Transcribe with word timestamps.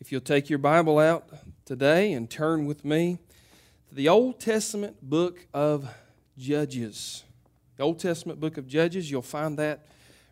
If 0.00 0.10
you'll 0.10 0.22
take 0.22 0.48
your 0.48 0.58
Bible 0.58 0.98
out 0.98 1.28
today 1.66 2.14
and 2.14 2.28
turn 2.28 2.64
with 2.64 2.86
me 2.86 3.18
to 3.90 3.94
the 3.94 4.08
Old 4.08 4.40
Testament 4.40 4.96
book 5.02 5.46
of 5.52 5.94
Judges. 6.38 7.22
The 7.76 7.82
Old 7.82 7.98
Testament 7.98 8.40
book 8.40 8.56
of 8.56 8.66
Judges, 8.66 9.10
you'll 9.10 9.20
find 9.20 9.58
that 9.58 9.84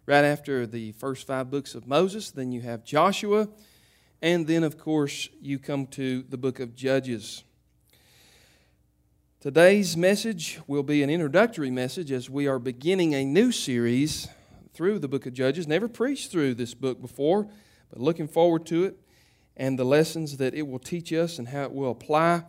right 0.07 0.25
after 0.25 0.67
the 0.67 0.93
first 0.93 1.27
five 1.27 1.51
books 1.51 1.75
of 1.75 1.87
Moses. 1.87 2.31
Then 2.31 2.51
you 2.51 2.63
have 2.63 2.83
Joshua. 2.83 3.47
And 4.23 4.47
then, 4.47 4.65
of 4.65 4.79
course, 4.79 5.29
you 5.39 5.59
come 5.59 5.87
to 5.89 6.23
the 6.23 6.39
book 6.39 6.61
of 6.61 6.75
Judges. 6.75 7.45
Today's 9.39 9.99
message 9.99 10.61
will 10.67 10.83
be 10.83 11.03
an 11.03 11.11
introductory 11.11 11.71
message 11.71 12.11
as 12.11 12.31
we 12.31 12.47
are 12.47 12.59
beginning 12.59 13.15
a 13.15 13.23
new 13.23 13.53
series 13.53 14.29
through 14.73 14.99
the 14.99 15.09
book 15.09 15.27
of 15.27 15.35
Judges. 15.35 15.69
Never 15.69 15.89
preached 15.89 16.31
through 16.31 16.55
this 16.55 16.73
book 16.73 17.03
before, 17.03 17.51
but 17.91 18.01
looking 18.01 18.29
forward 18.29 18.65
to 18.69 18.85
it 18.85 18.99
and 19.59 19.79
the 19.79 19.85
lessons 19.85 20.37
that 20.37 20.55
it 20.55 20.67
will 20.67 20.79
teach 20.79 21.13
us 21.13 21.39
and 21.39 21.49
how 21.49 21.65
it 21.65 21.73
will 21.73 21.91
apply 21.91 22.45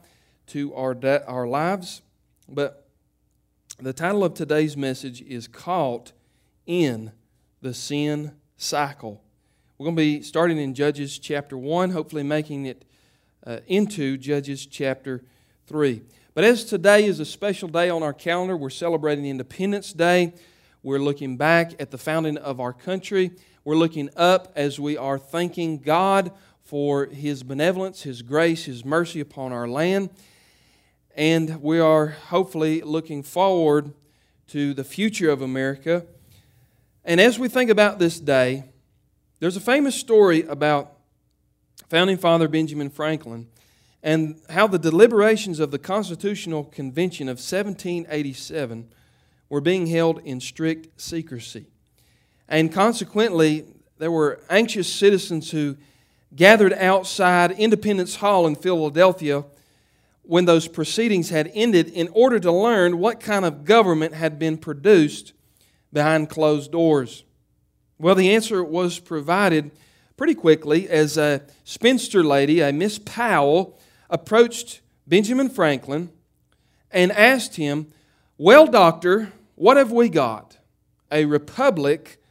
to 0.48 0.74
our, 0.76 0.96
our 1.28 1.48
lives. 1.48 2.02
But 2.48 2.88
the 3.80 3.94
title 3.94 4.24
of 4.24 4.36
today's 4.36 4.78
message 4.78 5.22
is 5.24 5.48
Caught 5.48 6.14
in 6.66 7.12
the 7.62 7.74
Sin 7.74 8.34
Cycle. 8.58 9.22
We're 9.78 9.86
going 9.86 9.96
to 9.96 10.02
be 10.02 10.22
starting 10.22 10.60
in 10.60 10.74
Judges 10.74 11.18
chapter 11.18 11.58
1, 11.58 11.90
hopefully 11.92 12.24
making 12.24 12.66
it 12.68 12.86
uh, 13.46 13.60
into 13.68 14.18
Judges 14.18 14.66
chapter 14.66 15.24
3. 15.68 16.02
But 16.34 16.44
as 16.44 16.64
today 16.64 17.06
is 17.06 17.20
a 17.20 17.26
special 17.26 17.70
day 17.70 17.90
on 17.90 18.04
our 18.04 18.14
calendar, 18.14 18.56
we're 18.56 18.70
celebrating 18.70 19.26
Independence 19.26 19.94
Day. 19.94 20.34
We're 20.84 21.00
looking 21.00 21.38
back 21.38 21.82
at 21.82 21.92
the 21.92 21.98
founding 21.98 22.38
of 22.38 22.60
our 22.60 22.74
country. 22.74 23.32
We're 23.64 23.76
looking 23.76 24.10
up 24.16 24.52
as 24.56 24.80
we 24.80 24.98
are 24.98 25.18
thanking 25.18 25.80
God 25.80 26.32
for 26.70 27.08
His 27.08 27.42
benevolence, 27.42 28.04
His 28.04 28.22
grace, 28.22 28.66
His 28.66 28.86
mercy 28.86 29.20
upon 29.20 29.52
our 29.52 29.68
land. 29.68 30.12
And 31.16 31.64
we 31.64 31.80
are 31.80 32.10
hopefully 32.10 32.82
looking 32.82 33.24
forward 33.24 33.92
to 34.50 34.76
the 34.76 34.84
future 34.84 35.32
of 35.32 35.42
America. 35.42 36.06
And 37.04 37.20
as 37.20 37.40
we 37.40 37.50
think 37.50 37.72
about 37.72 37.98
this 37.98 38.20
day, 38.20 38.66
there's 39.40 39.58
a 39.58 39.62
famous 39.62 39.96
story 39.96 40.44
about 40.44 40.94
founding 41.90 42.18
father 42.18 42.48
Benjamin 42.48 42.92
Franklin 42.92 43.48
and 44.04 44.40
how 44.52 44.68
the 44.68 44.78
deliberations 44.78 45.60
of 45.60 45.72
the 45.72 45.80
Constitutional 45.80 46.66
Convention 46.66 47.30
of 47.30 47.38
1787 47.38 48.90
were 49.50 49.60
being 49.60 49.88
held 49.88 50.22
in 50.24 50.40
strict 50.40 51.02
secrecy. 51.02 51.66
And 52.48 52.72
consequently, 52.72 53.66
there 53.98 54.12
were 54.12 54.40
anxious 54.52 54.88
citizens 54.88 55.50
who 55.50 55.76
gathered 56.36 56.74
outside 56.74 57.52
Independence 57.52 58.18
Hall 58.18 58.46
in 58.46 58.56
Philadelphia 58.56 59.46
when 60.24 60.46
those 60.46 60.68
proceedings 60.68 61.30
had 61.30 61.52
ended 61.56 61.88
in 61.88 62.08
order 62.10 62.40
to 62.40 62.52
learn 62.52 63.00
what 63.00 63.20
kind 63.20 63.46
of 63.46 63.66
government 63.66 64.14
had 64.14 64.38
been 64.38 64.58
produced 64.58 65.34
behind 65.92 66.30
closed 66.30 66.72
doors. 66.72 67.24
Well, 67.98 68.16
the 68.16 68.34
answer 68.34 68.64
was 68.64 69.00
provided 69.00 69.72
pretty 70.18 70.36
quickly 70.36 70.88
as 70.88 71.18
a 71.18 71.42
spinster 71.64 72.24
lady, 72.24 72.62
a 72.62 72.72
Miss 72.72 73.00
Powell, 73.00 73.80
approached 74.10 74.82
Benjamin 75.08 75.50
Franklin 75.50 76.12
and 76.92 77.12
asked 77.12 77.56
him, 77.56 77.88
Well, 78.38 78.68
doctor, 78.68 79.32
what 79.56 79.78
have 79.78 79.92
we 79.92 80.10
got? 80.10 80.58
A 81.12 81.26
republic 81.26 82.22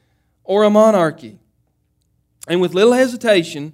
or 0.45 0.63
a 0.63 0.71
monarchy? 0.71 1.39
And 2.47 2.61
with 2.61 2.75
little 2.75 2.93
hesitation, 2.93 3.73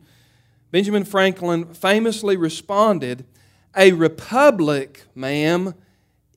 Benjamin 0.74 1.04
Franklin 1.04 1.72
famously 1.72 2.36
responded, 2.36 3.24
A 3.76 3.92
republic, 3.92 5.04
ma'am, 5.14 5.72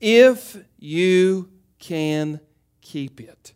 if 0.00 0.56
you 0.78 1.50
can 1.80 2.38
keep 2.80 3.20
it. 3.20 3.52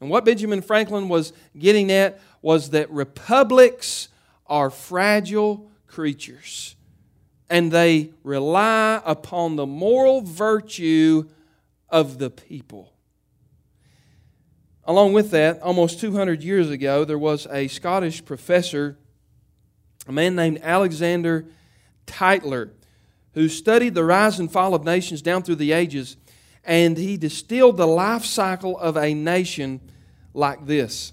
And 0.00 0.10
what 0.10 0.24
Benjamin 0.24 0.60
Franklin 0.60 1.08
was 1.08 1.32
getting 1.56 1.92
at 1.92 2.20
was 2.42 2.70
that 2.70 2.90
republics 2.90 4.08
are 4.48 4.70
fragile 4.70 5.70
creatures 5.86 6.74
and 7.48 7.70
they 7.70 8.10
rely 8.24 9.00
upon 9.04 9.54
the 9.54 9.66
moral 9.66 10.20
virtue 10.20 11.28
of 11.88 12.18
the 12.18 12.30
people. 12.30 12.92
Along 14.82 15.12
with 15.12 15.30
that, 15.30 15.62
almost 15.62 16.00
200 16.00 16.42
years 16.42 16.70
ago, 16.70 17.04
there 17.04 17.16
was 17.16 17.46
a 17.52 17.68
Scottish 17.68 18.24
professor 18.24 18.98
a 20.06 20.12
man 20.12 20.34
named 20.34 20.60
Alexander 20.62 21.46
Tytler, 22.06 22.70
who 23.34 23.48
studied 23.48 23.94
the 23.94 24.04
rise 24.04 24.38
and 24.38 24.50
fall 24.50 24.74
of 24.74 24.84
nations 24.84 25.22
down 25.22 25.42
through 25.42 25.56
the 25.56 25.72
ages, 25.72 26.16
and 26.64 26.96
he 26.96 27.16
distilled 27.16 27.76
the 27.76 27.86
life 27.86 28.24
cycle 28.24 28.78
of 28.78 28.96
a 28.96 29.14
nation 29.14 29.80
like 30.34 30.66
this. 30.66 31.12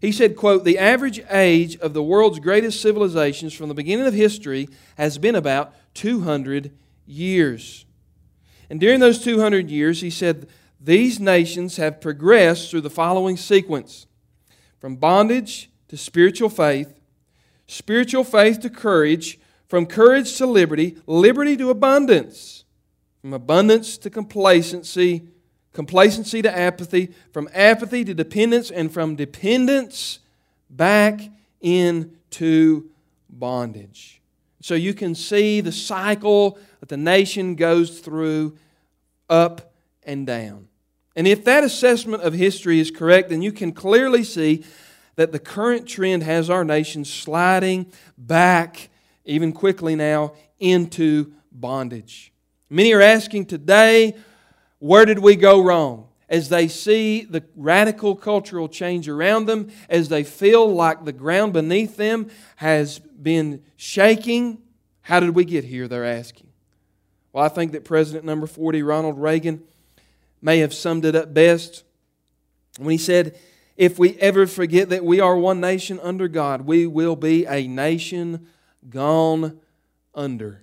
He 0.00 0.12
said, 0.12 0.36
quote, 0.36 0.64
the 0.64 0.78
average 0.78 1.20
age 1.30 1.76
of 1.76 1.92
the 1.92 2.02
world's 2.02 2.38
greatest 2.38 2.80
civilizations 2.80 3.52
from 3.52 3.68
the 3.68 3.74
beginning 3.74 4.06
of 4.06 4.14
history 4.14 4.68
has 4.96 5.18
been 5.18 5.34
about 5.34 5.74
200 5.94 6.72
years. 7.06 7.84
And 8.70 8.80
during 8.80 9.00
those 9.00 9.22
200 9.22 9.70
years, 9.70 10.00
he 10.00 10.10
said, 10.10 10.48
these 10.80 11.20
nations 11.20 11.76
have 11.76 12.00
progressed 12.00 12.70
through 12.70 12.80
the 12.80 12.88
following 12.88 13.36
sequence 13.36 14.06
from 14.78 14.96
bondage 14.96 15.70
to 15.88 15.96
spiritual 15.98 16.48
faith, 16.48 16.99
spiritual 17.70 18.24
faith 18.24 18.60
to 18.60 18.68
courage, 18.68 19.38
from 19.68 19.86
courage 19.86 20.36
to 20.36 20.44
liberty, 20.46 20.96
liberty 21.06 21.56
to 21.56 21.70
abundance, 21.70 22.64
from 23.20 23.32
abundance 23.32 23.96
to 23.96 24.10
complacency, 24.10 25.22
complacency 25.72 26.42
to 26.42 26.56
apathy, 26.56 27.14
from 27.32 27.48
apathy 27.54 28.04
to 28.04 28.12
dependence, 28.12 28.72
and 28.72 28.92
from 28.92 29.14
dependence 29.14 30.18
back 30.68 31.20
into 31.60 32.90
bondage. 33.28 34.20
So 34.60 34.74
you 34.74 34.92
can 34.92 35.14
see 35.14 35.60
the 35.60 35.72
cycle 35.72 36.58
that 36.80 36.88
the 36.88 36.96
nation 36.96 37.54
goes 37.54 38.00
through 38.00 38.58
up 39.28 39.72
and 40.02 40.26
down. 40.26 40.66
And 41.14 41.28
if 41.28 41.44
that 41.44 41.62
assessment 41.62 42.24
of 42.24 42.34
history 42.34 42.80
is 42.80 42.90
correct, 42.90 43.28
then 43.28 43.42
you 43.42 43.52
can 43.52 43.70
clearly 43.70 44.24
see 44.24 44.64
that 45.20 45.32
the 45.32 45.38
current 45.38 45.86
trend 45.86 46.22
has 46.22 46.48
our 46.48 46.64
nation 46.64 47.04
sliding 47.04 47.84
back, 48.16 48.88
even 49.26 49.52
quickly 49.52 49.94
now, 49.94 50.32
into 50.58 51.30
bondage. 51.52 52.32
Many 52.70 52.94
are 52.94 53.02
asking 53.02 53.44
today, 53.44 54.16
where 54.78 55.04
did 55.04 55.18
we 55.18 55.36
go 55.36 55.62
wrong? 55.62 56.08
As 56.30 56.48
they 56.48 56.68
see 56.68 57.24
the 57.24 57.44
radical 57.54 58.16
cultural 58.16 58.66
change 58.66 59.10
around 59.10 59.44
them, 59.44 59.70
as 59.90 60.08
they 60.08 60.24
feel 60.24 60.66
like 60.72 61.04
the 61.04 61.12
ground 61.12 61.52
beneath 61.52 61.98
them 61.98 62.30
has 62.56 62.98
been 62.98 63.62
shaking, 63.76 64.62
how 65.02 65.20
did 65.20 65.34
we 65.34 65.44
get 65.44 65.64
here? 65.64 65.86
They're 65.86 66.06
asking. 66.06 66.48
Well, 67.34 67.44
I 67.44 67.48
think 67.48 67.72
that 67.72 67.84
President 67.84 68.24
number 68.24 68.46
40, 68.46 68.82
Ronald 68.82 69.18
Reagan, 69.18 69.64
may 70.40 70.60
have 70.60 70.72
summed 70.72 71.04
it 71.04 71.14
up 71.14 71.34
best 71.34 71.84
when 72.78 72.92
he 72.92 72.96
said, 72.96 73.38
if 73.80 73.98
we 73.98 74.14
ever 74.16 74.46
forget 74.46 74.90
that 74.90 75.02
we 75.02 75.20
are 75.20 75.38
one 75.38 75.58
nation 75.58 75.98
under 76.02 76.28
God, 76.28 76.66
we 76.66 76.86
will 76.86 77.16
be 77.16 77.46
a 77.46 77.66
nation 77.66 78.46
gone 78.90 79.58
under. 80.14 80.62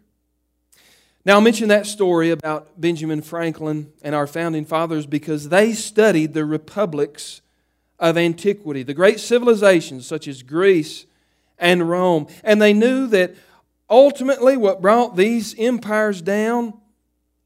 Now, 1.25 1.33
I'll 1.33 1.41
mention 1.41 1.69
that 1.69 1.87
story 1.87 2.29
about 2.29 2.79
Benjamin 2.79 3.23
Franklin 3.23 3.91
and 4.03 4.13
our 4.13 4.27
founding 4.27 4.65
fathers 4.65 5.07
because 5.07 5.49
they 5.49 5.73
studied 5.73 6.35
the 6.35 6.45
republics 6.45 7.41
of 7.97 8.17
antiquity, 8.19 8.83
the 8.83 8.93
great 8.93 9.19
civilizations 9.19 10.05
such 10.05 10.27
as 10.27 10.43
Greece 10.43 11.07
and 11.57 11.89
Rome, 11.89 12.27
and 12.43 12.61
they 12.61 12.71
knew 12.71 13.07
that 13.07 13.33
ultimately 13.89 14.57
what 14.57 14.79
brought 14.79 15.15
these 15.15 15.55
empires 15.57 16.21
down 16.21 16.71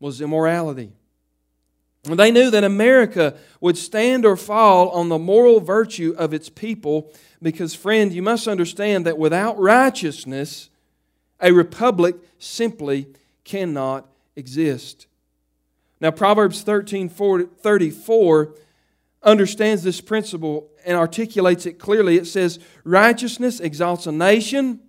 was 0.01 0.19
immorality. 0.19 0.91
They 2.03 2.31
knew 2.31 2.49
that 2.49 2.63
America 2.63 3.35
would 3.59 3.77
stand 3.77 4.25
or 4.25 4.35
fall 4.35 4.89
on 4.89 5.09
the 5.09 5.19
moral 5.19 5.59
virtue 5.59 6.15
of 6.17 6.33
its 6.33 6.49
people 6.49 7.13
because, 7.41 7.75
friend, 7.75 8.11
you 8.11 8.23
must 8.23 8.47
understand 8.47 9.05
that 9.05 9.19
without 9.19 9.59
righteousness, 9.59 10.69
a 11.39 11.51
republic 11.51 12.15
simply 12.39 13.07
cannot 13.43 14.09
exist. 14.35 15.05
Now, 15.99 16.09
Proverbs 16.09 16.63
13 16.63 17.07
34 17.09 18.55
understands 19.21 19.83
this 19.83 20.01
principle 20.01 20.71
and 20.83 20.97
articulates 20.97 21.67
it 21.67 21.73
clearly. 21.73 22.17
It 22.17 22.25
says, 22.25 22.57
Righteousness 22.83 23.59
exalts 23.59 24.07
a 24.07 24.11
nation, 24.11 24.79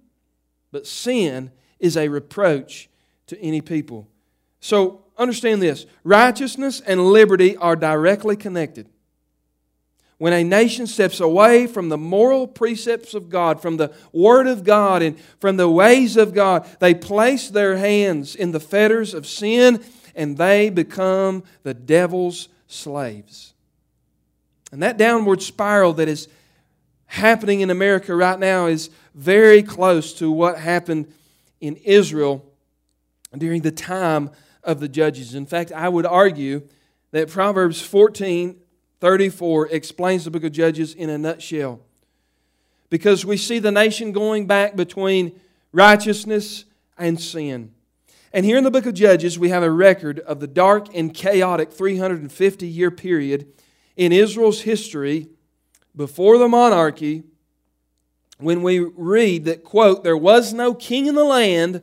but 0.70 0.86
sin 0.86 1.50
is 1.78 1.98
a 1.98 2.08
reproach 2.08 2.88
to 3.26 3.38
any 3.38 3.60
people. 3.60 4.08
So, 4.60 5.01
understand 5.16 5.62
this 5.62 5.86
righteousness 6.04 6.80
and 6.80 7.06
liberty 7.06 7.56
are 7.56 7.76
directly 7.76 8.36
connected. 8.36 8.88
When 10.18 10.32
a 10.32 10.44
nation 10.44 10.86
steps 10.86 11.18
away 11.18 11.66
from 11.66 11.88
the 11.88 11.98
moral 11.98 12.46
precepts 12.46 13.12
of 13.12 13.28
God, 13.28 13.60
from 13.60 13.76
the 13.76 13.92
Word 14.12 14.46
of 14.46 14.62
God, 14.62 15.02
and 15.02 15.18
from 15.40 15.56
the 15.56 15.68
ways 15.68 16.16
of 16.16 16.32
God, 16.32 16.64
they 16.78 16.94
place 16.94 17.50
their 17.50 17.76
hands 17.76 18.36
in 18.36 18.52
the 18.52 18.60
fetters 18.60 19.14
of 19.14 19.26
sin 19.26 19.82
and 20.14 20.36
they 20.36 20.70
become 20.70 21.42
the 21.64 21.74
devil's 21.74 22.48
slaves. 22.68 23.54
And 24.70 24.82
that 24.82 24.96
downward 24.96 25.42
spiral 25.42 25.92
that 25.94 26.08
is 26.08 26.28
happening 27.06 27.60
in 27.60 27.70
America 27.70 28.14
right 28.14 28.38
now 28.38 28.66
is 28.66 28.90
very 29.14 29.62
close 29.62 30.12
to 30.14 30.30
what 30.30 30.58
happened 30.58 31.12
in 31.60 31.76
Israel 31.76 32.44
during 33.36 33.62
the 33.62 33.70
time 33.70 34.30
of 34.64 34.80
the 34.80 34.88
judges. 34.88 35.34
In 35.34 35.46
fact, 35.46 35.72
I 35.72 35.88
would 35.88 36.06
argue 36.06 36.68
that 37.10 37.28
Proverbs 37.28 37.80
14 37.80 38.58
34 39.00 39.68
explains 39.70 40.24
the 40.24 40.30
book 40.30 40.44
of 40.44 40.52
Judges 40.52 40.94
in 40.94 41.10
a 41.10 41.18
nutshell. 41.18 41.80
Because 42.88 43.24
we 43.24 43.36
see 43.36 43.58
the 43.58 43.72
nation 43.72 44.12
going 44.12 44.46
back 44.46 44.76
between 44.76 45.40
righteousness 45.72 46.66
and 46.96 47.20
sin. 47.20 47.72
And 48.32 48.46
here 48.46 48.56
in 48.56 48.62
the 48.62 48.70
book 48.70 48.86
of 48.86 48.94
Judges, 48.94 49.40
we 49.40 49.48
have 49.48 49.64
a 49.64 49.70
record 49.72 50.20
of 50.20 50.38
the 50.38 50.46
dark 50.46 50.86
and 50.94 51.12
chaotic 51.12 51.72
350 51.72 52.68
year 52.68 52.92
period 52.92 53.48
in 53.96 54.12
Israel's 54.12 54.60
history 54.60 55.26
before 55.96 56.38
the 56.38 56.48
monarchy 56.48 57.24
when 58.38 58.62
we 58.62 58.78
read 58.78 59.44
that, 59.46 59.64
quote, 59.64 60.04
there 60.04 60.16
was 60.16 60.52
no 60.52 60.74
king 60.74 61.06
in 61.06 61.14
the 61.14 61.24
land 61.24 61.82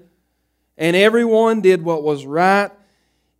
and 0.79 0.95
everyone 0.95 1.59
did 1.59 1.83
what 1.83 2.03
was 2.03 2.25
right 2.25 2.71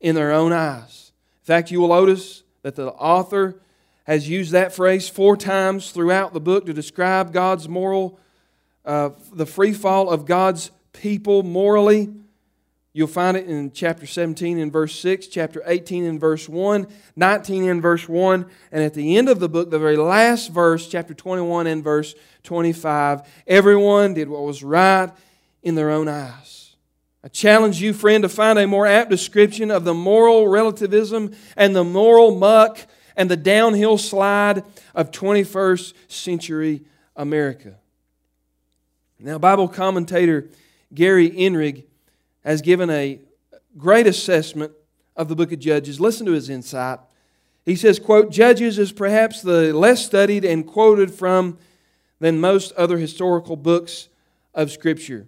in 0.02 0.14
their 0.14 0.32
own 0.32 0.52
eyes. 0.52 1.14
In 1.42 1.46
fact, 1.46 1.72
you 1.72 1.80
will 1.80 1.88
notice 1.88 2.44
that 2.62 2.76
the 2.76 2.90
author 2.92 3.56
has 4.04 4.30
used 4.30 4.52
that 4.52 4.74
phrase 4.74 5.08
four 5.08 5.38
times 5.38 5.92
throughout 5.92 6.34
the 6.34 6.42
book 6.42 6.66
to 6.66 6.74
describe 6.74 7.32
God's 7.32 7.70
moral, 7.70 8.20
uh, 8.86 9.12
the 9.32 9.46
free 9.46 9.72
fall 9.72 10.10
of 10.10 10.26
God's 10.26 10.70
people 10.92 11.42
morally. 11.42 12.10
You'll 12.92 13.08
find 13.08 13.38
it 13.38 13.48
in 13.48 13.72
chapter 13.72 14.06
17 14.06 14.58
in 14.58 14.70
verse 14.70 15.00
6, 15.00 15.28
chapter 15.28 15.64
18 15.66 16.04
in 16.04 16.20
verse 16.20 16.50
1, 16.50 16.88
19 17.16 17.64
in 17.64 17.82
verse 17.82 18.10
1, 18.10 18.46
and 18.72 18.84
at 18.84 18.96
the 18.96 19.16
end 19.16 19.30
of 19.30 19.40
the 19.40 19.48
book, 19.48 19.70
the 19.70 19.80
very 19.80 19.96
last 19.96 20.52
verse, 20.52 20.88
chapter 20.88 21.14
21 21.14 21.68
and 21.68 21.84
verse 21.84 22.16
25, 22.44 23.22
everyone 23.48 24.14
did 24.14 24.28
what 24.28 24.42
was 24.42 24.62
right 24.62 25.12
in 25.64 25.76
their 25.76 25.92
own 25.92 26.10
eyes. 26.10 26.59
I 27.24 27.28
challenge 27.28 27.82
you, 27.82 27.94
friend, 27.94 28.24
to 28.24 28.30
find 28.30 28.58
a 28.58 28.68
more 28.68 28.88
apt 28.88 29.10
description 29.10 29.72
of 29.72 29.84
the 29.84 29.94
moral 29.94 30.48
relativism 30.48 31.36
and 31.58 31.76
the 31.76 31.84
moral 31.84 32.36
muck 32.36 32.80
and 33.18 33.30
the 33.30 33.36
downhill 33.36 33.98
slide 33.98 34.64
of 34.96 35.12
21st 35.12 35.94
century 36.08 36.82
America. 37.18 37.76
Now, 39.20 39.38
Bible 39.38 39.68
commentator 39.68 40.48
Gary 40.94 41.30
Inrig 41.30 41.84
has 42.46 42.62
given 42.62 42.90
a 42.90 43.20
great 43.78 44.08
assessment 44.08 44.72
of 45.18 45.28
the 45.28 45.36
book 45.36 45.52
of 45.52 45.60
Judges. 45.60 46.00
Listen 46.00 46.26
to 46.26 46.32
his 46.32 46.50
insight. 46.50 47.00
He 47.66 47.76
says, 47.76 48.00
quote, 48.00 48.32
Judges 48.32 48.80
is 48.80 48.94
perhaps 48.94 49.42
the 49.42 49.74
less 49.74 50.06
studied 50.06 50.46
and 50.46 50.66
quoted 50.66 51.14
from 51.14 51.58
than 52.20 52.40
most 52.40 52.72
other 52.74 52.98
historical 52.98 53.58
books 53.58 54.08
of 54.54 54.72
Scripture. 54.72 55.28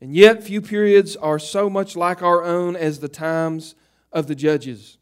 And 0.00 0.14
yet, 0.14 0.44
few 0.44 0.60
periods 0.60 1.16
are 1.16 1.38
so 1.38 1.70
much 1.70 1.96
like 1.96 2.22
our 2.22 2.42
own 2.44 2.76
as 2.76 3.00
the 3.00 3.08
times 3.08 3.74
of 4.12 4.26
the 4.26 4.34
Judges. 4.34 4.98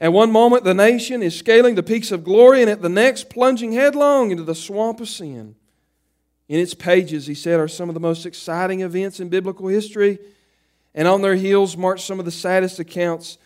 At 0.00 0.12
one 0.12 0.30
moment, 0.30 0.64
the 0.64 0.74
nation 0.74 1.22
is 1.22 1.36
scaling 1.36 1.74
the 1.74 1.82
peaks 1.82 2.12
of 2.12 2.24
glory, 2.24 2.60
and 2.60 2.70
at 2.70 2.82
the 2.82 2.88
next, 2.88 3.30
plunging 3.30 3.72
headlong 3.72 4.30
into 4.30 4.42
the 4.42 4.54
swamp 4.54 5.00
of 5.00 5.08
sin. 5.08 5.54
In 6.48 6.60
its 6.60 6.74
pages, 6.74 7.26
he 7.26 7.34
said, 7.34 7.58
are 7.58 7.68
some 7.68 7.88
of 7.88 7.94
the 7.94 8.00
most 8.00 8.26
exciting 8.26 8.80
events 8.80 9.20
in 9.20 9.28
biblical 9.28 9.68
history, 9.68 10.18
and 10.94 11.08
on 11.08 11.22
their 11.22 11.34
heels 11.34 11.76
march 11.76 12.04
some 12.04 12.18
of 12.18 12.24
the 12.24 12.30
saddest 12.30 12.78
accounts 12.78 13.38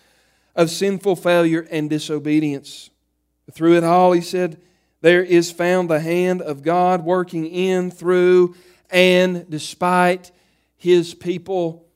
of 0.55 0.71
sinful 0.71 1.17
failure 1.17 1.67
and 1.71 1.89
disobedience. 1.89 2.91
Through 3.53 3.77
it 3.77 3.85
all, 3.85 4.12
he 4.12 4.21
said, 4.21 4.61
there 5.01 5.23
is 5.23 5.51
found 5.51 5.89
the 5.89 6.01
hand 6.01 6.43
of 6.43 6.62
God 6.62 7.05
working 7.05 7.47
in, 7.47 7.91
through, 7.91 8.55
and 8.91 9.49
despite 9.49 10.31
his 10.81 11.12
people 11.12 11.87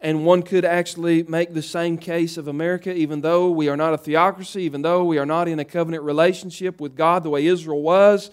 and 0.00 0.24
one 0.24 0.42
could 0.42 0.64
actually 0.64 1.22
make 1.22 1.52
the 1.52 1.62
same 1.62 1.98
case 1.98 2.38
of 2.38 2.48
America, 2.48 2.92
even 2.92 3.20
though 3.20 3.50
we 3.50 3.68
are 3.68 3.76
not 3.76 3.92
a 3.92 3.98
theocracy, 3.98 4.62
even 4.62 4.80
though 4.80 5.04
we 5.04 5.18
are 5.18 5.26
not 5.26 5.48
in 5.48 5.60
a 5.60 5.66
covenant 5.66 6.02
relationship 6.02 6.80
with 6.80 6.96
God 6.96 7.22
the 7.22 7.30
way 7.30 7.46
Israel 7.46 7.82
was. 7.82 8.30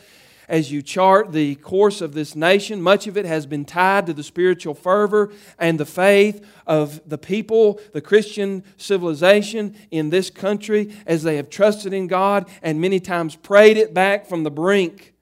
As 0.48 0.72
you 0.72 0.82
chart 0.82 1.34
the 1.34 1.56
course 1.56 2.00
of 2.00 2.14
this 2.14 2.34
nation, 2.34 2.82
much 2.82 3.08
of 3.08 3.18
it 3.18 3.26
has 3.26 3.46
been 3.46 3.66
tied 3.66 4.08
to 4.08 4.14
the 4.14 4.24
spiritual 4.24 4.74
fervor 4.74 5.32
and 5.60 5.78
the 5.78 5.86
faith 5.86 6.44
of 6.66 7.08
the 7.08 7.20
people, 7.20 7.80
the 7.92 8.02
Christian 8.02 8.64
civilization 8.78 9.76
in 9.92 10.10
this 10.10 10.30
country, 10.30 10.96
as 11.06 11.24
they 11.24 11.36
have 11.36 11.50
trusted 11.50 11.94
in 11.94 12.08
God 12.08 12.50
and 12.64 12.80
many 12.80 13.02
times 13.02 13.36
prayed 13.36 13.76
it 13.76 13.94
back 13.94 14.26
from 14.28 14.44
the 14.44 14.50
brink. 14.50 15.14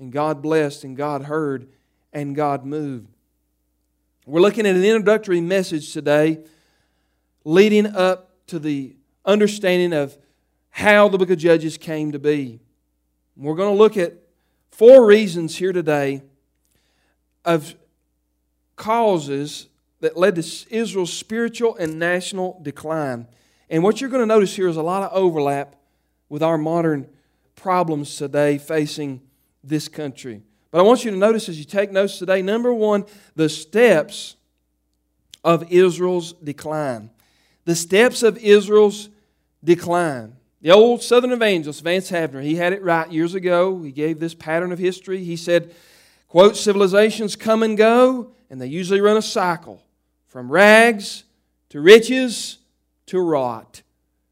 And 0.00 0.10
God 0.12 0.42
blessed, 0.42 0.82
and 0.82 0.96
God 0.96 1.22
heard, 1.22 1.68
and 2.12 2.34
God 2.34 2.66
moved. 2.66 3.11
We're 4.24 4.40
looking 4.40 4.66
at 4.66 4.76
an 4.76 4.84
introductory 4.84 5.40
message 5.40 5.92
today 5.92 6.44
leading 7.44 7.86
up 7.86 8.30
to 8.46 8.60
the 8.60 8.94
understanding 9.24 9.92
of 9.92 10.16
how 10.70 11.08
the 11.08 11.18
book 11.18 11.30
of 11.30 11.38
Judges 11.38 11.76
came 11.76 12.12
to 12.12 12.20
be. 12.20 12.60
We're 13.36 13.56
going 13.56 13.74
to 13.74 13.78
look 13.78 13.96
at 13.96 14.14
four 14.70 15.04
reasons 15.04 15.56
here 15.56 15.72
today 15.72 16.22
of 17.44 17.74
causes 18.76 19.66
that 19.98 20.16
led 20.16 20.36
to 20.36 20.42
Israel's 20.70 21.12
spiritual 21.12 21.74
and 21.74 21.98
national 21.98 22.60
decline. 22.62 23.26
And 23.68 23.82
what 23.82 24.00
you're 24.00 24.10
going 24.10 24.22
to 24.22 24.26
notice 24.26 24.54
here 24.54 24.68
is 24.68 24.76
a 24.76 24.82
lot 24.82 25.02
of 25.02 25.10
overlap 25.12 25.74
with 26.28 26.44
our 26.44 26.58
modern 26.58 27.08
problems 27.56 28.16
today 28.16 28.56
facing 28.56 29.20
this 29.64 29.88
country. 29.88 30.42
But 30.72 30.80
I 30.80 30.82
want 30.82 31.04
you 31.04 31.10
to 31.10 31.16
notice 31.16 31.48
as 31.50 31.58
you 31.58 31.64
take 31.64 31.92
notes 31.92 32.18
today 32.18 32.42
number 32.42 32.72
one, 32.72 33.04
the 33.36 33.48
steps 33.48 34.36
of 35.44 35.70
Israel's 35.70 36.32
decline. 36.32 37.10
The 37.66 37.76
steps 37.76 38.22
of 38.22 38.38
Israel's 38.38 39.10
decline. 39.62 40.34
The 40.62 40.70
old 40.70 41.02
Southern 41.02 41.32
evangelist, 41.32 41.84
Vance 41.84 42.10
Havner, 42.10 42.42
he 42.42 42.56
had 42.56 42.72
it 42.72 42.82
right 42.82 43.10
years 43.10 43.34
ago. 43.34 43.82
He 43.82 43.92
gave 43.92 44.18
this 44.18 44.34
pattern 44.34 44.72
of 44.72 44.78
history. 44.78 45.22
He 45.22 45.36
said, 45.36 45.74
quote, 46.26 46.56
civilizations 46.56 47.36
come 47.36 47.62
and 47.62 47.76
go, 47.76 48.32
and 48.48 48.60
they 48.60 48.66
usually 48.66 49.00
run 49.00 49.16
a 49.18 49.22
cycle 49.22 49.82
from 50.28 50.50
rags 50.50 51.24
to 51.68 51.80
riches 51.80 52.58
to 53.06 53.20
rot. 53.20 53.82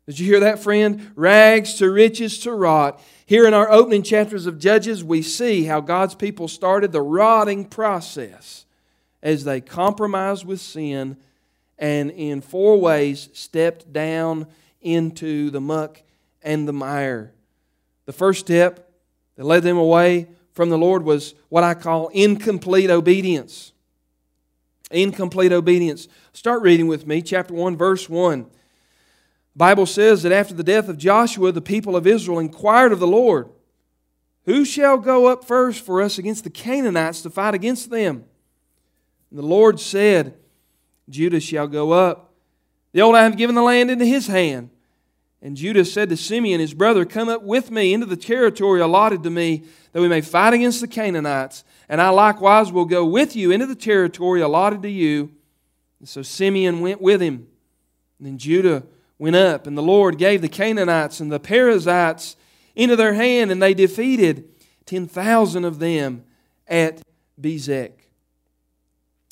Did 0.07 0.19
you 0.19 0.27
hear 0.27 0.41
that, 0.41 0.61
friend? 0.61 1.11
Rags 1.15 1.75
to 1.75 1.91
riches 1.91 2.39
to 2.41 2.53
rot. 2.53 3.03
Here 3.31 3.47
in 3.47 3.55
our 3.55 3.71
opening 3.71 4.03
chapters 4.03 4.47
of 4.47 4.59
Judges, 4.59 5.05
we 5.05 5.23
see 5.23 5.63
how 5.63 5.81
God's 5.81 6.17
people 6.17 6.49
started 6.49 6.91
the 6.91 7.01
rotting 7.01 7.65
process 7.65 8.67
as 9.23 9.45
they 9.45 9.61
compromised 9.61 10.45
with 10.45 10.61
sin 10.61 11.17
and 11.79 12.11
in 12.11 12.41
four 12.41 12.81
ways 12.81 13.29
stepped 13.33 13.93
down 13.93 14.49
into 14.81 15.49
the 15.51 15.61
muck 15.61 16.03
and 16.43 16.67
the 16.67 16.73
mire. 16.73 17.33
The 18.07 18.13
first 18.13 18.41
step 18.41 18.91
that 19.37 19.45
led 19.45 19.63
them 19.63 19.79
away 19.79 20.27
from 20.51 20.69
the 20.69 20.79
Lord 20.79 21.05
was 21.05 21.37
what 21.51 21.63
I 21.63 21.75
call 21.75 22.09
incomplete 22.09 22.91
obedience. 22.91 23.71
Incomplete 24.91 25.53
obedience. 25.53 26.09
Start 26.33 26.63
reading 26.63 26.89
with 26.89 27.07
me, 27.07 27.23
chapter 27.23 27.55
1, 27.55 27.77
verse 27.77 28.09
1. 28.09 28.51
Bible 29.61 29.85
says 29.85 30.23
that 30.23 30.33
after 30.33 30.55
the 30.55 30.65
death 30.65 30.89
of 30.89 30.97
Joshua, 30.97 31.53
the 31.53 31.61
people 31.61 31.95
of 31.95 32.07
Israel 32.07 32.39
inquired 32.39 32.93
of 32.93 32.99
the 32.99 33.07
Lord, 33.07 33.51
Who 34.47 34.65
shall 34.65 34.97
go 34.97 35.27
up 35.27 35.45
first 35.45 35.85
for 35.85 36.01
us 36.01 36.17
against 36.17 36.45
the 36.45 36.51
Canaanites 36.51 37.21
to 37.21 37.29
fight 37.29 37.53
against 37.53 37.91
them? 37.91 38.25
And 39.29 39.39
the 39.39 39.45
Lord 39.45 39.79
said, 39.79 40.35
Judah 41.11 41.41
shall 41.41 41.69
go 41.69 41.91
up. 41.91 42.33
Behold, 42.93 43.15
I 43.15 43.25
have 43.25 43.37
given 43.37 43.55
the 43.55 43.61
land 43.61 43.91
into 43.91 44.07
his 44.07 44.29
hand. 44.29 44.71
And 45.43 45.59
Judah 45.59 45.85
said 45.85 46.09
to 46.09 46.17
Simeon, 46.17 46.59
his 46.59 46.73
brother, 46.73 47.05
Come 47.05 47.29
up 47.29 47.43
with 47.43 47.71
me 47.71 47.93
into 47.93 48.07
the 48.07 48.17
territory 48.17 48.81
allotted 48.81 49.23
to 49.25 49.31
me, 49.31 49.65
that 49.93 50.01
we 50.01 50.09
may 50.09 50.23
fight 50.23 50.55
against 50.55 50.81
the 50.81 50.89
Canaanites. 50.89 51.65
And 51.87 52.01
I 52.01 52.09
likewise 52.09 52.73
will 52.73 52.87
go 52.87 53.05
with 53.05 53.37
you 53.37 53.51
into 53.51 53.67
the 53.67 53.75
territory 53.75 54.41
allotted 54.41 54.81
to 54.85 54.91
you. 54.91 55.33
And 55.99 56.09
so 56.09 56.23
Simeon 56.23 56.81
went 56.81 57.03
with 57.03 57.21
him. 57.21 57.47
And 58.19 58.27
then 58.27 58.39
Judah 58.39 58.85
went 59.21 59.37
up, 59.37 59.67
and 59.67 59.77
the 59.77 59.83
Lord 59.83 60.19
gave 60.19 60.41
the 60.41 60.49
Canaanites 60.49 61.21
and 61.21 61.31
the 61.31 61.39
Perizzites 61.39 62.37
into 62.75 62.97
their 62.97 63.13
hand, 63.15 63.53
and 63.53 63.63
they 63.63 63.75
defeated 63.75 64.49
10,000 64.87 65.65
of 65.65 65.79
them 65.79 66.25
at 66.67 67.03
Bezek. 67.41 67.93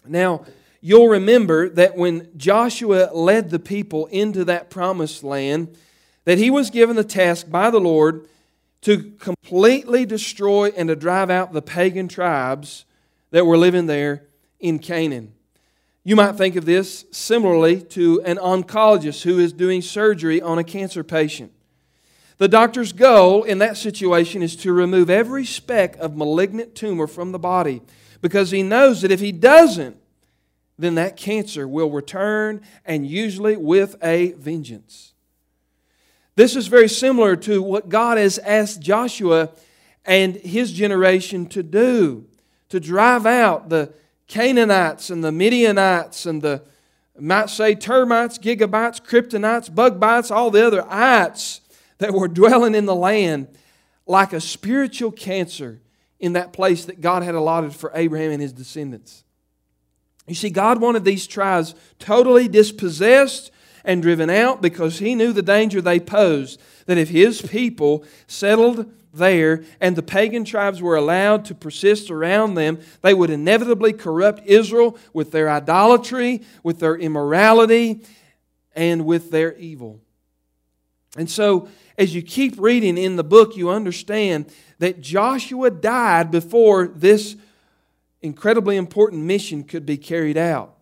Now, 0.06 0.44
you'll 0.82 1.08
remember 1.08 1.70
that 1.70 1.96
when 1.96 2.28
Joshua 2.36 3.10
led 3.14 3.48
the 3.48 3.58
people 3.58 4.06
into 4.06 4.44
that 4.44 4.68
promised 4.68 5.24
land, 5.24 5.74
that 6.24 6.36
he 6.36 6.50
was 6.50 6.68
given 6.68 6.94
the 6.94 7.02
task 7.02 7.48
by 7.48 7.70
the 7.70 7.80
Lord 7.80 8.28
to 8.82 9.12
completely 9.18 10.04
destroy 10.04 10.68
and 10.76 10.88
to 10.90 10.96
drive 10.96 11.30
out 11.30 11.54
the 11.54 11.62
pagan 11.62 12.08
tribes 12.08 12.84
that 13.30 13.46
were 13.46 13.56
living 13.56 13.86
there 13.86 14.26
in 14.60 14.78
Canaan. 14.78 15.32
You 16.08 16.16
might 16.16 16.36
think 16.36 16.56
of 16.56 16.64
this 16.64 17.04
similarly 17.10 17.82
to 17.82 18.22
an 18.22 18.38
oncologist 18.38 19.24
who 19.24 19.38
is 19.38 19.52
doing 19.52 19.82
surgery 19.82 20.40
on 20.40 20.56
a 20.56 20.64
cancer 20.64 21.04
patient. 21.04 21.52
The 22.38 22.48
doctor's 22.48 22.94
goal 22.94 23.42
in 23.42 23.58
that 23.58 23.76
situation 23.76 24.42
is 24.42 24.56
to 24.56 24.72
remove 24.72 25.10
every 25.10 25.44
speck 25.44 25.98
of 25.98 26.16
malignant 26.16 26.74
tumor 26.74 27.06
from 27.06 27.32
the 27.32 27.38
body 27.38 27.82
because 28.22 28.50
he 28.50 28.62
knows 28.62 29.02
that 29.02 29.10
if 29.10 29.20
he 29.20 29.32
doesn't, 29.32 29.98
then 30.78 30.94
that 30.94 31.18
cancer 31.18 31.68
will 31.68 31.90
return 31.90 32.62
and 32.86 33.06
usually 33.06 33.58
with 33.58 33.94
a 34.02 34.32
vengeance. 34.32 35.12
This 36.36 36.56
is 36.56 36.68
very 36.68 36.88
similar 36.88 37.36
to 37.36 37.62
what 37.62 37.90
God 37.90 38.16
has 38.16 38.38
asked 38.38 38.80
Joshua 38.80 39.50
and 40.06 40.36
his 40.36 40.72
generation 40.72 41.44
to 41.48 41.62
do 41.62 42.24
to 42.70 42.80
drive 42.80 43.26
out 43.26 43.68
the 43.68 43.92
Canaanites 44.28 45.10
and 45.10 45.24
the 45.24 45.32
Midianites 45.32 46.26
and 46.26 46.40
the, 46.40 46.62
might 47.18 47.50
say, 47.50 47.74
termites, 47.74 48.38
gigabytes, 48.38 49.02
kryptonites, 49.02 49.74
bug 49.74 49.98
bites, 49.98 50.30
all 50.30 50.50
the 50.50 50.64
other 50.64 50.84
ites 50.88 51.60
that 51.98 52.12
were 52.12 52.28
dwelling 52.28 52.74
in 52.74 52.86
the 52.86 52.94
land 52.94 53.48
like 54.06 54.32
a 54.32 54.40
spiritual 54.40 55.10
cancer 55.10 55.80
in 56.20 56.34
that 56.34 56.52
place 56.52 56.84
that 56.84 57.00
God 57.00 57.22
had 57.22 57.34
allotted 57.34 57.74
for 57.74 57.90
Abraham 57.94 58.32
and 58.32 58.42
his 58.42 58.52
descendants. 58.52 59.24
You 60.26 60.34
see, 60.34 60.50
God 60.50 60.80
wanted 60.80 61.04
these 61.04 61.26
tribes 61.26 61.74
totally 61.98 62.48
dispossessed 62.48 63.50
and 63.84 64.02
driven 64.02 64.28
out 64.28 64.60
because 64.60 64.98
He 64.98 65.14
knew 65.14 65.32
the 65.32 65.42
danger 65.42 65.80
they 65.80 65.98
posed. 65.98 66.60
That 66.86 66.98
if 66.98 67.08
His 67.08 67.40
people 67.40 68.04
settled 68.26 68.92
there 69.18 69.64
and 69.80 69.94
the 69.94 70.02
pagan 70.02 70.44
tribes 70.44 70.80
were 70.80 70.96
allowed 70.96 71.44
to 71.46 71.54
persist 71.54 72.10
around 72.10 72.54
them, 72.54 72.78
they 73.02 73.14
would 73.14 73.30
inevitably 73.30 73.92
corrupt 73.92 74.46
Israel 74.46 74.96
with 75.12 75.30
their 75.30 75.50
idolatry, 75.50 76.42
with 76.62 76.78
their 76.78 76.96
immorality, 76.96 78.02
and 78.74 79.04
with 79.04 79.30
their 79.30 79.56
evil. 79.56 80.00
And 81.16 81.28
so, 81.28 81.68
as 81.96 82.14
you 82.14 82.22
keep 82.22 82.60
reading 82.60 82.96
in 82.96 83.16
the 83.16 83.24
book, 83.24 83.56
you 83.56 83.70
understand 83.70 84.52
that 84.78 85.00
Joshua 85.00 85.70
died 85.70 86.30
before 86.30 86.86
this 86.86 87.36
incredibly 88.22 88.76
important 88.76 89.24
mission 89.24 89.64
could 89.64 89.84
be 89.84 89.96
carried 89.96 90.36
out. 90.36 90.76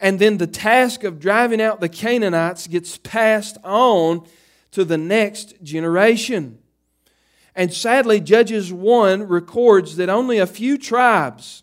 And 0.00 0.18
then 0.18 0.38
the 0.38 0.46
task 0.46 1.04
of 1.04 1.20
driving 1.20 1.60
out 1.60 1.80
the 1.80 1.88
Canaanites 1.88 2.66
gets 2.66 2.98
passed 2.98 3.58
on 3.64 4.26
to 4.72 4.84
the 4.84 4.98
next 4.98 5.62
generation. 5.62 6.58
And 7.56 7.72
sadly, 7.72 8.20
Judges 8.20 8.70
1 8.70 9.26
records 9.26 9.96
that 9.96 10.10
only 10.10 10.36
a 10.36 10.46
few 10.46 10.76
tribes, 10.76 11.62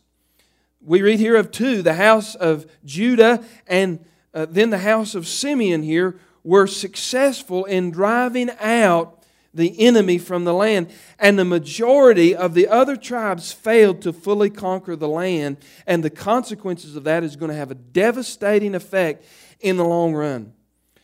we 0.81 1.03
read 1.03 1.19
here 1.19 1.35
of 1.35 1.51
two, 1.51 1.83
the 1.83 1.93
house 1.93 2.33
of 2.33 2.65
Judah 2.83 3.45
and 3.67 4.03
uh, 4.33 4.47
then 4.49 4.71
the 4.71 4.79
house 4.79 5.13
of 5.13 5.27
Simeon 5.27 5.83
here, 5.83 6.19
were 6.43 6.65
successful 6.65 7.63
in 7.65 7.91
driving 7.91 8.49
out 8.59 9.23
the 9.53 9.79
enemy 9.79 10.17
from 10.17 10.45
the 10.45 10.53
land. 10.53 10.91
And 11.19 11.37
the 11.37 11.45
majority 11.45 12.35
of 12.35 12.55
the 12.55 12.67
other 12.67 12.97
tribes 12.97 13.51
failed 13.51 14.01
to 14.01 14.11
fully 14.11 14.49
conquer 14.49 14.95
the 14.95 15.07
land. 15.07 15.57
And 15.85 16.03
the 16.03 16.09
consequences 16.09 16.95
of 16.95 17.03
that 17.03 17.23
is 17.23 17.35
going 17.35 17.51
to 17.51 17.57
have 17.57 17.69
a 17.69 17.75
devastating 17.75 18.73
effect 18.73 19.23
in 19.59 19.77
the 19.77 19.85
long 19.85 20.15
run. 20.15 20.53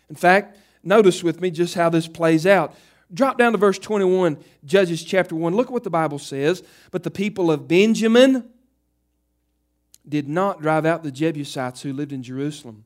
In 0.09 0.15
fact, 0.15 0.57
notice 0.83 1.23
with 1.23 1.39
me 1.39 1.51
just 1.51 1.75
how 1.75 1.89
this 1.89 2.07
plays 2.07 2.47
out. 2.47 2.73
Drop 3.13 3.37
down 3.37 3.53
to 3.53 3.57
verse 3.57 3.79
21, 3.79 4.37
Judges 4.65 5.03
chapter 5.03 5.35
1. 5.35 5.55
Look 5.55 5.67
at 5.67 5.73
what 5.73 5.83
the 5.83 5.89
Bible 5.89 6.19
says. 6.19 6.63
But 6.91 7.03
the 7.03 7.11
people 7.11 7.51
of 7.51 7.67
Benjamin 7.67 8.49
did 10.07 10.27
not 10.27 10.61
drive 10.61 10.85
out 10.85 11.03
the 11.03 11.11
Jebusites 11.11 11.81
who 11.81 11.93
lived 11.93 12.13
in 12.13 12.21
Jerusalem. 12.23 12.85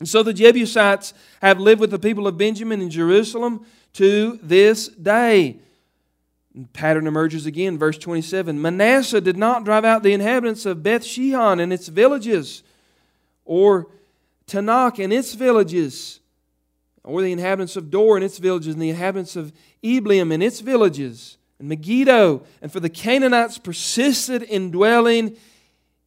And 0.00 0.08
so 0.08 0.22
the 0.22 0.34
Jebusites 0.34 1.14
have 1.40 1.60
lived 1.60 1.80
with 1.80 1.90
the 1.90 1.98
people 1.98 2.26
of 2.26 2.36
Benjamin 2.36 2.80
in 2.80 2.90
Jerusalem 2.90 3.64
to 3.94 4.38
this 4.42 4.88
day. 4.88 5.58
Pattern 6.72 7.06
emerges 7.06 7.46
again, 7.46 7.78
verse 7.78 7.98
27. 7.98 8.60
Manasseh 8.60 9.20
did 9.20 9.36
not 9.36 9.64
drive 9.64 9.84
out 9.84 10.02
the 10.02 10.12
inhabitants 10.12 10.66
of 10.66 10.82
Beth 10.82 11.04
Shean 11.04 11.58
and 11.58 11.72
its 11.72 11.88
villages, 11.88 12.62
or 13.44 13.88
Taanach 14.46 15.02
and 15.02 15.12
its 15.12 15.34
villages, 15.34 16.20
or 17.04 17.22
the 17.22 17.32
inhabitants 17.32 17.76
of 17.76 17.90
Dor 17.90 18.16
and 18.16 18.24
its 18.24 18.38
villages, 18.38 18.74
and 18.74 18.82
the 18.82 18.90
inhabitants 18.90 19.36
of 19.36 19.52
Ibleam 19.82 20.32
and 20.32 20.42
its 20.42 20.60
villages, 20.60 21.38
and 21.58 21.68
Megiddo. 21.68 22.42
And 22.62 22.72
for 22.72 22.80
the 22.80 22.88
Canaanites 22.88 23.58
persisted 23.58 24.42
in 24.42 24.70
dwelling 24.70 25.36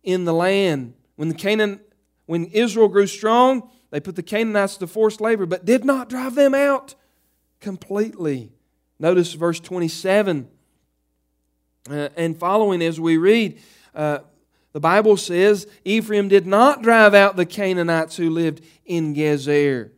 in 0.03 0.25
the 0.25 0.33
land. 0.33 0.95
When 1.15 1.29
the 1.29 1.35
Canaan, 1.35 1.79
when 2.25 2.45
Israel 2.45 2.87
grew 2.87 3.07
strong, 3.07 3.69
they 3.91 3.99
put 3.99 4.15
the 4.15 4.23
Canaanites 4.23 4.77
to 4.77 4.87
forced 4.87 5.21
labor, 5.21 5.45
but 5.45 5.65
did 5.65 5.85
not 5.85 6.09
drive 6.09 6.35
them 6.35 6.53
out 6.53 6.95
completely. 7.59 8.51
Notice 8.99 9.33
verse 9.33 9.59
27 9.59 10.47
uh, 11.89 12.09
and 12.15 12.37
following 12.37 12.81
as 12.81 12.99
we 12.99 13.17
read. 13.17 13.59
Uh, 13.93 14.19
the 14.73 14.79
Bible 14.79 15.17
says 15.17 15.67
Ephraim 15.85 16.27
did 16.27 16.45
not 16.45 16.81
drive 16.81 17.13
out 17.13 17.35
the 17.35 17.45
Canaanites 17.45 18.17
who 18.17 18.29
lived 18.29 18.63
in 18.85 19.15
Gezer, 19.15 19.91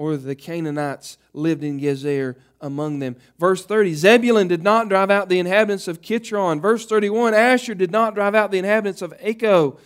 or 0.00 0.16
the 0.16 0.34
Canaanites 0.34 1.18
lived 1.34 1.62
in 1.62 1.78
Gezer 1.78 2.34
among 2.58 3.00
them. 3.00 3.16
Verse 3.38 3.66
30 3.66 3.92
Zebulun 3.92 4.48
did 4.48 4.62
not 4.62 4.88
drive 4.88 5.10
out 5.10 5.28
the 5.28 5.38
inhabitants 5.38 5.88
of 5.88 6.00
Kitron. 6.00 6.58
Verse 6.58 6.86
31 6.86 7.34
Asher 7.34 7.74
did 7.74 7.90
not 7.90 8.14
drive 8.14 8.34
out 8.34 8.50
the 8.50 8.56
inhabitants 8.56 9.02
of 9.02 9.12
Acco, 9.18 9.78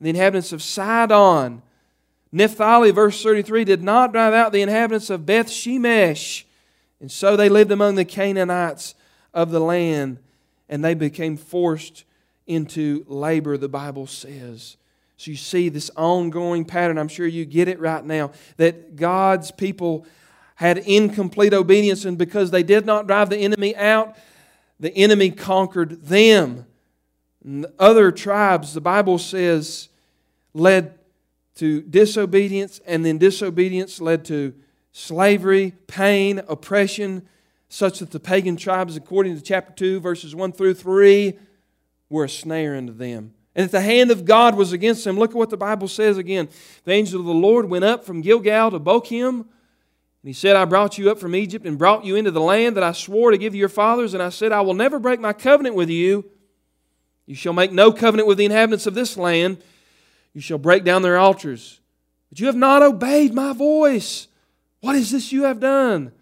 the 0.00 0.10
inhabitants 0.10 0.52
of 0.52 0.60
Sidon. 0.60 1.62
Naphtali, 2.32 2.90
verse 2.90 3.22
33, 3.22 3.62
did 3.62 3.80
not 3.80 4.10
drive 4.10 4.34
out 4.34 4.50
the 4.50 4.60
inhabitants 4.60 5.08
of 5.08 5.24
Beth 5.24 5.46
Shemesh. 5.46 6.42
And 7.00 7.10
so 7.10 7.36
they 7.36 7.48
lived 7.48 7.70
among 7.70 7.94
the 7.94 8.04
Canaanites 8.04 8.96
of 9.32 9.52
the 9.52 9.60
land, 9.60 10.18
and 10.68 10.84
they 10.84 10.94
became 10.94 11.36
forced 11.36 12.02
into 12.44 13.04
labor, 13.06 13.56
the 13.56 13.68
Bible 13.68 14.08
says. 14.08 14.76
So 15.20 15.30
you 15.30 15.36
see 15.36 15.68
this 15.68 15.90
ongoing 15.98 16.64
pattern. 16.64 16.96
I'm 16.96 17.06
sure 17.06 17.26
you 17.26 17.44
get 17.44 17.68
it 17.68 17.78
right 17.78 18.02
now 18.02 18.30
that 18.56 18.96
God's 18.96 19.50
people 19.50 20.06
had 20.54 20.78
incomplete 20.78 21.52
obedience, 21.52 22.06
and 22.06 22.16
because 22.16 22.50
they 22.50 22.62
did 22.62 22.86
not 22.86 23.06
drive 23.06 23.28
the 23.28 23.36
enemy 23.36 23.76
out, 23.76 24.16
the 24.78 24.90
enemy 24.94 25.30
conquered 25.30 26.06
them. 26.06 26.64
And 27.44 27.66
other 27.78 28.10
tribes, 28.10 28.72
the 28.72 28.80
Bible 28.80 29.18
says, 29.18 29.90
led 30.54 30.98
to 31.56 31.82
disobedience, 31.82 32.80
and 32.86 33.04
then 33.04 33.18
disobedience 33.18 34.00
led 34.00 34.24
to 34.24 34.54
slavery, 34.92 35.74
pain, 35.86 36.40
oppression, 36.48 37.28
such 37.68 37.98
that 37.98 38.10
the 38.10 38.20
pagan 38.20 38.56
tribes, 38.56 38.96
according 38.96 39.36
to 39.36 39.42
chapter 39.42 39.74
2, 39.74 40.00
verses 40.00 40.34
1 40.34 40.52
through 40.52 40.72
3, 40.72 41.38
were 42.08 42.24
a 42.24 42.28
snare 42.28 42.74
unto 42.74 42.94
them. 42.94 43.34
And 43.54 43.64
if 43.64 43.72
the 43.72 43.80
hand 43.80 44.10
of 44.10 44.24
God 44.24 44.54
was 44.54 44.72
against 44.72 45.04
them, 45.04 45.18
look 45.18 45.30
at 45.30 45.36
what 45.36 45.50
the 45.50 45.56
Bible 45.56 45.88
says 45.88 46.18
again. 46.18 46.48
The 46.84 46.92
angel 46.92 47.20
of 47.20 47.26
the 47.26 47.34
Lord 47.34 47.68
went 47.68 47.84
up 47.84 48.04
from 48.04 48.20
Gilgal 48.20 48.70
to 48.70 48.80
Bochim, 48.80 49.44
and 50.22 50.28
he 50.28 50.34
said, 50.34 50.54
I 50.54 50.66
brought 50.66 50.98
you 50.98 51.10
up 51.10 51.18
from 51.18 51.34
Egypt 51.34 51.64
and 51.64 51.78
brought 51.78 52.04
you 52.04 52.14
into 52.14 52.30
the 52.30 52.40
land 52.40 52.76
that 52.76 52.84
I 52.84 52.92
swore 52.92 53.30
to 53.30 53.38
give 53.38 53.54
your 53.54 53.70
fathers. 53.70 54.12
And 54.12 54.22
I 54.22 54.28
said, 54.28 54.52
I 54.52 54.60
will 54.60 54.74
never 54.74 54.98
break 54.98 55.18
my 55.18 55.32
covenant 55.32 55.74
with 55.74 55.88
you. 55.88 56.26
You 57.24 57.34
shall 57.34 57.54
make 57.54 57.72
no 57.72 57.90
covenant 57.90 58.28
with 58.28 58.36
the 58.36 58.44
inhabitants 58.44 58.86
of 58.86 58.92
this 58.94 59.16
land. 59.16 59.62
You 60.34 60.42
shall 60.42 60.58
break 60.58 60.84
down 60.84 61.00
their 61.00 61.16
altars. 61.16 61.80
But 62.28 62.38
you 62.38 62.46
have 62.46 62.56
not 62.56 62.82
obeyed 62.82 63.32
my 63.32 63.54
voice. 63.54 64.28
What 64.80 64.94
is 64.94 65.10
this 65.10 65.32
you 65.32 65.44
have 65.44 65.58
done? 65.58 66.12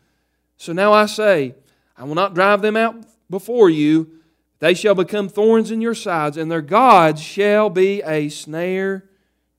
So 0.58 0.72
now 0.72 0.92
I 0.92 1.06
say, 1.06 1.54
I 1.96 2.04
will 2.04 2.14
not 2.14 2.34
drive 2.34 2.62
them 2.62 2.76
out 2.76 2.94
before 3.28 3.68
you. 3.68 4.17
They 4.60 4.74
shall 4.74 4.94
become 4.94 5.28
thorns 5.28 5.70
in 5.70 5.80
your 5.80 5.94
sides, 5.94 6.36
and 6.36 6.50
their 6.50 6.62
gods 6.62 7.22
shall 7.22 7.70
be 7.70 8.02
a 8.02 8.28
snare 8.28 9.08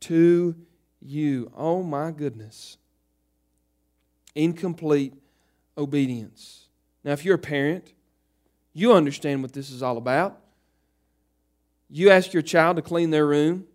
to 0.01 0.55
you. 1.01 1.51
Oh 1.55 1.83
my 1.83 2.11
goodness. 2.11 2.77
Incomplete 4.35 5.13
obedience. 5.77 6.67
Now, 7.03 7.13
if 7.13 7.23
you're 7.23 7.35
a 7.35 7.39
parent, 7.39 7.93
you 8.73 8.93
understand 8.93 9.41
what 9.41 9.53
this 9.53 9.71
is 9.71 9.81
all 9.81 9.97
about. 9.97 10.39
You 11.89 12.09
ask 12.09 12.33
your 12.33 12.43
child 12.43 12.75
to 12.75 12.81
clean 12.81 13.09
their 13.09 13.25
room, 13.25 13.65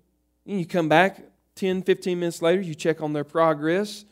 and 0.46 0.58
you 0.58 0.66
come 0.66 0.88
back 0.88 1.20
10, 1.56 1.82
15 1.82 2.18
minutes 2.18 2.42
later, 2.42 2.60
you 2.60 2.74
check 2.74 3.00
on 3.00 3.12
their 3.12 3.24
progress. 3.24 4.04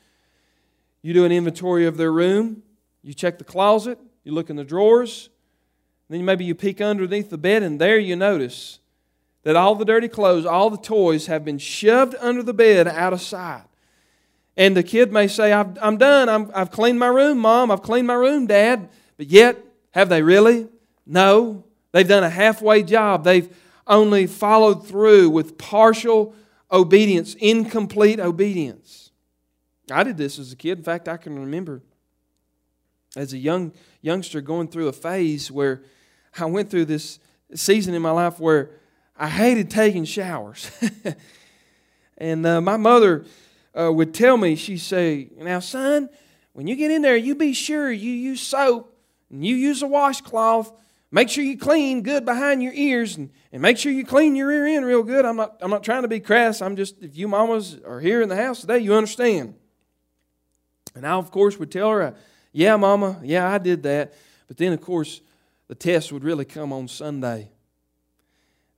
You 1.03 1.13
do 1.13 1.25
an 1.25 1.33
inventory 1.33 1.87
of 1.87 1.97
their 1.97 2.13
room. 2.13 2.63
You 3.03 3.15
check 3.15 3.39
the 3.39 3.45
closet. 3.45 3.99
You 4.25 4.33
look 4.33 4.49
in 4.49 4.57
the 4.57 4.65
drawers. 4.65 5.29
Then 6.13 6.27
maybe 6.27 6.45
you 6.45 6.55
peek 6.55 6.83
underneath 6.83 7.31
the 7.31 7.39
bed, 7.39 7.63
and 7.63 7.81
there 7.81 7.99
you 7.99 8.17
notice 8.17 8.81
that 9.45 9.57
all 9.57 9.75
the 9.75 9.87
dirty 9.87 10.09
clothes, 10.09 10.45
all 10.45 10.69
the 10.69 10.77
toys 10.77 11.27
have 11.27 11.43
been 11.43 11.57
shoved 11.57 12.15
under 12.21 12.43
the 12.43 12.53
bed 12.53 12.87
out 12.87 13.15
of 13.15 13.23
sight. 13.23 13.65
And 14.55 14.77
the 14.77 14.83
kid 14.83 15.11
may 15.11 15.27
say, 15.27 15.55
I'm 15.55 15.97
done. 15.97 16.29
i 16.29 16.59
have 16.59 16.71
cleaned 16.71 16.99
my 16.99 17.07
room, 17.07 17.39
Mom. 17.39 17.71
I've 17.71 17.81
cleaned 17.81 18.07
my 18.07 18.13
room, 18.13 18.47
Dad. 18.47 18.91
But 19.17 19.29
yet, 19.29 19.57
Have 19.93 20.11
they 20.11 20.23
really? 20.23 20.69
No. 21.07 21.65
They've 21.93 22.07
done 22.07 22.25
a 22.25 22.31
halfway 22.31 22.83
job. 22.83 23.25
They've 23.25 23.49
only 23.87 24.27
followed 24.27 24.87
through 24.87 25.31
with 25.31 25.57
partial 25.57 26.35
obedience, 26.71 27.37
incomplete 27.37 28.21
obedience. 28.21 29.13
I 29.91 30.03
did 30.03 30.19
this 30.19 30.39
as 30.39 30.53
a 30.53 30.57
kid. 30.57 30.77
In 30.77 30.85
fact, 30.85 31.09
I 31.09 31.17
can 31.17 31.39
remember 31.39 31.81
as 33.17 33.33
a 33.33 33.39
young 33.39 33.73
youngster 34.03 34.43
going 34.43 34.69
through 34.69 34.89
a 34.89 34.93
phase 34.93 35.51
where 35.51 35.83
I 36.39 36.47
went 36.47 36.71
through 36.71 36.87
this 36.87 37.19
season 37.55 37.95
in 37.95 38.03
my 38.03 38.11
life 38.11 38.41
where 38.41 38.71
I 39.17 39.29
hated 39.29 39.71
taking 39.71 40.05
showers. 40.05 40.71
and 42.19 42.47
uh, 42.47 42.61
my 42.61 42.77
mother 42.77 43.25
uh, 43.79 43.93
would 43.93 44.15
tell 44.15 44.37
me, 44.37 44.57
she'd 44.57 44.79
say, 44.79 45.29
Now, 45.37 45.61
son, 45.61 46.09
when 46.53 46.67
you 46.67 46.77
get 46.77 46.91
in 46.91 47.03
there, 47.03 47.17
you 47.17 47.35
be 47.35 47.53
sure 47.53 47.91
you 47.91 48.13
use 48.13 48.41
soap 48.41 48.97
and 49.31 49.45
you 49.45 49.57
use 49.57 49.83
a 49.83 49.87
washcloth. 49.87 50.73
Make 51.11 51.29
sure 51.29 51.45
you 51.45 51.59
clean 51.59 52.03
good 52.03 52.25
behind 52.25 52.63
your 52.63 52.73
ears 52.73 53.17
and, 53.17 53.31
and 53.53 53.61
make 53.61 53.77
sure 53.77 53.93
you 53.93 54.05
clean 54.05 54.35
your 54.35 54.51
ear 54.51 54.67
end 54.67 54.87
real 54.87 55.03
good. 55.03 55.27
I'm 55.27 55.37
not, 55.37 55.57
I'm 55.61 55.71
not 55.71 55.83
trying 55.83 56.03
to 56.03 56.09
be 56.09 56.21
crass. 56.21 56.63
I'm 56.63 56.75
just, 56.75 57.03
if 57.03 57.17
you 57.17 57.29
mamas 57.29 57.79
are 57.87 58.01
here 58.01 58.23
in 58.23 58.31
the 58.31 58.37
house 58.37 58.63
today, 58.63 58.79
you 58.79 58.95
understand. 58.95 59.55
And 60.95 61.07
I, 61.07 61.13
of 61.13 61.31
course, 61.31 61.59
would 61.59 61.71
tell 61.71 61.91
her, 61.91 62.15
Yeah, 62.53 62.77
mama, 62.77 63.21
yeah, 63.23 63.51
I 63.51 63.59
did 63.59 63.83
that. 63.83 64.15
But 64.49 64.57
then, 64.57 64.73
of 64.73 64.81
course, 64.81 65.21
the 65.73 65.77
test 65.77 66.13
would 66.13 66.23
really 66.23 66.45
come 66.45 66.71
on 66.71 66.87
Sunday. 66.87 67.49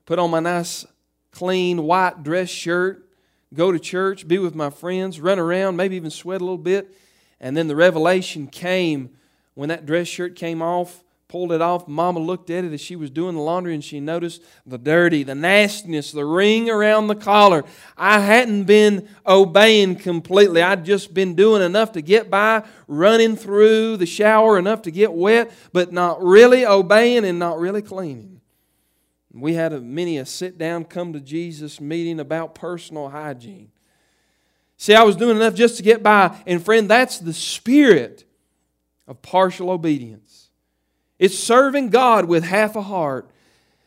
Put 0.06 0.20
on 0.20 0.30
my 0.30 0.38
nice, 0.38 0.86
clean, 1.32 1.82
white 1.82 2.22
dress 2.22 2.48
shirt, 2.48 3.08
go 3.52 3.72
to 3.72 3.80
church, 3.80 4.28
be 4.28 4.38
with 4.38 4.54
my 4.54 4.70
friends, 4.70 5.18
run 5.18 5.40
around, 5.40 5.74
maybe 5.74 5.96
even 5.96 6.12
sweat 6.12 6.40
a 6.40 6.44
little 6.44 6.56
bit. 6.56 6.96
And 7.40 7.56
then 7.56 7.66
the 7.66 7.74
revelation 7.74 8.46
came 8.46 9.10
when 9.54 9.70
that 9.70 9.86
dress 9.86 10.06
shirt 10.06 10.36
came 10.36 10.62
off, 10.62 11.02
pulled 11.28 11.52
it 11.52 11.60
off. 11.60 11.88
Mama 11.88 12.20
looked 12.20 12.50
at 12.50 12.64
it 12.64 12.72
as 12.72 12.80
she 12.80 12.96
was 12.96 13.10
doing 13.10 13.34
the 13.34 13.40
laundry 13.40 13.74
and 13.74 13.82
she 13.82 14.00
noticed 14.00 14.42
the 14.66 14.78
dirty, 14.78 15.22
the 15.22 15.34
nastiness, 15.34 16.12
the 16.12 16.24
ring 16.24 16.70
around 16.70 17.06
the 17.06 17.14
collar. 17.14 17.64
I 17.96 18.20
hadn't 18.20 18.64
been 18.64 19.08
obeying 19.26 19.96
completely. 19.96 20.62
I'd 20.62 20.84
just 20.84 21.14
been 21.14 21.34
doing 21.34 21.62
enough 21.62 21.92
to 21.92 22.02
get 22.02 22.30
by, 22.30 22.64
running 22.86 23.36
through 23.36 23.96
the 23.96 24.06
shower 24.06 24.58
enough 24.58 24.82
to 24.82 24.90
get 24.90 25.12
wet, 25.12 25.52
but 25.72 25.92
not 25.92 26.22
really 26.22 26.66
obeying 26.66 27.24
and 27.24 27.38
not 27.38 27.58
really 27.58 27.82
cleaning. 27.82 28.40
We 29.32 29.54
had 29.54 29.72
a, 29.72 29.80
many 29.80 30.18
a 30.18 30.26
sit 30.26 30.58
down, 30.58 30.84
come 30.84 31.12
to 31.12 31.20
Jesus 31.20 31.80
meeting 31.80 32.20
about 32.20 32.54
personal 32.54 33.08
hygiene. 33.08 33.72
See, 34.76 34.94
I 34.94 35.02
was 35.02 35.16
doing 35.16 35.36
enough 35.36 35.54
just 35.54 35.76
to 35.78 35.82
get 35.82 36.02
by. 36.02 36.36
And 36.46 36.64
friend, 36.64 36.88
that's 36.88 37.18
the 37.18 37.32
spirit 37.32 38.24
of 39.06 39.22
partial 39.22 39.70
obedience. 39.70 40.23
It's 41.18 41.38
serving 41.38 41.90
God 41.90 42.26
with 42.26 42.44
half 42.44 42.76
a 42.76 42.82
heart. 42.82 43.30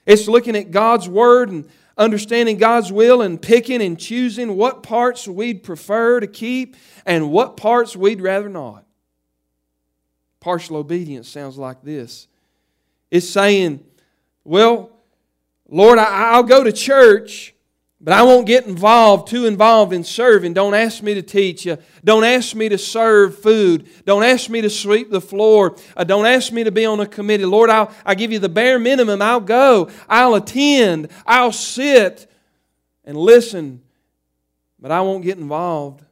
It's 0.06 0.28
looking 0.28 0.56
at 0.56 0.72
God's 0.72 1.10
Word 1.10 1.50
and 1.50 1.68
understanding 1.98 2.58
God's 2.58 2.92
will 2.92 3.22
and 3.22 3.42
picking 3.42 3.82
and 3.82 4.00
choosing 4.00 4.56
what 4.56 4.84
parts 4.84 5.28
we'd 5.28 5.64
prefer 5.64 6.20
to 6.20 6.28
keep 6.28 6.76
and 7.06 7.32
what 7.32 7.58
parts 7.58 7.96
we'd 7.96 8.22
rather 8.22 8.50
not. 8.50 8.86
Partial 10.40 10.78
obedience 10.78 11.28
sounds 11.28 11.58
like 11.58 11.82
this 11.82 12.28
it's 13.12 13.30
saying, 13.30 13.84
Well, 14.44 14.92
Lord, 15.70 16.00
I'll 16.00 16.44
go 16.44 16.64
to 16.64 16.72
church 16.72 17.54
but 18.00 18.14
I 18.14 18.22
won't 18.22 18.46
get 18.46 18.68
involved, 18.68 19.28
too 19.28 19.46
involved 19.46 19.92
in 19.92 20.04
serving. 20.04 20.54
Don't 20.54 20.76
ask 20.76 21.02
me 21.02 21.16
to 21.16 21.24
teach 21.24 21.66
you. 21.66 21.80
Don't 22.04 22.24
ask 22.24 22.56
me 22.56 22.70
to 22.70 22.78
serve 22.78 23.40
food. 23.40 23.90
Don't 24.06 24.24
ask 24.24 24.50
me 24.52 24.62
to 24.62 24.70
sweep 24.70 25.10
the 25.10 25.22
floor. 25.22 25.76
Uh, 25.96 26.04
don't 26.04 26.28
ask 26.28 26.52
me 26.52 26.64
to 26.64 26.72
be 26.72 26.86
on 26.86 27.00
a 27.00 27.08
committee. 27.08 27.46
Lord, 27.46 27.72
I'll, 27.72 27.92
I'll 28.06 28.16
give 28.16 28.32
you 28.32 28.38
the 28.38 28.50
bare 28.50 28.78
minimum. 28.78 29.22
I'll 29.22 29.40
go. 29.40 29.90
I'll 30.08 30.36
attend. 30.36 31.10
I'll 31.26 31.52
sit 31.52 32.30
and 33.04 33.18
listen. 33.18 33.82
But 34.80 34.92
I 34.92 35.02
won't 35.02 35.24
get 35.24 35.40
involved. 35.40 36.04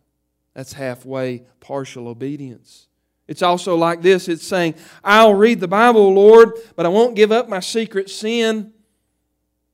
That's 0.56 0.74
halfway 0.74 1.44
partial 1.60 2.08
obedience. 2.08 2.88
It's 3.28 3.42
also 3.42 3.76
like 3.76 4.02
this 4.02 4.28
it's 4.28 4.46
saying, 4.46 4.76
I'll 5.04 5.34
read 5.34 5.60
the 5.60 5.68
Bible, 5.68 6.14
Lord, 6.14 6.54
but 6.76 6.86
I 6.86 6.90
won't 6.90 7.16
give 7.16 7.32
up 7.32 7.48
my 7.48 7.60
secret 7.60 8.10
sin. 8.10 8.74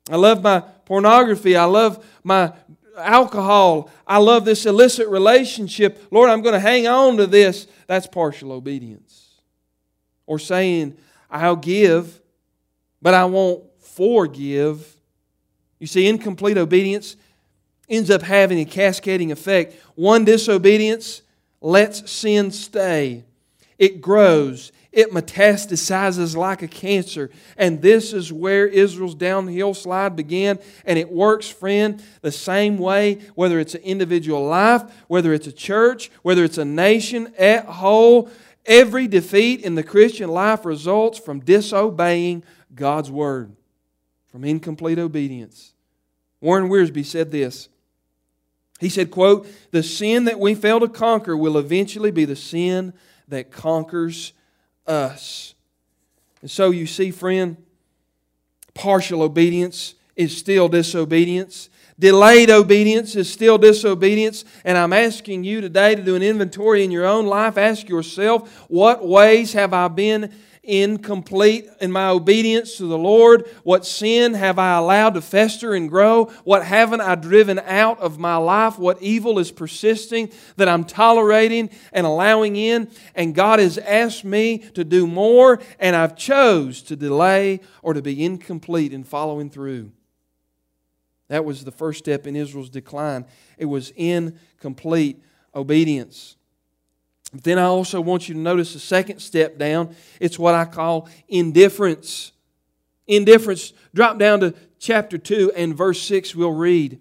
I 0.10 0.16
love 0.16 0.42
my 0.42 0.62
pornography. 0.86 1.56
I 1.56 1.66
love 1.66 2.06
my 2.24 2.54
alcohol. 2.98 3.90
I 4.06 4.18
love 4.18 4.46
this 4.46 4.66
illicit 4.66 5.08
relationship. 5.08 6.08
Lord, 6.12 6.30
I'm 6.30 6.42
going 6.42 6.54
to 6.54 6.60
hang 6.60 6.88
on 6.88 7.18
to 7.18 7.28
this. 7.28 7.68
That's 7.88 8.08
partial 8.08 8.52
obedience. 8.52 9.42
Or 10.26 10.40
saying, 10.40 10.98
I'll 11.30 11.56
give, 11.56 12.22
but 13.02 13.14
I 13.14 13.26
won't 13.26 13.64
forgive. 13.80 14.96
You 15.80 15.88
see, 15.88 16.08
incomplete 16.08 16.58
obedience 16.58 17.16
ends 17.90 18.10
up 18.10 18.22
having 18.22 18.60
a 18.60 18.66
cascading 18.66 19.32
effect. 19.32 19.76
One 19.96 20.24
disobedience 20.26 21.22
lets 21.60 22.10
sin 22.10 22.52
stay, 22.52 23.24
it 23.78 24.02
grows, 24.02 24.72
it 24.91 25.12
metastasizes 25.12 26.36
like 26.36 26.62
a 26.62 26.67
cancer. 26.67 27.30
And 27.56 27.82
this 27.82 28.12
is 28.12 28.34
where 28.34 28.67
Israel's 28.67 29.15
downhill 29.15 29.73
slide 29.73 30.15
began. 30.17 30.60
And 30.86 30.99
it 30.99 31.10
works, 31.10 31.47
friend, 31.47 32.04
the 32.21 32.32
same 32.32 32.77
way, 32.77 33.19
whether 33.36 33.60
it's 33.60 33.73
an 33.73 33.82
individual 33.84 34.45
life, 34.45 34.84
whether 35.08 35.34
it's 35.34 35.47
a 35.47 35.54
church, 35.54 36.12
whether 36.23 36.43
it's 36.43 36.58
a 36.58 36.65
nation 36.65 37.34
at 37.38 37.65
whole. 37.65 38.30
Every 38.65 39.08
defeat 39.08 39.62
in 39.62 39.75
the 39.75 39.84
Christian 39.84 40.30
life 40.30 40.65
results 40.65 41.17
from 41.17 41.39
disobeying 41.39 42.43
God's 42.75 43.10
word, 43.10 43.56
from 44.27 44.43
incomplete 44.43 44.99
obedience. 44.99 45.73
Warren 46.41 46.69
Wiersbe 46.69 47.06
said 47.06 47.32
this. 47.32 47.69
He 48.80 48.89
said, 48.89 49.12
quote, 49.12 49.47
the 49.71 49.84
sin 49.84 50.25
that 50.25 50.39
we 50.39 50.56
fail 50.56 50.80
to 50.80 50.89
conquer 50.89 51.38
will 51.38 51.58
eventually 51.58 52.12
be 52.12 52.25
the 52.25 52.36
sin 52.36 52.93
that 53.27 53.51
conquers 53.51 54.34
us. 54.88 55.54
And 56.41 56.50
so 56.50 56.72
you 56.72 56.88
see, 56.88 57.12
friend, 57.12 57.58
partial 58.74 59.22
obedience 59.22 59.96
is 60.15 60.36
still 60.36 60.67
disobedience. 60.67 61.70
Delayed 62.00 62.50
obedience 62.50 63.15
is 63.15 63.32
still 63.32 63.58
disobedience. 63.58 64.44
And 64.65 64.78
I'm 64.78 64.94
asking 64.94 65.44
you 65.44 65.62
today 65.62 65.94
to 65.94 66.02
do 66.02 66.15
an 66.15 66.24
inventory 66.24 66.84
in 66.84 66.89
your 66.89 67.06
own 67.06 67.28
life. 67.28 67.58
Ask 67.58 67.88
yourself, 67.89 68.65
what 68.70 69.08
ways 69.08 69.54
have 69.54 69.74
I 69.74 69.88
been 69.88 70.34
incomplete 70.63 71.67
in 71.80 71.91
my 71.91 72.10
obedience 72.10 72.78
to 72.78 72.86
the 72.86 72.97
Lord? 72.97 73.50
What 73.63 73.86
sin 73.86 74.36
have 74.36 74.60
I 74.60 74.78
allowed 74.78 75.15
to 75.15 75.21
fester 75.21 75.74
and 75.74 75.89
grow? 75.89 76.26
What 76.43 76.63
haven't 76.63 77.02
I 77.02 77.15
driven 77.15 77.60
out 77.60 78.00
of 78.00 78.19
my 78.19 78.36
life? 78.36 78.78
What 78.78 79.02
evil 79.02 79.39
is 79.39 79.52
persisting 79.52 80.32
that 80.58 80.69
I'm 80.69 80.84
tolerating 80.84 81.69
and 81.91 82.06
allowing 82.06 82.56
in? 82.56 82.91
And 83.15 83.34
God 83.34 83.60
has 83.60 83.78
asked 83.80 84.24
me 84.24 84.60
to 84.76 84.84
do 84.84 85.08
more, 85.08 85.60
and 85.80 85.95
I've 85.95 86.15
chose 86.15 86.82
to 86.84 86.95
delay 86.95 87.62
or 87.82 87.93
to 87.93 88.02
be 88.02 88.24
incomplete 88.24 88.93
in 88.93 89.04
following 89.04 89.50
through. 89.50 89.91
That 91.30 91.45
was 91.45 91.63
the 91.63 91.71
first 91.71 92.00
step 92.00 92.28
in 92.28 92.36
Israel's 92.36 92.69
decline. 92.69 93.26
It 93.58 93.65
was 93.65 93.91
incomplete 93.95 95.24
obedience. 95.56 96.36
But 97.32 97.44
then 97.44 97.58
I 97.58 97.63
also 97.63 98.02
want 98.02 98.28
you 98.28 98.36
to 98.36 98.39
notice 98.39 98.74
the 98.74 98.80
second 98.80 99.20
step 99.20 99.58
down. 99.58 99.96
It's 100.20 100.38
what 100.38 100.54
I 100.54 100.65
call 100.65 101.08
indifference. 101.28 102.34
Indifference. 103.08 103.74
Drop 103.94 104.17
down 104.17 104.41
to 104.41 104.54
chapter 104.80 105.17
2 105.17 105.54
and 105.56 105.76
verse 105.76 106.02
6, 106.02 106.36
we'll 106.36 106.52
read. 106.52 107.00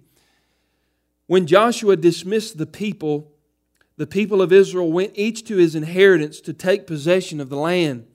When 1.26 1.46
Joshua 1.46 1.96
dismissed 1.96 2.58
the 2.58 2.66
people, 2.66 3.32
the 3.96 4.06
people 4.06 4.42
of 4.42 4.52
Israel 4.52 4.90
went 4.90 5.12
each 5.14 5.44
to 5.46 5.56
his 5.56 5.74
inheritance 5.74 6.40
to 6.42 6.52
take 6.52 6.86
possession 6.86 7.40
of 7.40 7.48
the 7.48 7.56
land. 7.56 8.06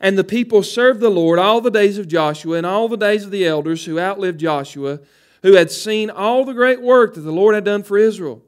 And 0.00 0.16
the 0.16 0.24
people 0.24 0.62
served 0.62 1.00
the 1.00 1.10
Lord 1.10 1.38
all 1.38 1.60
the 1.60 1.70
days 1.70 1.98
of 1.98 2.08
Joshua 2.08 2.56
and 2.56 2.66
all 2.66 2.88
the 2.88 2.96
days 2.96 3.24
of 3.24 3.30
the 3.30 3.46
elders 3.46 3.84
who 3.84 4.00
outlived 4.00 4.40
Joshua, 4.40 5.00
who 5.42 5.54
had 5.54 5.70
seen 5.70 6.10
all 6.10 6.44
the 6.44 6.54
great 6.54 6.80
work 6.80 7.14
that 7.14 7.20
the 7.20 7.32
Lord 7.32 7.54
had 7.54 7.64
done 7.64 7.82
for 7.82 7.98
Israel. 7.98 8.42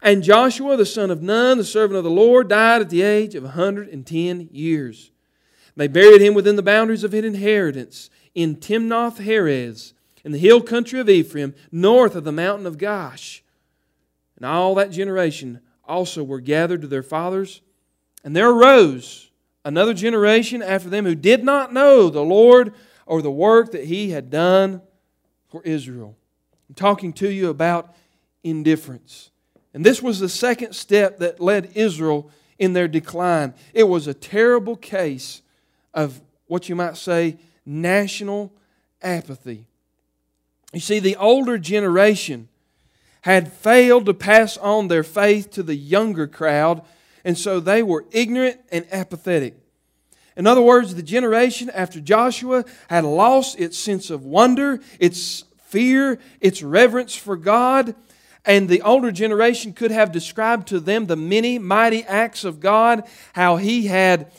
And 0.00 0.22
Joshua, 0.22 0.76
the 0.76 0.86
son 0.86 1.10
of 1.10 1.22
Nun, 1.22 1.58
the 1.58 1.64
servant 1.64 1.98
of 1.98 2.04
the 2.04 2.10
Lord, 2.10 2.48
died 2.48 2.80
at 2.80 2.90
the 2.90 3.02
age 3.02 3.34
of 3.34 3.42
110 3.42 4.48
years. 4.52 5.10
They 5.76 5.88
buried 5.88 6.20
him 6.20 6.34
within 6.34 6.56
the 6.56 6.62
boundaries 6.62 7.04
of 7.04 7.12
his 7.12 7.24
inheritance 7.24 8.10
in 8.34 8.56
Timnath 8.56 9.18
Heres, 9.18 9.94
in 10.24 10.32
the 10.32 10.38
hill 10.38 10.60
country 10.60 11.00
of 11.00 11.08
Ephraim, 11.08 11.54
north 11.70 12.14
of 12.14 12.24
the 12.24 12.32
mountain 12.32 12.66
of 12.66 12.78
Gaash. 12.78 13.40
And 14.36 14.44
all 14.44 14.74
that 14.76 14.90
generation 14.90 15.60
also 15.84 16.22
were 16.22 16.40
gathered 16.40 16.82
to 16.82 16.86
their 16.86 17.02
fathers. 17.02 17.60
And 18.24 18.36
there 18.36 18.50
arose 18.50 19.30
another 19.64 19.94
generation 19.94 20.62
after 20.62 20.88
them 20.88 21.04
who 21.04 21.14
did 21.14 21.44
not 21.44 21.72
know 21.72 22.10
the 22.10 22.22
Lord 22.22 22.74
or 23.06 23.22
the 23.22 23.30
work 23.30 23.72
that 23.72 23.84
he 23.84 24.10
had 24.10 24.30
done 24.30 24.82
for 25.48 25.62
Israel. 25.62 26.16
I'm 26.68 26.74
talking 26.74 27.12
to 27.14 27.30
you 27.30 27.48
about 27.48 27.94
indifference. 28.44 29.30
And 29.74 29.84
this 29.84 30.02
was 30.02 30.18
the 30.18 30.28
second 30.28 30.74
step 30.74 31.18
that 31.18 31.40
led 31.40 31.72
Israel 31.74 32.30
in 32.58 32.72
their 32.72 32.88
decline. 32.88 33.54
It 33.72 33.84
was 33.84 34.06
a 34.06 34.14
terrible 34.14 34.76
case 34.76 35.42
of 35.94 36.20
what 36.46 36.68
you 36.68 36.74
might 36.74 36.96
say, 36.96 37.36
national 37.64 38.52
apathy. 39.02 39.66
You 40.72 40.80
see, 40.80 40.98
the 40.98 41.16
older 41.16 41.58
generation 41.58 42.48
had 43.22 43.52
failed 43.52 44.06
to 44.06 44.14
pass 44.14 44.56
on 44.56 44.88
their 44.88 45.02
faith 45.02 45.50
to 45.52 45.62
the 45.62 45.74
younger 45.74 46.26
crowd, 46.26 46.82
and 47.24 47.36
so 47.36 47.60
they 47.60 47.82
were 47.82 48.04
ignorant 48.10 48.60
and 48.70 48.86
apathetic. 48.90 49.54
In 50.36 50.46
other 50.46 50.62
words, 50.62 50.94
the 50.94 51.02
generation 51.02 51.70
after 51.74 52.00
Joshua 52.00 52.64
had 52.88 53.04
lost 53.04 53.58
its 53.58 53.76
sense 53.76 54.08
of 54.08 54.24
wonder, 54.24 54.80
its 55.00 55.44
fear, 55.58 56.18
its 56.40 56.62
reverence 56.62 57.14
for 57.14 57.36
God, 57.36 57.94
and 58.48 58.66
the 58.66 58.80
older 58.80 59.12
generation 59.12 59.74
could 59.74 59.90
have 59.90 60.10
described 60.10 60.68
to 60.68 60.80
them 60.80 61.06
the 61.06 61.16
many 61.16 61.58
mighty 61.58 62.02
acts 62.04 62.44
of 62.44 62.60
God, 62.60 63.06
how 63.34 63.56
He 63.56 63.86
had 63.86 64.32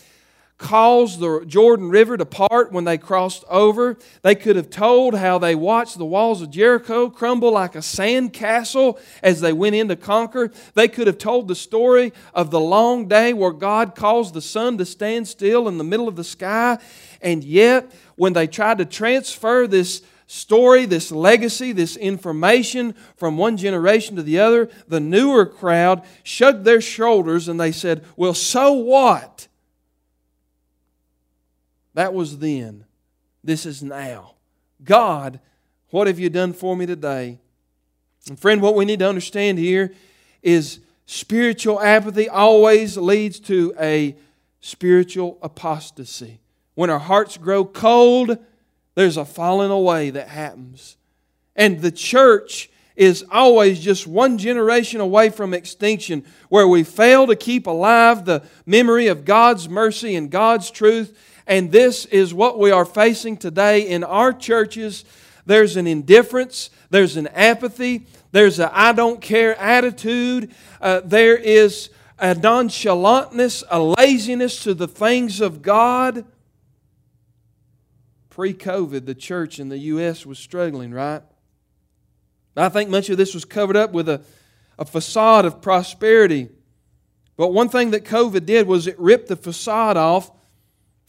caused 0.58 1.20
the 1.20 1.46
Jordan 1.46 1.90
River 1.90 2.18
to 2.18 2.26
part 2.26 2.72
when 2.72 2.84
they 2.84 2.98
crossed 2.98 3.46
over. 3.50 3.98
They 4.24 4.34
could 4.36 4.56
have 4.56 4.72
told 4.72 5.14
how 5.14 5.38
they 5.38 5.54
watched 5.56 5.98
the 5.98 6.06
walls 6.06 6.42
of 6.42 6.50
Jericho 6.50 7.10
crumble 7.10 7.52
like 7.52 7.76
a 7.76 7.82
sand 7.84 8.34
castle 8.34 9.00
as 9.24 9.42
they 9.42 9.54
went 9.54 9.76
in 9.76 9.88
to 9.88 9.96
conquer. 9.96 10.52
They 10.74 10.88
could 10.88 11.08
have 11.08 11.20
told 11.20 11.48
the 11.48 11.56
story 11.56 12.12
of 12.34 12.52
the 12.52 12.60
long 12.60 13.08
day 13.08 13.32
where 13.32 13.54
God 13.54 13.96
caused 13.96 14.34
the 14.34 14.42
sun 14.42 14.78
to 14.80 14.86
stand 14.86 15.28
still 15.28 15.68
in 15.68 15.78
the 15.78 15.84
middle 15.84 16.08
of 16.08 16.16
the 16.16 16.24
sky. 16.26 16.80
And 17.22 17.44
yet, 17.44 17.92
when 18.16 18.34
they 18.34 18.48
tried 18.48 18.80
to 18.80 18.86
transfer 18.86 19.68
this 19.68 20.02
story, 20.30 20.86
this 20.86 21.12
legacy, 21.12 21.72
this 21.72 21.98
information 21.98 22.94
from 23.18 23.36
one 23.36 23.58
generation 23.58 24.16
to 24.16 24.22
the 24.22 24.38
other, 24.38 24.70
the 24.88 25.00
newer 25.00 25.44
crowd 25.44 26.06
shrugged 26.22 26.66
their 26.66 26.80
shoulders 26.80 27.48
and 27.48 27.60
they 27.60 27.72
said, 27.72 28.06
Well, 28.16 28.36
so 28.36 28.74
what? 28.74 29.48
That 31.96 32.14
was 32.14 32.38
then. 32.38 32.86
This 33.44 33.66
is 33.66 33.82
now. 33.82 34.36
God, 34.84 35.40
what 35.90 36.06
have 36.06 36.20
you 36.20 36.30
done 36.30 36.54
for 36.54 36.76
me 36.76 36.86
today? 36.86 37.40
And 38.28 38.40
friend, 38.40 38.62
what 38.62 38.76
we 38.76 38.86
need 38.86 39.00
to 39.00 39.10
understand 39.10 39.58
here 39.58 39.96
is 40.44 40.80
spiritual 41.08 41.82
apathy 41.82 42.30
always 42.30 42.98
leads 42.98 43.40
to 43.42 43.74
a 43.80 44.16
spiritual 44.62 45.40
apostasy. 45.42 46.40
When 46.76 46.92
our 46.92 47.00
hearts 47.00 47.36
grow 47.38 47.66
cold, 47.66 48.38
there's 49.00 49.18
a 49.18 49.26
falling 49.26 49.72
away 49.72 50.10
that 50.12 50.28
happens. 50.28 50.98
And 51.56 51.82
the 51.82 51.92
church 51.92 52.70
is 52.96 53.26
always 53.32 53.80
just 53.80 54.06
one 54.06 54.38
generation 54.38 55.00
away 55.00 55.30
from 55.30 55.54
extinction, 55.54 56.26
where 56.50 56.68
we 56.68 56.84
fail 56.84 57.26
to 57.28 57.36
keep 57.36 57.66
alive 57.66 58.26
the 58.26 58.44
memory 58.66 59.08
of 59.08 59.26
God's 59.26 59.70
mercy 59.70 60.16
and 60.16 60.30
God's 60.30 60.70
truth 60.70 61.18
and 61.50 61.72
this 61.72 62.06
is 62.06 62.32
what 62.32 62.60
we 62.60 62.70
are 62.70 62.86
facing 62.86 63.36
today 63.36 63.88
in 63.90 64.04
our 64.04 64.32
churches. 64.32 65.04
There's 65.48 65.78
an 65.78 65.88
indifference, 65.88 66.70
there's 66.92 67.18
an 67.18 67.26
apathy, 67.30 68.06
there's 68.32 68.60
a 68.60 68.72
I 68.72 68.94
don't 68.94 69.20
care 69.20 69.60
attitude, 69.60 70.54
uh, 70.80 71.02
there 71.04 71.36
is 71.36 71.90
a 72.20 72.36
nonchalantness, 72.36 73.64
a 73.72 73.82
laziness 73.82 74.62
to 74.64 74.76
the 74.76 74.88
things 74.88 75.42
of 75.42 75.64
God. 75.64 76.24
Pre 78.40 78.54
COVID, 78.54 79.06
the 79.06 79.16
church 79.16 79.60
in 79.60 79.68
the 79.68 79.78
U.S. 79.78 80.26
was 80.26 80.40
struggling, 80.40 80.94
right? 80.94 81.22
I 82.56 82.70
think 82.70 82.90
much 82.90 83.10
of 83.10 83.18
this 83.18 83.34
was 83.34 83.44
covered 83.44 83.76
up 83.76 83.92
with 83.92 84.08
a, 84.08 84.22
a 84.78 84.86
facade 84.86 85.44
of 85.44 85.62
prosperity. 85.62 86.48
But 87.36 87.50
one 87.50 87.68
thing 87.68 87.92
that 87.92 88.06
COVID 88.06 88.46
did 88.46 88.66
was 88.66 88.88
it 88.88 88.98
ripped 88.98 89.28
the 89.28 89.36
facade 89.36 89.98
off 89.98 90.32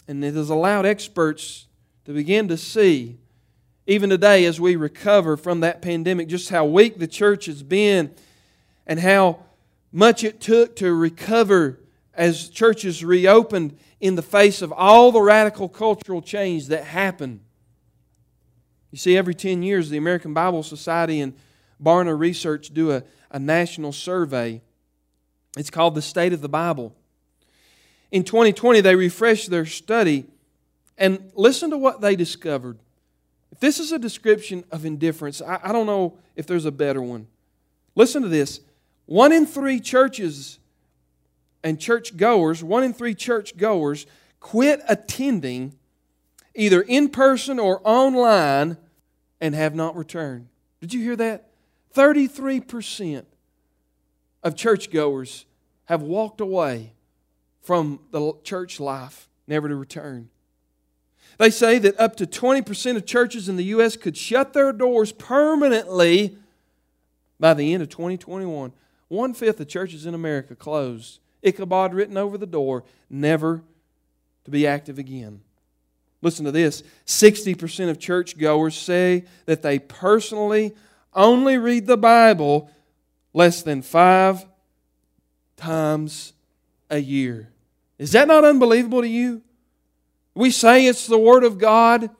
and 0.08 0.24
it 0.24 0.34
has 0.34 0.50
allowed 0.50 0.86
experts 0.86 1.68
to 2.04 2.12
begin 2.12 2.48
to 2.48 2.56
see, 2.56 3.18
even 3.86 4.10
today 4.10 4.44
as 4.44 4.60
we 4.60 4.74
recover 4.74 5.36
from 5.36 5.60
that 5.60 5.80
pandemic, 5.80 6.26
just 6.26 6.48
how 6.50 6.64
weak 6.64 6.98
the 6.98 7.06
church 7.06 7.46
has 7.46 7.62
been 7.62 8.12
and 8.88 8.98
how 8.98 9.38
much 9.92 10.24
it 10.24 10.40
took 10.40 10.74
to 10.74 10.92
recover 10.92 11.78
as 12.20 12.50
churches 12.50 13.02
reopened 13.02 13.78
in 13.98 14.14
the 14.14 14.20
face 14.20 14.60
of 14.60 14.70
all 14.72 15.10
the 15.10 15.22
radical 15.22 15.70
cultural 15.70 16.20
change 16.20 16.66
that 16.66 16.84
happened. 16.84 17.40
You 18.90 18.98
see, 18.98 19.16
every 19.16 19.34
10 19.34 19.62
years, 19.62 19.88
the 19.88 19.96
American 19.96 20.34
Bible 20.34 20.62
Society 20.62 21.22
and 21.22 21.32
Barna 21.82 22.16
Research 22.16 22.74
do 22.74 22.92
a, 22.92 23.04
a 23.30 23.38
national 23.38 23.92
survey. 23.92 24.60
It's 25.56 25.70
called 25.70 25.94
the 25.94 26.02
State 26.02 26.34
of 26.34 26.42
the 26.42 26.48
Bible. 26.48 26.94
In 28.10 28.22
2020, 28.22 28.82
they 28.82 28.96
refreshed 28.96 29.48
their 29.48 29.64
study 29.64 30.26
and 30.98 31.32
listen 31.34 31.70
to 31.70 31.78
what 31.78 32.02
they 32.02 32.16
discovered. 32.16 32.78
If 33.50 33.60
this 33.60 33.80
is 33.80 33.92
a 33.92 33.98
description 33.98 34.64
of 34.70 34.84
indifference, 34.84 35.40
I, 35.40 35.58
I 35.62 35.72
don't 35.72 35.86
know 35.86 36.18
if 36.36 36.46
there's 36.46 36.66
a 36.66 36.72
better 36.72 37.00
one. 37.00 37.28
Listen 37.94 38.20
to 38.20 38.28
this. 38.28 38.60
One 39.06 39.32
in 39.32 39.46
three 39.46 39.80
churches 39.80 40.59
and 41.62 41.78
church 41.78 42.16
goers, 42.16 42.64
one 42.64 42.82
in 42.82 42.92
three 42.92 43.14
church 43.14 43.56
goers 43.56 44.06
quit 44.40 44.80
attending 44.88 45.74
either 46.54 46.80
in 46.82 47.08
person 47.08 47.58
or 47.58 47.80
online 47.84 48.76
and 49.40 49.54
have 49.54 49.74
not 49.74 49.96
returned. 49.96 50.48
Did 50.80 50.92
you 50.92 51.02
hear 51.02 51.16
that? 51.16 51.50
33% 51.94 53.24
of 54.42 54.56
churchgoers 54.56 55.44
have 55.86 56.02
walked 56.02 56.40
away 56.40 56.92
from 57.62 58.00
the 58.10 58.32
church 58.42 58.80
life, 58.80 59.28
never 59.46 59.68
to 59.68 59.76
return. 59.76 60.30
They 61.38 61.50
say 61.50 61.78
that 61.78 61.98
up 61.98 62.16
to 62.16 62.26
20% 62.26 62.96
of 62.96 63.06
churches 63.06 63.48
in 63.48 63.56
the 63.56 63.64
U.S. 63.64 63.96
could 63.96 64.16
shut 64.16 64.52
their 64.52 64.72
doors 64.72 65.12
permanently 65.12 66.36
by 67.38 67.54
the 67.54 67.72
end 67.72 67.82
of 67.82 67.88
2021. 67.88 68.72
One 69.08 69.34
fifth 69.34 69.60
of 69.60 69.68
churches 69.68 70.06
in 70.06 70.14
America 70.14 70.54
closed. 70.54 71.18
Ichabod 71.42 71.94
written 71.94 72.16
over 72.16 72.36
the 72.36 72.46
door, 72.46 72.84
never 73.08 73.62
to 74.44 74.50
be 74.50 74.66
active 74.66 74.98
again. 74.98 75.40
Listen 76.22 76.44
to 76.44 76.52
this 76.52 76.82
60% 77.06 77.88
of 77.88 77.98
churchgoers 77.98 78.76
say 78.76 79.24
that 79.46 79.62
they 79.62 79.78
personally 79.78 80.74
only 81.14 81.56
read 81.56 81.86
the 81.86 81.96
Bible 81.96 82.70
less 83.32 83.62
than 83.62 83.82
five 83.82 84.44
times 85.56 86.32
a 86.90 86.98
year. 86.98 87.50
Is 87.98 88.12
that 88.12 88.28
not 88.28 88.44
unbelievable 88.44 89.02
to 89.02 89.08
you? 89.08 89.42
We 90.34 90.50
say 90.50 90.86
it's 90.86 91.06
the 91.06 91.18
Word 91.18 91.44
of 91.44 91.58
God. 91.58 92.10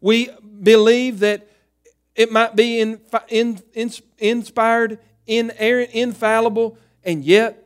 We 0.00 0.30
believe 0.62 1.20
that 1.20 1.48
it 2.14 2.32
might 2.32 2.56
be 2.56 2.80
in, 2.80 3.00
in, 3.28 3.60
in, 3.74 3.92
inspired, 4.18 4.98
inerrant, 5.26 5.90
infallible, 5.92 6.78
and 7.04 7.24
yet 7.24 7.65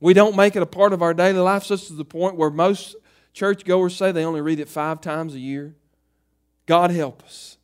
we 0.00 0.14
don't 0.14 0.36
make 0.36 0.56
it 0.56 0.62
a 0.62 0.66
part 0.66 0.92
of 0.92 1.02
our 1.02 1.14
daily 1.14 1.38
life, 1.38 1.64
such 1.64 1.86
to 1.86 1.94
the 1.94 2.04
point 2.04 2.36
where 2.36 2.50
most 2.50 2.96
churchgoers 3.32 3.96
say 3.96 4.12
they 4.12 4.24
only 4.24 4.40
read 4.40 4.60
it 4.60 4.68
five 4.68 5.00
times 5.00 5.34
a 5.34 5.38
year. 5.38 5.74
God 6.66 6.90
help 6.90 7.22
us. 7.22 7.56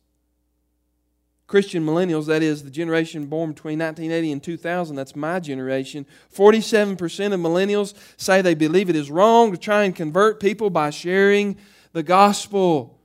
Christian 1.47 1.85
millennials, 1.85 2.25
that 2.25 2.41
is 2.41 2.63
the 2.63 2.71
generation 2.71 3.27
born 3.27 3.51
between 3.51 3.77
1980 3.77 4.31
and 4.31 4.41
2000, 4.41 4.95
that's 4.95 5.15
my 5.15 5.39
generation, 5.39 6.05
47% 6.33 6.97
of 7.33 7.39
millennials 7.39 7.93
say 8.17 8.41
they 8.41 8.55
believe 8.55 8.89
it 8.89 8.95
is 8.95 9.11
wrong 9.11 9.51
to 9.51 9.57
try 9.57 9.83
and 9.83 9.95
convert 9.95 10.39
people 10.39 10.71
by 10.71 10.89
sharing 10.89 11.55
the 11.91 12.01
gospel. 12.01 12.99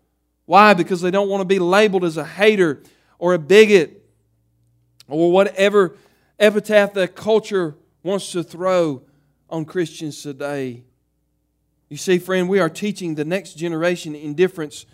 Why? 0.46 0.72
Because 0.72 1.02
they 1.02 1.10
don't 1.10 1.28
want 1.28 1.42
to 1.42 1.44
be 1.44 1.58
labeled 1.58 2.04
as 2.04 2.16
a 2.16 2.24
hater 2.24 2.82
or 3.18 3.34
a 3.34 3.38
bigot 3.38 4.02
or 5.08 5.30
whatever 5.30 5.96
epitaph 6.38 6.94
that 6.94 7.14
culture 7.14 7.74
wants 8.02 8.32
to 8.32 8.42
throw 8.42 9.02
on 9.50 9.64
Christians 9.64 10.22
today. 10.22 10.82
You 11.88 11.96
see, 11.96 12.18
friend, 12.18 12.48
we 12.48 12.60
are 12.60 12.68
teaching 12.68 13.14
the 13.14 13.24
next 13.24 13.54
generation 13.54 14.14
indifference 14.14 14.84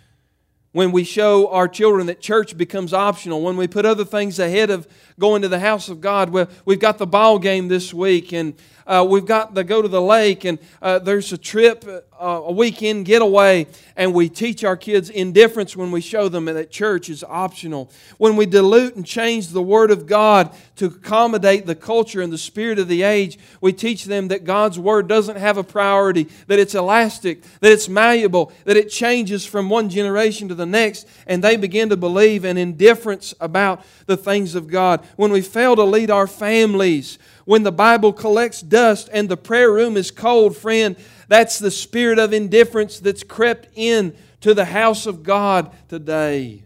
when 0.72 0.90
we 0.90 1.04
show 1.04 1.48
our 1.50 1.68
children 1.68 2.06
that 2.06 2.20
church 2.20 2.56
becomes 2.56 2.92
optional, 2.92 3.42
when 3.42 3.56
we 3.56 3.68
put 3.68 3.86
other 3.86 4.04
things 4.04 4.38
ahead 4.38 4.70
of 4.70 4.88
going 5.18 5.42
to 5.42 5.48
the 5.48 5.60
house 5.60 5.88
of 5.88 6.00
God. 6.00 6.30
Well, 6.30 6.48
we've 6.64 6.80
got 6.80 6.98
the 6.98 7.06
ball 7.06 7.38
game 7.38 7.68
this 7.68 7.94
week, 7.94 8.32
and 8.32 8.54
uh, 8.86 9.06
we've 9.08 9.26
got 9.26 9.54
to 9.54 9.64
go 9.64 9.80
to 9.80 9.88
the 9.88 10.00
lake, 10.00 10.44
and 10.44 10.58
uh, 10.82 10.98
there's 10.98 11.32
a 11.32 11.38
trip, 11.38 11.84
uh, 11.86 12.42
a 12.44 12.52
weekend 12.52 13.06
getaway, 13.06 13.66
and 13.96 14.12
we 14.12 14.28
teach 14.28 14.64
our 14.64 14.76
kids 14.76 15.10
indifference 15.10 15.76
when 15.76 15.90
we 15.90 16.00
show 16.00 16.28
them 16.28 16.46
that 16.46 16.70
church 16.70 17.08
is 17.08 17.24
optional. 17.24 17.90
When 18.18 18.36
we 18.36 18.46
dilute 18.46 18.96
and 18.96 19.06
change 19.06 19.48
the 19.48 19.62
Word 19.62 19.90
of 19.90 20.06
God 20.06 20.54
to 20.76 20.86
accommodate 20.86 21.66
the 21.66 21.74
culture 21.74 22.20
and 22.20 22.32
the 22.32 22.38
spirit 22.38 22.78
of 22.78 22.88
the 22.88 23.02
age, 23.02 23.38
we 23.60 23.72
teach 23.72 24.04
them 24.04 24.28
that 24.28 24.44
God's 24.44 24.78
Word 24.78 25.08
doesn't 25.08 25.36
have 25.36 25.56
a 25.56 25.64
priority, 25.64 26.28
that 26.46 26.58
it's 26.58 26.74
elastic, 26.74 27.42
that 27.60 27.72
it's 27.72 27.88
malleable, 27.88 28.52
that 28.64 28.76
it 28.76 28.90
changes 28.90 29.46
from 29.46 29.70
one 29.70 29.88
generation 29.88 30.48
to 30.48 30.54
the 30.54 30.66
next, 30.66 31.08
and 31.26 31.42
they 31.42 31.56
begin 31.56 31.88
to 31.88 31.96
believe 31.96 32.44
an 32.44 32.58
indifference 32.58 33.34
about 33.40 33.84
the 34.06 34.16
things 34.16 34.54
of 34.54 34.68
God. 34.68 35.04
When 35.16 35.32
we 35.32 35.40
fail 35.40 35.76
to 35.76 35.84
lead 35.84 36.10
our 36.10 36.26
families, 36.26 37.18
when 37.44 37.62
the 37.62 37.72
Bible 37.72 38.12
collects 38.12 38.60
dust 38.60 39.08
and 39.12 39.28
the 39.28 39.36
prayer 39.36 39.72
room 39.72 39.96
is 39.96 40.10
cold, 40.10 40.56
friend, 40.56 40.96
that's 41.28 41.58
the 41.58 41.70
spirit 41.70 42.18
of 42.18 42.32
indifference 42.32 43.00
that's 43.00 43.22
crept 43.22 43.68
in 43.74 44.16
to 44.40 44.54
the 44.54 44.66
house 44.66 45.06
of 45.06 45.22
God 45.22 45.72
today. 45.88 46.64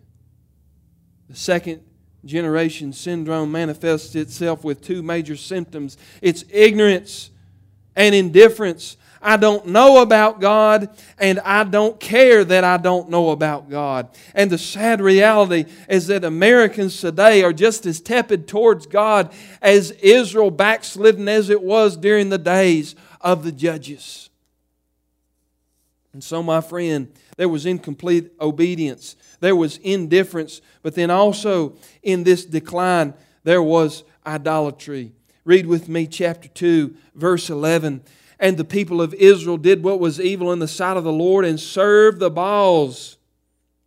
The 1.29 1.37
second 1.37 1.83
generation 2.25 2.93
syndrome 2.93 3.53
manifests 3.53 4.15
itself 4.15 4.65
with 4.65 4.81
two 4.81 5.03
major 5.03 5.37
symptoms 5.37 5.97
it's 6.21 6.45
ignorance 6.51 7.31
and 7.95 8.15
indifference. 8.15 8.97
I 9.21 9.37
don't 9.37 9.67
know 9.67 10.01
about 10.01 10.41
God, 10.41 10.91
and 11.19 11.41
I 11.41 11.65
don't 11.65 11.99
care 11.99 12.45
that 12.45 12.65
I 12.65 12.77
don't 12.77 13.11
know 13.11 13.31
about 13.31 13.69
God. 13.69 14.09
And 14.35 14.51
the 14.51 14.59
sad 14.59 15.01
reality 15.01 15.65
is 15.89 16.07
that 16.07 16.25
Americans 16.25 17.01
today 17.01 17.43
are 17.43 17.53
just 17.53 17.85
as 17.87 18.01
tepid 18.01 18.47
towards 18.47 18.87
God 18.87 19.33
as 19.61 19.91
Israel 19.91 20.51
backslidden 20.51 21.29
as 21.29 21.51
it 21.51 21.63
was 21.63 21.97
during 21.97 22.29
the 22.29 22.39
days 22.39 22.95
of 23.21 23.43
the 23.43 23.53
judges. 23.53 24.31
And 26.13 26.23
so, 26.23 26.43
my 26.43 26.61
friend, 26.61 27.13
there 27.37 27.49
was 27.49 27.67
incomplete 27.67 28.33
obedience, 28.41 29.17
there 29.41 29.57
was 29.57 29.77
indifference, 29.79 30.61
but 30.83 30.95
then 30.95 31.11
also 31.11 31.77
in 32.03 32.25
this 32.25 32.45
decline, 32.45 33.15
there 33.45 33.63
was 33.63 34.05
idolatry. 34.27 35.13
Read 35.45 35.67
with 35.67 35.89
me 35.89 36.07
chapter 36.07 36.49
2, 36.49 36.95
verse 37.15 37.49
11. 37.49 38.03
And 38.41 38.57
the 38.57 38.65
people 38.65 39.03
of 39.03 39.15
Israel 39.15 39.57
did 39.57 39.83
what 39.83 40.01
was 40.01 40.21
evil 40.21 40.53
in 40.53 40.59
the 40.59 40.69
sight 40.69 40.97
of 40.97 41.05
the 41.05 41.13
Lord 41.13 41.45
and 41.45 41.59
served 41.59 42.21
the 42.21 42.31
Baals. 42.31 43.19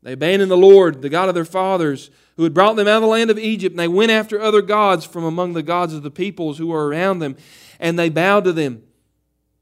They 0.04 0.14
abandoned 0.14 0.52
the 0.52 0.58
Lord, 0.58 1.02
the 1.02 1.10
God 1.10 1.30
of 1.30 1.36
their 1.36 1.46
fathers, 1.46 2.10
who 2.36 2.44
had 2.44 2.54
brought 2.54 2.76
them 2.76 2.88
out 2.88 2.98
of 2.98 3.02
the 3.04 3.08
land 3.08 3.30
of 3.30 3.38
Egypt, 3.38 3.74
and 3.74 3.80
they 3.80 3.88
went 3.88 4.12
after 4.12 4.42
other 4.42 4.62
gods 4.62 5.06
from 5.06 5.24
among 5.24 5.54
the 5.54 5.64
gods 5.64 5.94
of 5.94 6.02
the 6.02 6.12
peoples 6.12 6.58
who 6.58 6.68
were 6.68 6.88
around 6.88 7.20
them, 7.20 7.36
and 7.80 8.00
they 8.00 8.10
bowed 8.10 8.46
to 8.46 8.54
them. 8.54 8.84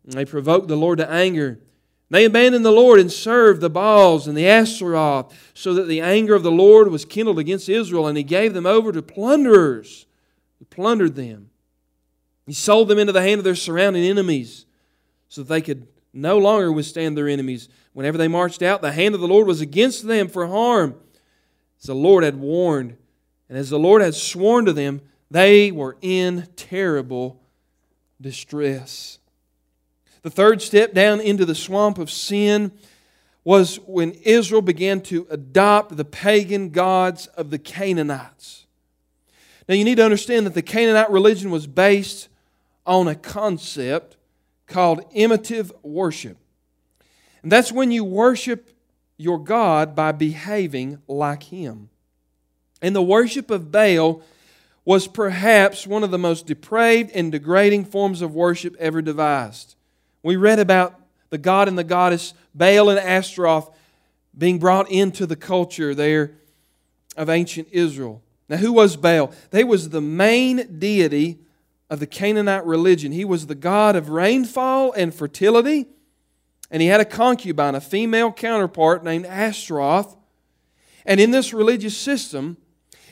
And 0.05 0.13
they 0.13 0.25
provoked 0.25 0.67
the 0.67 0.77
Lord 0.77 0.97
to 0.99 1.09
anger. 1.09 1.59
They 2.09 2.25
abandoned 2.25 2.65
the 2.65 2.71
Lord 2.71 2.99
and 2.99 3.11
served 3.11 3.61
the 3.61 3.69
Baals 3.69 4.27
and 4.27 4.35
the 4.35 4.45
Asheroth, 4.45 5.31
so 5.53 5.73
that 5.73 5.87
the 5.87 6.01
anger 6.01 6.35
of 6.35 6.43
the 6.43 6.51
Lord 6.51 6.87
was 6.87 7.05
kindled 7.05 7.37
against 7.37 7.69
Israel, 7.69 8.07
and 8.07 8.17
he 8.17 8.23
gave 8.23 8.53
them 8.53 8.65
over 8.65 8.91
to 8.91 9.01
plunderers 9.01 10.05
who 10.57 10.65
plundered 10.65 11.15
them. 11.15 11.49
He 12.47 12.53
sold 12.53 12.87
them 12.87 12.97
into 12.97 13.13
the 13.13 13.21
hand 13.21 13.39
of 13.39 13.43
their 13.43 13.55
surrounding 13.55 14.03
enemies, 14.03 14.65
so 15.29 15.43
they 15.43 15.61
could 15.61 15.87
no 16.11 16.37
longer 16.37 16.71
withstand 16.71 17.15
their 17.15 17.29
enemies. 17.29 17.69
Whenever 17.93 18.17
they 18.17 18.27
marched 18.27 18.61
out, 18.61 18.81
the 18.81 18.91
hand 18.91 19.15
of 19.15 19.21
the 19.21 19.27
Lord 19.27 19.47
was 19.47 19.61
against 19.61 20.07
them 20.07 20.27
for 20.27 20.47
harm, 20.47 20.95
as 21.79 21.85
the 21.85 21.95
Lord 21.95 22.23
had 22.23 22.35
warned. 22.35 22.97
And 23.47 23.57
as 23.57 23.69
the 23.69 23.79
Lord 23.79 24.01
had 24.01 24.15
sworn 24.15 24.65
to 24.65 24.73
them, 24.73 25.01
they 25.31 25.71
were 25.71 25.97
in 26.01 26.47
terrible 26.55 27.39
distress. 28.19 29.19
The 30.21 30.29
third 30.29 30.61
step 30.61 30.93
down 30.93 31.21
into 31.21 31.45
the 31.45 31.55
swamp 31.55 31.97
of 31.97 32.11
sin 32.11 32.71
was 33.43 33.77
when 33.85 34.11
Israel 34.11 34.61
began 34.61 35.01
to 35.01 35.25
adopt 35.29 35.95
the 35.95 36.05
pagan 36.05 36.69
gods 36.69 37.27
of 37.27 37.51
the 37.51 37.57
Canaanites. 37.57 38.65
Now, 39.67 39.75
you 39.75 39.85
need 39.85 39.95
to 39.95 40.03
understand 40.03 40.45
that 40.45 40.55
the 40.55 40.61
Canaanite 40.61 41.11
religion 41.11 41.51
was 41.51 41.67
based 41.67 42.27
on 42.85 43.07
a 43.07 43.15
concept 43.15 44.17
called 44.69 45.03
imitative 45.11 45.71
worship. 45.83 46.37
And 47.43 47.51
that's 47.51 47.71
when 47.71 47.91
you 47.91 48.03
worship 48.03 48.71
your 49.17 49.37
God 49.37 49.95
by 49.95 50.13
behaving 50.13 50.99
like 51.07 51.43
Him. 51.43 51.89
And 52.81 52.95
the 52.95 53.01
worship 53.01 53.51
of 53.51 53.71
Baal 53.71 54.21
was 54.85 55.07
perhaps 55.07 55.85
one 55.85 56.03
of 56.03 56.11
the 56.11 56.17
most 56.17 56.47
depraved 56.47 57.11
and 57.13 57.31
degrading 57.31 57.85
forms 57.85 58.21
of 58.21 58.33
worship 58.33 58.75
ever 58.79 59.01
devised. 59.01 59.75
We 60.23 60.35
read 60.35 60.59
about 60.59 60.99
the 61.29 61.37
god 61.37 61.67
and 61.67 61.77
the 61.77 61.83
goddess 61.83 62.33
Baal 62.55 62.89
and 62.89 62.99
Ashtaroth 62.99 63.69
being 64.37 64.57
brought 64.57 64.89
into 64.89 65.25
the 65.25 65.35
culture 65.35 65.93
there 65.93 66.31
of 67.17 67.29
ancient 67.29 67.67
Israel. 67.71 68.21
Now, 68.47 68.57
who 68.57 68.73
was 68.73 68.95
Baal? 68.95 69.31
They 69.51 69.63
was 69.63 69.89
the 69.89 70.01
main 70.01 70.79
deity 70.79 71.39
of 71.89 71.99
the 71.99 72.07
Canaanite 72.07 72.65
religion. 72.65 73.11
He 73.11 73.25
was 73.25 73.47
the 73.47 73.55
god 73.55 73.95
of 73.95 74.09
rainfall 74.09 74.91
and 74.93 75.13
fertility, 75.13 75.87
and 76.69 76.81
he 76.81 76.87
had 76.87 77.01
a 77.01 77.05
concubine, 77.05 77.75
a 77.75 77.81
female 77.81 78.31
counterpart 78.31 79.03
named 79.03 79.25
Ashtaroth. 79.25 80.15
And 81.05 81.19
in 81.19 81.31
this 81.31 81.53
religious 81.53 81.97
system, 81.97 82.57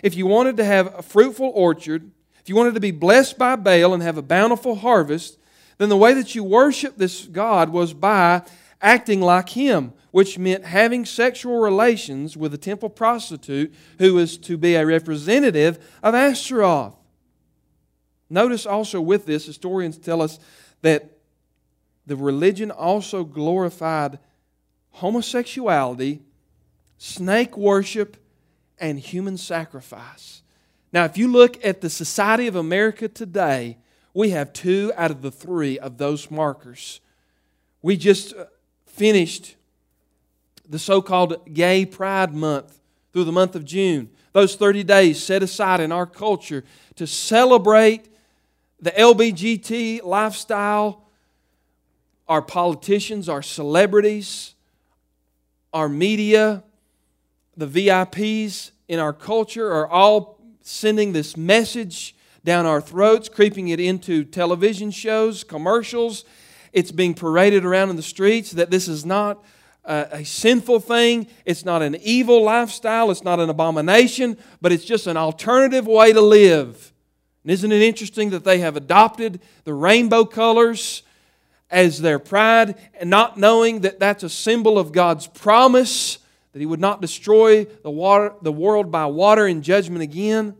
if 0.03 0.15
you 0.15 0.27
wanted 0.27 0.57
to 0.57 0.63
have 0.63 0.93
a 0.97 1.01
fruitful 1.01 1.51
orchard, 1.55 2.11
if 2.39 2.49
you 2.49 2.55
wanted 2.55 2.75
to 2.75 2.79
be 2.79 2.91
blessed 2.91 3.37
by 3.37 3.55
Baal 3.55 3.93
and 3.93 4.03
have 4.03 4.17
a 4.17 4.21
bountiful 4.21 4.75
harvest, 4.75 5.39
then 5.77 5.89
the 5.89 5.97
way 5.97 6.13
that 6.13 6.35
you 6.35 6.43
worship 6.43 6.97
this 6.97 7.25
God 7.25 7.69
was 7.69 7.93
by 7.93 8.43
acting 8.81 9.21
like 9.21 9.49
Him, 9.49 9.93
which 10.11 10.37
meant 10.37 10.65
having 10.65 11.05
sexual 11.05 11.59
relations 11.59 12.37
with 12.37 12.53
a 12.53 12.57
temple 12.57 12.89
prostitute 12.89 13.73
who 13.97 14.13
was 14.13 14.37
to 14.37 14.57
be 14.57 14.75
a 14.75 14.85
representative 14.85 15.79
of 16.03 16.13
Ashtaroth. 16.13 16.96
Notice 18.29 18.65
also 18.65 19.01
with 19.01 19.25
this, 19.25 19.45
historians 19.45 19.97
tell 19.97 20.21
us 20.21 20.39
that 20.81 21.17
the 22.05 22.15
religion 22.15 22.71
also 22.71 23.23
glorified 23.23 24.19
homosexuality, 24.91 26.21
snake 26.97 27.57
worship, 27.57 28.17
and 28.79 28.99
human 28.99 29.37
sacrifice. 29.37 30.41
Now, 30.93 31.05
if 31.05 31.17
you 31.17 31.27
look 31.27 31.63
at 31.65 31.81
the 31.81 31.89
society 31.89 32.47
of 32.47 32.55
America 32.55 33.07
today, 33.07 33.77
we 34.13 34.31
have 34.31 34.53
two 34.53 34.91
out 34.95 35.11
of 35.11 35.21
the 35.21 35.31
three 35.31 35.77
of 35.77 35.97
those 35.97 36.31
markers. 36.31 37.01
We 37.81 37.97
just 37.97 38.35
uh, 38.35 38.45
finished 38.85 39.55
the 40.67 40.79
so 40.79 41.01
called 41.01 41.53
Gay 41.53 41.85
Pride 41.85 42.33
Month 42.33 42.79
through 43.13 43.25
the 43.25 43.31
month 43.31 43.55
of 43.55 43.63
June. 43.63 44.09
Those 44.33 44.55
30 44.55 44.83
days 44.83 45.21
set 45.21 45.43
aside 45.43 45.79
in 45.79 45.91
our 45.91 46.05
culture 46.05 46.63
to 46.95 47.05
celebrate 47.05 48.07
the 48.79 48.91
LBGT 48.91 50.03
lifestyle, 50.03 51.03
our 52.27 52.41
politicians, 52.41 53.27
our 53.27 53.41
celebrities, 53.41 54.53
our 55.73 55.89
media, 55.89 56.63
the 57.55 57.67
VIPs 57.67 58.71
in 58.87 58.99
our 58.99 59.13
culture 59.13 59.71
are 59.71 59.87
all 59.87 60.39
sending 60.61 61.13
this 61.13 61.35
message 61.35 62.15
down 62.43 62.65
our 62.65 62.79
throats, 62.79 63.29
creeping 63.29 63.69
it 63.69 63.79
into 63.79 64.23
television 64.23 64.91
shows, 64.91 65.43
commercials. 65.43 66.23
It's 66.71 66.91
being 66.91 67.13
paraded 67.13 67.65
around 67.65 67.89
in 67.89 67.95
the 67.95 68.03
streets 68.03 68.51
that 68.51 68.69
this 68.69 68.87
is 68.87 69.05
not 69.05 69.43
a, 69.85 70.23
sinful 70.25 70.81
thing. 70.81 71.27
It's 71.45 71.65
not 71.65 71.81
an 71.81 71.95
evil 72.01 72.43
lifestyle. 72.43 73.09
It's 73.09 73.23
not 73.23 73.39
an 73.39 73.49
abomination, 73.49 74.37
but 74.61 74.71
it's 74.71 74.85
just 74.85 75.07
an 75.07 75.17
alternative 75.17 75.87
way 75.87 76.13
to 76.13 76.21
live. 76.21 76.93
And 77.47 77.53
isn't 77.53 77.71
it 77.71 77.81
interesting 77.81 78.31
that 78.31 78.43
they 78.43 78.59
have 78.59 78.75
adopted 78.75 79.39
the 79.63 79.73
rainbow 79.73 80.25
colors 80.25 81.01
as 81.71 82.01
their 82.01 82.19
pride 82.19 82.75
and 82.99 83.09
not 83.09 83.37
knowing 83.37 83.79
that 83.81 84.01
that's 84.01 84.23
a 84.23 84.29
symbol 84.29 84.77
of 84.77 84.91
God's 84.91 85.27
promise 85.27 86.17
that 86.51 86.59
He 86.59 86.65
would 86.65 86.81
not 86.81 86.99
destroy 86.99 87.63
the, 87.63 87.89
water, 87.89 88.33
the 88.41 88.51
world 88.51 88.91
by 88.91 89.05
water 89.05 89.47
in 89.47 89.61
judgment 89.61 90.01
again? 90.01 90.57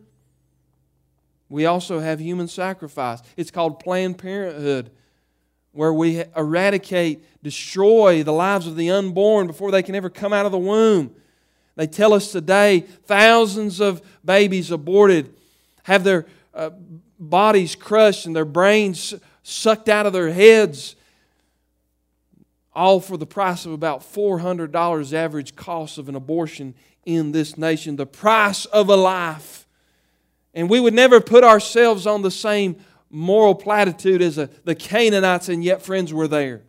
We 1.50 1.66
also 1.66 2.00
have 2.00 2.20
human 2.20 2.48
sacrifice. 2.48 3.20
It's 3.36 3.50
called 3.50 3.80
Planned 3.80 4.16
Parenthood, 4.16 4.90
where 5.72 5.92
we 5.92 6.24
eradicate, 6.34 7.22
destroy 7.42 8.22
the 8.22 8.32
lives 8.32 8.66
of 8.66 8.76
the 8.76 8.90
unborn 8.90 9.46
before 9.46 9.70
they 9.70 9.82
can 9.82 9.94
ever 9.94 10.08
come 10.08 10.32
out 10.32 10.46
of 10.46 10.52
the 10.52 10.58
womb. 10.58 11.14
They 11.76 11.86
tell 11.86 12.14
us 12.14 12.32
today 12.32 12.80
thousands 12.80 13.78
of 13.78 14.00
babies 14.24 14.70
aborted 14.70 15.34
have 15.82 16.02
their 16.02 16.26
uh, 16.58 16.70
bodies 17.20 17.76
crushed 17.76 18.26
and 18.26 18.34
their 18.34 18.44
brains 18.44 19.14
sucked 19.44 19.88
out 19.88 20.06
of 20.06 20.12
their 20.12 20.32
heads, 20.32 20.96
all 22.74 22.98
for 22.98 23.16
the 23.16 23.26
price 23.26 23.64
of 23.64 23.72
about 23.72 24.00
$400 24.00 25.12
average 25.12 25.54
cost 25.54 25.98
of 25.98 26.08
an 26.08 26.16
abortion 26.16 26.74
in 27.06 27.30
this 27.30 27.56
nation. 27.56 27.94
The 27.94 28.06
price 28.06 28.64
of 28.66 28.88
a 28.88 28.96
life. 28.96 29.66
And 30.52 30.68
we 30.68 30.80
would 30.80 30.94
never 30.94 31.20
put 31.20 31.44
ourselves 31.44 32.06
on 32.06 32.22
the 32.22 32.30
same 32.30 32.76
moral 33.08 33.54
platitude 33.54 34.20
as 34.20 34.36
a, 34.36 34.50
the 34.64 34.74
Canaanites, 34.74 35.48
and 35.48 35.62
yet, 35.62 35.80
friends, 35.80 36.12
were 36.12 36.28
there. 36.28 36.62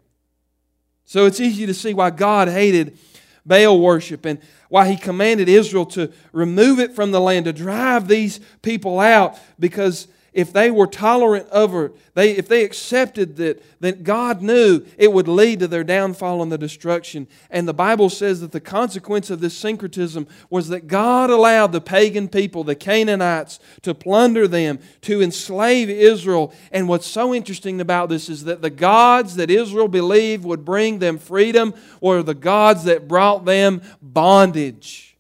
So 1.06 1.26
it's 1.26 1.40
easy 1.40 1.66
to 1.66 1.74
see 1.74 1.96
why 1.96 2.12
God 2.12 2.48
hated 2.48 2.98
Baal 3.44 3.80
worship 3.80 4.26
and 4.26 4.40
why 4.70 4.88
He 4.90 4.96
commanded 4.96 5.50
Israel 5.50 5.86
to 5.88 6.12
remove 6.32 6.80
it 6.80 6.96
from 6.96 7.12
the 7.12 7.20
land, 7.20 7.46
to 7.46 7.54
drive 7.54 8.08
these 8.08 8.40
people 8.62 9.00
out, 9.00 9.38
because 9.60 10.08
if 10.34 10.54
they 10.54 10.70
were 10.70 10.88
tolerant 10.88 11.48
of 11.50 11.74
it, 11.76 11.96
they, 12.14 12.32
if 12.32 12.48
they 12.48 12.64
accepted 12.64 13.38
that, 13.38 13.64
that 13.80 14.04
God 14.04 14.42
knew 14.42 14.86
it 14.98 15.12
would 15.12 15.28
lead 15.28 15.60
to 15.60 15.68
their 15.68 15.84
downfall 15.84 16.42
and 16.44 16.52
the 16.52 16.58
destruction. 16.58 17.28
And 17.50 17.68
the 17.68 17.74
Bible 17.74 18.10
says 18.10 18.42
that 18.42 18.52
the 18.52 18.60
consequence 18.60 19.30
of 19.30 19.40
this 19.40 19.56
syncretism 19.56 20.28
was 20.50 20.70
that 20.70 20.88
God 20.88 21.30
allowed 21.30 21.72
the 21.72 21.82
pagan 21.82 22.28
people, 22.28 22.64
the 22.64 22.76
Canaanites, 22.76 23.60
to 23.82 23.96
plunder 23.96 24.48
them, 24.48 24.80
to 25.02 25.22
enslave 25.22 25.90
Israel. 25.90 26.54
And 26.72 26.88
what's 26.88 27.08
so 27.08 27.34
interesting 27.34 27.82
about 27.82 28.10
this 28.10 28.30
is 28.30 28.44
that 28.44 28.62
the 28.62 28.70
gods 28.70 29.36
that 29.36 29.50
Israel 29.50 29.88
believed 29.88 30.44
would 30.44 30.66
bring 30.66 31.00
them 31.00 31.18
freedom 31.18 31.74
were 32.02 32.22
the 32.22 32.36
gods 32.36 32.84
that 32.84 33.08
brought 33.08 33.46
them 33.46 33.82
bondage. 34.02 35.18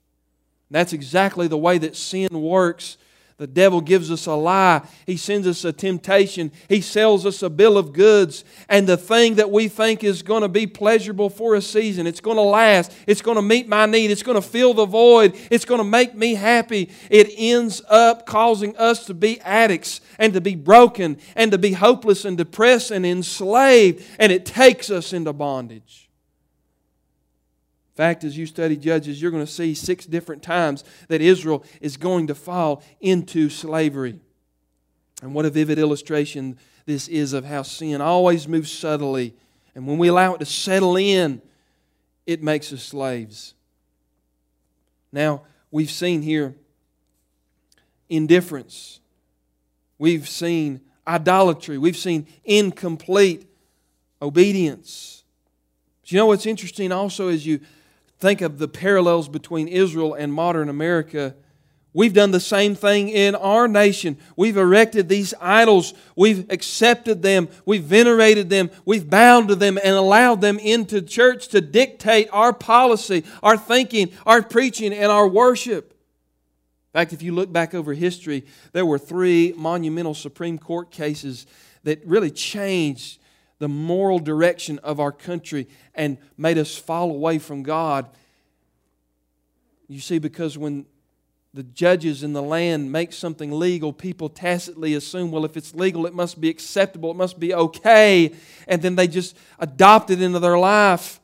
That's 0.71 0.93
exactly 0.93 1.47
the 1.47 1.57
way 1.57 1.79
that 1.79 1.95
sin 1.95 2.41
works 2.41 2.97
the 3.39 3.47
devil 3.47 3.79
gives 3.79 4.11
us 4.11 4.25
a 4.25 4.33
lie. 4.33 4.81
He 5.05 5.15
sends 5.15 5.47
us 5.47 5.63
a 5.63 5.71
temptation. 5.71 6.51
He 6.67 6.81
sells 6.81 7.25
us 7.25 7.41
a 7.41 7.49
bill 7.49 7.77
of 7.77 7.93
goods. 7.93 8.43
And 8.67 8.85
the 8.85 8.97
thing 8.97 9.35
that 9.35 9.49
we 9.49 9.69
think 9.69 10.03
is 10.03 10.21
going 10.21 10.41
to 10.41 10.49
be 10.49 10.67
pleasurable 10.67 11.29
for 11.29 11.55
a 11.55 11.61
season, 11.61 12.05
it's 12.05 12.19
going 12.19 12.35
to 12.35 12.41
last, 12.41 12.93
it's 13.07 13.21
going 13.21 13.37
to 13.37 13.41
meet 13.41 13.69
my 13.69 13.85
need, 13.85 14.11
it's 14.11 14.23
going 14.23 14.35
to 14.35 14.41
fill 14.41 14.73
the 14.73 14.85
void, 14.85 15.37
it's 15.49 15.63
going 15.63 15.77
to 15.77 15.85
make 15.85 16.13
me 16.15 16.35
happy, 16.35 16.89
it 17.09 17.29
ends 17.37 17.81
up 17.89 18.25
causing 18.25 18.75
us 18.75 19.05
to 19.05 19.13
be 19.13 19.39
addicts 19.39 20.01
and 20.17 20.33
to 20.33 20.41
be 20.41 20.55
broken 20.55 21.17
and 21.37 21.53
to 21.53 21.57
be 21.57 21.71
hopeless 21.71 22.25
and 22.25 22.37
depressed 22.37 22.91
and 22.91 23.05
enslaved. 23.05 24.05
And 24.19 24.33
it 24.33 24.45
takes 24.45 24.89
us 24.89 25.13
into 25.13 25.31
bondage 25.31 26.08
fact, 27.99 28.23
as 28.23 28.37
you 28.37 28.45
study 28.45 28.77
Judges, 28.77 29.21
you're 29.21 29.29
going 29.29 29.45
to 29.45 29.51
see 29.51 29.73
six 29.73 30.05
different 30.05 30.41
times 30.41 30.85
that 31.09 31.19
Israel 31.19 31.65
is 31.81 31.97
going 31.97 32.27
to 32.27 32.35
fall 32.35 32.81
into 33.01 33.49
slavery. 33.49 34.21
And 35.21 35.33
what 35.33 35.43
a 35.43 35.49
vivid 35.49 35.77
illustration 35.77 36.57
this 36.85 37.09
is 37.09 37.33
of 37.33 37.43
how 37.43 37.61
sin 37.61 37.99
always 37.99 38.47
moves 38.47 38.71
subtly. 38.71 39.35
And 39.75 39.85
when 39.85 39.97
we 39.97 40.07
allow 40.07 40.33
it 40.33 40.37
to 40.37 40.45
settle 40.45 40.95
in, 40.95 41.41
it 42.25 42.41
makes 42.41 42.71
us 42.71 42.83
slaves. 42.83 43.53
Now, 45.11 45.41
we've 45.69 45.91
seen 45.91 46.21
here 46.21 46.55
indifference. 48.07 49.01
We've 49.97 50.29
seen 50.29 50.79
idolatry. 51.05 51.77
We've 51.77 51.97
seen 51.97 52.27
incomplete 52.45 53.45
obedience. 54.21 55.25
But 55.99 56.13
you 56.13 56.17
know 56.17 56.27
what's 56.27 56.45
interesting 56.45 56.93
also 56.93 57.27
as 57.27 57.45
you 57.45 57.59
think 58.19 58.41
of 58.41 58.57
the 58.57 58.67
parallels 58.67 59.29
between 59.29 59.67
Israel 59.67 60.13
and 60.13 60.31
modern 60.31 60.69
America. 60.69 61.35
We've 61.93 62.13
done 62.13 62.31
the 62.31 62.39
same 62.39 62.75
thing 62.75 63.09
in 63.09 63.33
our 63.33 63.67
nation. 63.67 64.17
We've 64.35 64.57
erected 64.57 65.09
these 65.09 65.33
idols. 65.41 65.93
We've 66.15 66.49
accepted 66.51 67.23
them. 67.23 67.49
We've 67.65 67.83
venerated 67.83 68.49
them. 68.49 68.69
We've 68.85 69.09
bound 69.09 69.47
to 69.47 69.55
them 69.55 69.79
and 69.83 69.95
allowed 69.95 70.41
them 70.41 70.59
into 70.59 71.01
church 71.01 71.47
to 71.49 71.61
dictate 71.61 72.29
our 72.31 72.53
policy, 72.53 73.23
our 73.41 73.57
thinking, 73.57 74.11
our 74.25 74.43
preaching, 74.43 74.93
and 74.93 75.11
our 75.11 75.27
worship. 75.27 75.95
In 76.93 76.99
fact, 76.99 77.13
if 77.13 77.21
you 77.21 77.33
look 77.33 77.51
back 77.51 77.73
over 77.73 77.93
history, 77.93 78.45
there 78.71 78.85
were 78.85 78.99
three 78.99 79.53
monumental 79.55 80.13
Supreme 80.13 80.59
Court 80.59 80.91
cases 80.91 81.47
that 81.83 82.05
really 82.05 82.31
changed 82.31 83.18
the 83.59 83.69
moral 83.69 84.19
direction 84.19 84.79
of 84.79 84.99
our 84.99 85.11
country 85.11 85.67
and 85.93 86.17
made 86.37 86.57
us 86.57 86.75
fall 86.75 87.11
away 87.11 87.39
from 87.39 87.61
God. 87.61 88.07
You 89.87 89.99
see, 89.99 90.19
because 90.19 90.57
when 90.57 90.85
the 91.53 91.63
judges 91.63 92.23
in 92.23 92.33
the 92.33 92.43
land 92.43 92.91
make 92.91 93.11
something 93.11 93.51
legal, 93.51 93.91
people 93.91 94.29
tacitly 94.29 94.93
assume, 94.93 95.31
well, 95.31 95.45
if 95.45 95.57
it's 95.57 95.73
legal, 95.73 96.05
it 96.05 96.13
must 96.13 96.39
be 96.39 96.49
acceptable, 96.49 97.11
it 97.11 97.17
must 97.17 97.39
be 97.39 97.53
okay, 97.53 98.33
and 98.67 98.81
then 98.81 98.95
they 98.95 99.07
just 99.07 99.35
adopt 99.57 100.09
it 100.11 100.21
into 100.21 100.39
their 100.39 100.57
life. 100.57 101.19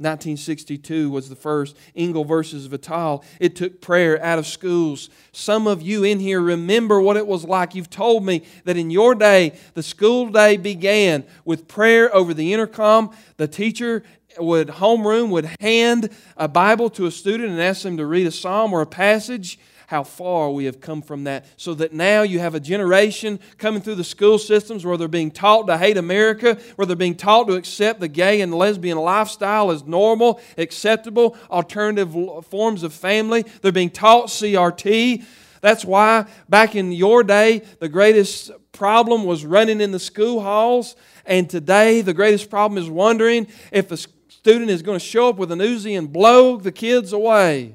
1962 0.00 1.10
was 1.10 1.28
the 1.28 1.36
first. 1.36 1.76
Engel 1.94 2.24
versus 2.24 2.66
Vitale. 2.66 3.22
It 3.38 3.54
took 3.54 3.80
prayer 3.80 4.22
out 4.22 4.38
of 4.38 4.46
schools. 4.46 5.10
Some 5.32 5.66
of 5.66 5.82
you 5.82 6.04
in 6.04 6.20
here 6.20 6.40
remember 6.40 7.00
what 7.00 7.18
it 7.18 7.26
was 7.26 7.44
like. 7.44 7.74
You've 7.74 7.90
told 7.90 8.24
me 8.24 8.42
that 8.64 8.78
in 8.78 8.90
your 8.90 9.14
day, 9.14 9.58
the 9.74 9.82
school 9.82 10.30
day 10.30 10.56
began 10.56 11.24
with 11.44 11.68
prayer 11.68 12.14
over 12.14 12.32
the 12.32 12.52
intercom. 12.52 13.14
The 13.36 13.46
teacher 13.46 14.02
would, 14.38 14.68
homeroom, 14.68 15.28
would 15.30 15.50
hand 15.60 16.10
a 16.36 16.48
Bible 16.48 16.88
to 16.90 17.06
a 17.06 17.10
student 17.10 17.50
and 17.50 17.60
ask 17.60 17.82
them 17.82 17.96
to 17.98 18.06
read 18.06 18.26
a 18.26 18.30
psalm 18.30 18.72
or 18.72 18.80
a 18.80 18.86
passage 18.86 19.58
how 19.90 20.04
far 20.04 20.52
we 20.52 20.66
have 20.66 20.80
come 20.80 21.02
from 21.02 21.24
that. 21.24 21.44
So 21.56 21.74
that 21.74 21.92
now 21.92 22.22
you 22.22 22.38
have 22.38 22.54
a 22.54 22.60
generation 22.60 23.40
coming 23.58 23.82
through 23.82 23.96
the 23.96 24.04
school 24.04 24.38
systems 24.38 24.86
where 24.86 24.96
they're 24.96 25.08
being 25.08 25.32
taught 25.32 25.66
to 25.66 25.76
hate 25.76 25.96
America, 25.96 26.60
where 26.76 26.86
they're 26.86 26.94
being 26.94 27.16
taught 27.16 27.48
to 27.48 27.54
accept 27.54 27.98
the 27.98 28.06
gay 28.06 28.40
and 28.40 28.54
lesbian 28.54 28.98
lifestyle 28.98 29.72
as 29.72 29.82
normal, 29.84 30.40
acceptable, 30.56 31.36
alternative 31.50 32.14
forms 32.46 32.84
of 32.84 32.94
family. 32.94 33.44
They're 33.62 33.72
being 33.72 33.90
taught 33.90 34.28
CRT. 34.28 35.24
That's 35.60 35.84
why 35.84 36.26
back 36.48 36.76
in 36.76 36.92
your 36.92 37.24
day, 37.24 37.62
the 37.80 37.88
greatest 37.88 38.52
problem 38.70 39.24
was 39.24 39.44
running 39.44 39.80
in 39.80 39.90
the 39.90 39.98
school 39.98 40.40
halls. 40.40 40.94
And 41.26 41.50
today, 41.50 42.00
the 42.00 42.14
greatest 42.14 42.48
problem 42.48 42.78
is 42.80 42.88
wondering 42.88 43.48
if 43.72 43.90
a 43.90 43.96
student 43.96 44.70
is 44.70 44.82
going 44.82 45.00
to 45.00 45.04
show 45.04 45.30
up 45.30 45.36
with 45.36 45.50
an 45.50 45.58
Uzi 45.58 45.98
and 45.98 46.12
blow 46.12 46.58
the 46.58 46.70
kids 46.70 47.12
away. 47.12 47.74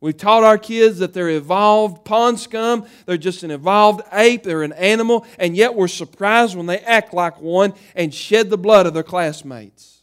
We've 0.00 0.16
taught 0.16 0.44
our 0.44 0.58
kids 0.58 0.98
that 1.00 1.12
they're 1.12 1.30
evolved 1.30 2.04
pond 2.04 2.38
scum, 2.38 2.86
they're 3.06 3.16
just 3.16 3.42
an 3.42 3.50
evolved 3.50 4.02
ape, 4.12 4.44
they're 4.44 4.62
an 4.62 4.72
animal, 4.74 5.26
and 5.38 5.56
yet 5.56 5.74
we're 5.74 5.88
surprised 5.88 6.56
when 6.56 6.66
they 6.66 6.78
act 6.78 7.12
like 7.12 7.40
one 7.40 7.74
and 7.96 8.14
shed 8.14 8.48
the 8.48 8.58
blood 8.58 8.86
of 8.86 8.94
their 8.94 9.02
classmates. 9.02 9.98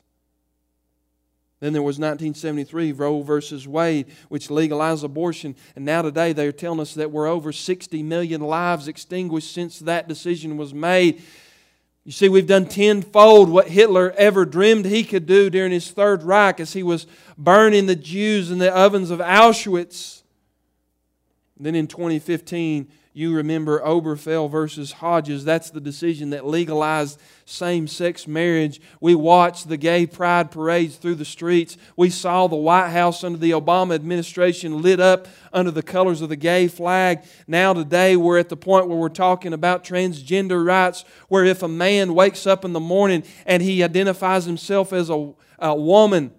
Then 1.62 1.72
there 1.72 1.82
was 1.82 1.96
1973, 1.96 2.92
Roe 2.92 3.22
versus 3.22 3.68
Wade, 3.68 4.08
which 4.28 4.52
legalized 4.52 5.06
abortion. 5.06 5.56
And 5.76 5.86
now 5.86 6.02
today 6.02 6.34
they're 6.34 6.52
telling 6.52 6.82
us 6.82 6.94
that 6.96 7.12
we're 7.12 7.28
over 7.28 7.54
60 7.54 8.04
million 8.04 8.42
lives 8.42 8.90
extinguished 8.90 9.54
since 9.54 9.80
that 9.80 10.10
decision 10.10 10.58
was 10.58 10.74
made. 10.74 11.24
You 12.06 12.12
see, 12.12 12.30
we've 12.30 12.46
done 12.46 12.68
tenfold 12.68 13.50
what 13.50 13.68
Hitler 13.68 14.12
ever 14.12 14.46
dreamed 14.46 14.86
he 14.86 15.04
could 15.04 15.26
do 15.26 15.50
during 15.50 15.72
his 15.72 15.90
Third 15.90 16.22
Reich 16.22 16.60
as 16.60 16.74
he 16.74 16.84
was 16.84 17.08
burning 17.36 17.88
the 17.88 17.96
Jews 17.96 18.52
in 18.52 18.60
the 18.60 18.72
ovens 18.72 19.10
of 19.10 19.20
Auschwitz. 19.20 20.22
then 21.58 21.74
in 21.74 21.88
2015, 21.88 22.88
you 23.18 23.34
remember 23.34 23.80
Obergefell 23.80 24.52
versus 24.52 24.92
Hodges. 24.92 25.46
That's 25.46 25.70
the 25.70 25.80
decision 25.80 26.32
that 26.32 26.46
legalized 26.46 27.18
same 27.46 27.88
sex 27.88 28.28
marriage. 28.28 28.82
We 29.00 29.16
watched 29.16 29.70
the 29.70 29.78
gay 29.78 30.06
pride 30.06 30.52
parades 30.52 30.98
through 30.98 31.16
the 31.16 31.24
streets. 31.24 31.78
We 31.96 32.10
saw 32.10 32.48
the 32.48 32.58
White 32.58 32.90
House 32.90 33.24
under 33.24 33.38
the 33.38 33.52
Obama 33.52 33.96
administration 33.96 34.82
lit 34.82 35.00
up 35.00 35.30
under 35.54 35.72
the 35.72 35.82
colors 35.82 36.22
of 36.22 36.28
the 36.28 36.36
gay 36.36 36.68
flag. 36.68 37.24
Now, 37.48 37.72
today, 37.72 38.18
we're 38.18 38.38
at 38.38 38.50
the 38.50 38.58
point 38.58 38.90
where 38.90 38.98
we're 38.98 39.08
talking 39.08 39.54
about 39.54 39.86
transgender 39.86 40.66
rights, 40.66 41.06
where 41.30 41.46
if 41.46 41.64
a 41.64 41.70
man 41.70 42.16
wakes 42.16 42.46
up 42.46 42.66
in 42.66 42.74
the 42.74 42.82
morning 42.82 43.24
and 43.46 43.64
he 43.64 43.82
identifies 43.82 44.44
himself 44.44 44.92
as 44.92 45.10
a, 45.10 45.32
a 45.60 45.74
woman, 45.74 46.34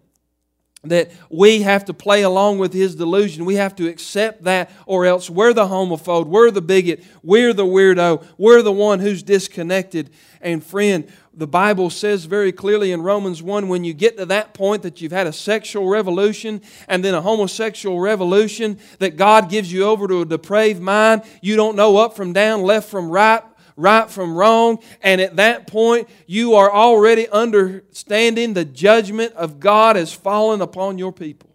that 0.90 1.11
we 1.31 1.62
have 1.62 1.85
to 1.87 1.94
play 1.94 2.22
along 2.22 2.59
with 2.59 2.72
his 2.72 2.94
delusion. 2.94 3.44
We 3.44 3.57
have 3.57 3.77
to 3.77 3.88
accept 3.88 4.44
that, 4.44 4.70
or 4.87 5.07
else 5.07 5.29
we're 5.31 5.53
the 5.53 5.66
homophobe, 5.66 6.27
we're 6.27 6.51
the 6.51 6.62
bigot, 6.62 7.05
we're 7.22 7.53
the 7.53 7.66
weirdo, 7.66 8.25
we're 8.38 8.62
the 8.62 8.72
one 8.72 9.01
who's 9.01 9.22
disconnected. 9.22 10.11
And 10.40 10.62
friend, 10.62 11.11
the 11.35 11.46
Bible 11.46 11.90
says 11.90 12.25
very 12.25 12.53
clearly 12.53 12.92
in 12.92 13.03
Romans 13.03 13.42
1 13.42 13.68
when 13.68 13.85
you 13.85 13.92
get 13.92 14.16
to 14.16 14.27
that 14.27 14.55
point 14.55 14.83
that 14.83 15.01
you've 15.01 15.12
had 15.12 15.27
a 15.27 15.33
sexual 15.33 15.88
revolution 15.88 16.62
and 16.88 17.05
then 17.05 17.14
a 17.14 17.20
homosexual 17.20 18.01
revolution, 18.01 18.79
that 18.99 19.16
God 19.16 19.51
gives 19.51 19.72
you 19.72 19.85
over 19.85 20.09
to 20.09 20.22
a 20.22 20.25
depraved 20.25 20.81
mind. 20.81 21.22
You 21.42 21.57
don't 21.57 21.77
know 21.77 21.99
up 21.99 22.16
from 22.16 22.33
down, 22.33 22.62
left 22.62 22.88
from 22.88 23.11
right 23.11 23.42
right 23.77 24.11
from 24.11 24.35
wrong. 24.37 24.79
And 25.03 25.21
at 25.21 25.37
that 25.37 25.67
point, 25.67 26.09
you 26.27 26.55
are 26.55 26.73
already 26.73 27.29
understanding 27.29 28.55
the 28.55 28.65
judgment 28.65 29.35
of 29.35 29.61
God 29.61 29.97
has 29.97 30.12
fallen 30.12 30.62
upon 30.62 30.99
your 30.99 31.12
people. 31.12 31.55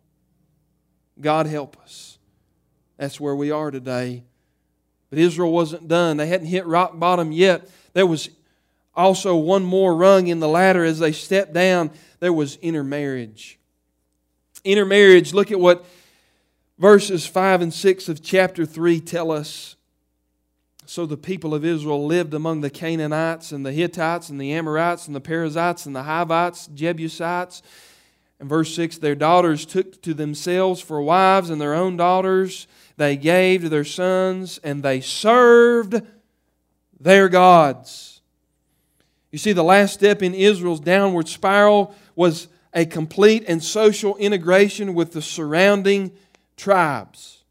God 1.19 1.47
help 1.47 1.77
us. 1.81 2.17
That's 2.97 3.19
where 3.19 3.35
we 3.35 3.51
are 3.51 3.71
today. 3.71 4.23
But 5.09 5.19
Israel 5.19 5.51
wasn't 5.51 5.87
done. 5.87 6.17
They 6.17 6.27
hadn't 6.27 6.47
hit 6.47 6.65
rock 6.65 6.97
bottom 6.97 7.31
yet. 7.31 7.69
There 7.93 8.07
was 8.07 8.29
also 8.95 9.35
one 9.35 9.63
more 9.63 9.95
rung 9.95 10.27
in 10.27 10.39
the 10.39 10.47
ladder 10.47 10.83
as 10.83 10.99
they 10.99 11.11
stepped 11.11 11.53
down. 11.53 11.91
There 12.19 12.33
was 12.33 12.57
intermarriage. 12.57 13.59
Intermarriage, 14.63 15.33
look 15.33 15.51
at 15.51 15.59
what 15.59 15.85
verses 16.77 17.25
5 17.25 17.61
and 17.61 17.73
6 17.73 18.09
of 18.09 18.21
chapter 18.21 18.65
3 18.65 18.99
tell 19.01 19.31
us. 19.31 19.75
So 20.91 21.05
the 21.05 21.15
people 21.15 21.55
of 21.55 21.63
Israel 21.63 22.05
lived 22.05 22.33
among 22.33 22.59
the 22.59 22.69
Canaanites 22.69 23.53
and 23.53 23.65
the 23.65 23.71
Hittites 23.71 24.27
and 24.27 24.41
the 24.41 24.51
Amorites 24.51 25.07
and 25.07 25.15
the 25.15 25.21
Perizzites 25.21 25.85
and 25.85 25.95
the 25.95 26.03
Hivites, 26.03 26.67
Jebusites. 26.67 27.61
And 28.41 28.49
verse 28.49 28.75
6 28.75 28.97
Their 28.97 29.15
daughters 29.15 29.65
took 29.65 30.01
to 30.01 30.13
themselves 30.13 30.81
for 30.81 31.01
wives, 31.01 31.49
and 31.49 31.61
their 31.61 31.73
own 31.73 31.95
daughters 31.95 32.67
they 32.97 33.15
gave 33.15 33.61
to 33.61 33.69
their 33.69 33.85
sons, 33.85 34.57
and 34.65 34.83
they 34.83 34.99
served 34.99 36.01
their 36.99 37.29
gods. 37.29 38.19
You 39.31 39.37
see, 39.37 39.53
the 39.53 39.63
last 39.63 39.93
step 39.93 40.21
in 40.21 40.33
Israel's 40.33 40.81
downward 40.81 41.29
spiral 41.29 41.95
was 42.17 42.49
a 42.73 42.85
complete 42.85 43.45
and 43.47 43.63
social 43.63 44.17
integration 44.17 44.93
with 44.93 45.13
the 45.13 45.21
surrounding 45.21 46.11
tribes. 46.57 47.45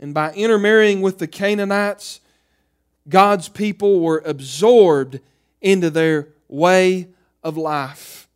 And 0.00 0.14
by 0.14 0.32
intermarrying 0.32 1.02
with 1.02 1.18
the 1.18 1.28
Canaanites, 1.28 2.20
God's 3.08 3.48
people 3.48 4.00
were 4.00 4.22
absorbed 4.24 5.20
into 5.60 5.90
their 5.90 6.28
way 6.48 7.08
of 7.42 7.56
life. 7.56 8.28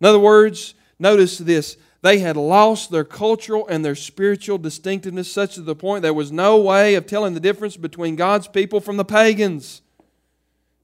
In 0.00 0.06
other 0.06 0.18
words, 0.18 0.74
notice 0.98 1.38
this 1.38 1.76
they 2.00 2.20
had 2.20 2.36
lost 2.36 2.90
their 2.90 3.04
cultural 3.04 3.66
and 3.66 3.84
their 3.84 3.96
spiritual 3.96 4.58
distinctiveness 4.58 5.30
such 5.30 5.54
to 5.54 5.62
the 5.62 5.74
point 5.74 6.02
there 6.02 6.14
was 6.14 6.30
no 6.30 6.56
way 6.58 6.94
of 6.94 7.06
telling 7.06 7.34
the 7.34 7.40
difference 7.40 7.76
between 7.76 8.16
God's 8.16 8.46
people 8.46 8.80
from 8.80 8.96
the 8.96 9.04
pagans. 9.04 9.82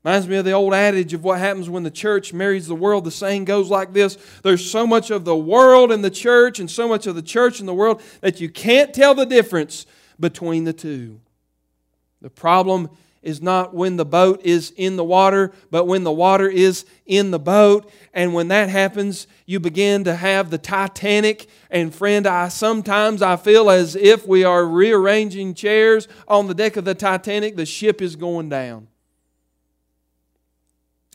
Reminds 0.03 0.29
me 0.29 0.37
of 0.37 0.45
the 0.45 0.53
old 0.53 0.75
adage 0.75 1.15
of 1.15 1.25
what 1.25 1.39
happens 1.39 1.71
when 1.71 1.83
the 1.83 1.91
church 1.91 2.35
marries 2.35 2.67
the 2.67 2.75
world. 2.75 3.05
The 3.05 3.11
saying 3.11 3.47
goes 3.47 3.71
like 3.71 3.93
this 3.93 4.19
There's 4.43 4.69
so 4.69 4.87
much 4.87 5.11
of 5.11 5.25
the 5.25 5.37
world 5.37 5.91
in 5.91 6.03
the 6.03 6.11
church 6.11 6.61
and 6.61 6.71
so 6.71 6.87
much 6.89 7.07
of 7.07 7.15
the 7.15 7.23
church 7.23 7.61
in 7.61 7.67
the 7.67 7.73
world 7.73 8.03
that 8.21 8.41
you 8.41 8.51
can't 8.51 8.93
tell 8.93 9.15
the 9.15 9.25
difference 9.25 9.87
between 10.21 10.65
the 10.65 10.75
two. 10.75 11.21
The 12.21 12.29
problem 12.29 12.91
is 13.25 13.43
not 13.43 13.75
when 13.75 13.97
the 13.97 14.05
boat 14.05 14.41
is 14.45 14.73
in 14.77 14.97
the 14.97 15.05
water, 15.05 15.53
but 15.71 15.87
when 15.87 16.05
the 16.05 16.13
water 16.13 16.49
is 16.49 16.85
in 17.07 17.33
the 17.33 17.39
boat. 17.39 17.91
And 18.13 18.33
when 18.35 18.49
that 18.49 18.69
happens, 18.69 19.27
you 19.47 19.59
begin 19.59 20.05
to 20.05 20.15
have 20.15 20.51
the 20.51 20.59
Titanic. 20.59 21.49
And 21.71 21.93
friend, 21.93 22.27
I 22.27 22.49
sometimes 22.49 23.23
I 23.23 23.37
feel 23.37 23.71
as 23.71 23.97
if 23.97 24.27
we 24.27 24.45
are 24.45 24.65
rearranging 24.65 25.55
chairs 25.55 26.07
on 26.29 26.47
the 26.47 26.55
deck 26.55 26.77
of 26.77 26.85
the 26.85 26.95
Titanic, 26.95 27.57
the 27.57 27.67
ship 27.67 28.01
is 28.01 28.15
going 28.15 28.49
down 28.49 28.89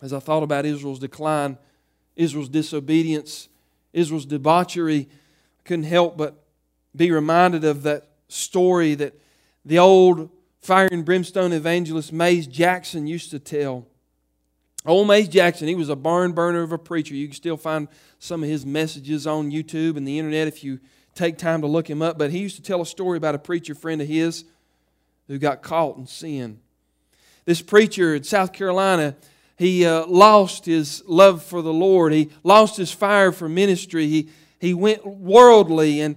as 0.01 0.13
I 0.13 0.19
thought 0.19 0.43
about 0.43 0.65
Israel's 0.65 0.99
decline, 0.99 1.57
Israel's 2.15 2.49
disobedience, 2.49 3.49
Israel's 3.93 4.25
debauchery, 4.25 5.09
I 5.59 5.67
couldn't 5.67 5.85
help 5.85 6.17
but 6.17 6.43
be 6.95 7.11
reminded 7.11 7.63
of 7.63 7.83
that 7.83 8.07
story 8.27 8.95
that 8.95 9.13
the 9.65 9.79
old 9.79 10.29
fire 10.61 10.89
and 10.91 11.05
brimstone 11.05 11.53
evangelist 11.53 12.13
Mays 12.13 12.47
Jackson 12.47 13.07
used 13.07 13.31
to 13.31 13.39
tell. 13.39 13.87
Old 14.85 15.07
Mays 15.07 15.27
Jackson, 15.27 15.67
he 15.67 15.75
was 15.75 15.89
a 15.89 15.95
barn 15.95 16.31
burner 16.31 16.61
of 16.61 16.71
a 16.71 16.77
preacher. 16.77 17.13
You 17.13 17.27
can 17.27 17.35
still 17.35 17.57
find 17.57 17.87
some 18.17 18.43
of 18.43 18.49
his 18.49 18.65
messages 18.65 19.27
on 19.27 19.51
YouTube 19.51 19.97
and 19.97 20.07
the 20.07 20.17
internet 20.17 20.47
if 20.47 20.63
you 20.63 20.79
take 21.15 21.37
time 21.37 21.61
to 21.61 21.67
look 21.67 21.89
him 21.89 22.01
up. 22.01 22.17
But 22.17 22.31
he 22.31 22.39
used 22.39 22.55
to 22.55 22.61
tell 22.61 22.81
a 22.81 22.85
story 22.85 23.17
about 23.17 23.35
a 23.35 23.39
preacher 23.39 23.75
friend 23.75 24.01
of 24.01 24.07
his 24.07 24.45
who 25.27 25.37
got 25.37 25.61
caught 25.61 25.97
in 25.97 26.07
sin. 26.07 26.59
This 27.45 27.61
preacher 27.61 28.15
in 28.15 28.23
South 28.23 28.53
Carolina 28.53 29.15
he 29.59 29.85
uh, 29.85 30.05
lost 30.07 30.65
his 30.65 31.03
love 31.05 31.43
for 31.43 31.61
the 31.61 31.73
Lord. 31.73 32.13
He 32.13 32.29
lost 32.45 32.77
his 32.77 32.93
fire 32.93 33.33
for 33.33 33.49
ministry. 33.49 34.07
He, 34.07 34.29
he 34.57 34.73
went 34.73 35.05
worldly 35.05 35.99
and 35.99 36.15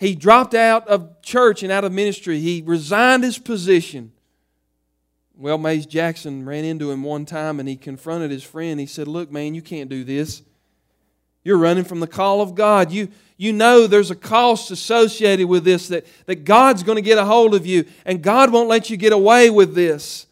he 0.00 0.14
dropped 0.14 0.54
out 0.54 0.88
of 0.88 1.20
church 1.20 1.62
and 1.62 1.70
out 1.70 1.84
of 1.84 1.92
ministry. 1.92 2.40
He 2.40 2.62
resigned 2.64 3.22
his 3.22 3.36
position. 3.36 4.12
Well, 5.36 5.58
Mays 5.58 5.84
Jackson 5.84 6.46
ran 6.46 6.64
into 6.64 6.90
him 6.90 7.02
one 7.02 7.26
time 7.26 7.60
and 7.60 7.68
he 7.68 7.76
confronted 7.76 8.30
his 8.30 8.42
friend. 8.42 8.80
He 8.80 8.86
said, 8.86 9.06
Look, 9.06 9.30
man, 9.30 9.54
you 9.54 9.60
can't 9.60 9.90
do 9.90 10.02
this. 10.02 10.40
You're 11.44 11.58
running 11.58 11.84
from 11.84 12.00
the 12.00 12.06
call 12.06 12.40
of 12.40 12.54
God. 12.54 12.90
You, 12.90 13.08
you 13.36 13.52
know 13.52 13.86
there's 13.86 14.10
a 14.10 14.16
cost 14.16 14.70
associated 14.70 15.46
with 15.48 15.64
this, 15.64 15.88
that, 15.88 16.06
that 16.24 16.44
God's 16.44 16.82
going 16.82 16.96
to 16.96 17.02
get 17.02 17.18
a 17.18 17.24
hold 17.26 17.54
of 17.54 17.66
you, 17.66 17.84
and 18.06 18.22
God 18.22 18.52
won't 18.52 18.68
let 18.68 18.88
you 18.88 18.96
get 18.96 19.12
away 19.12 19.50
with 19.50 19.74
this. 19.74 20.26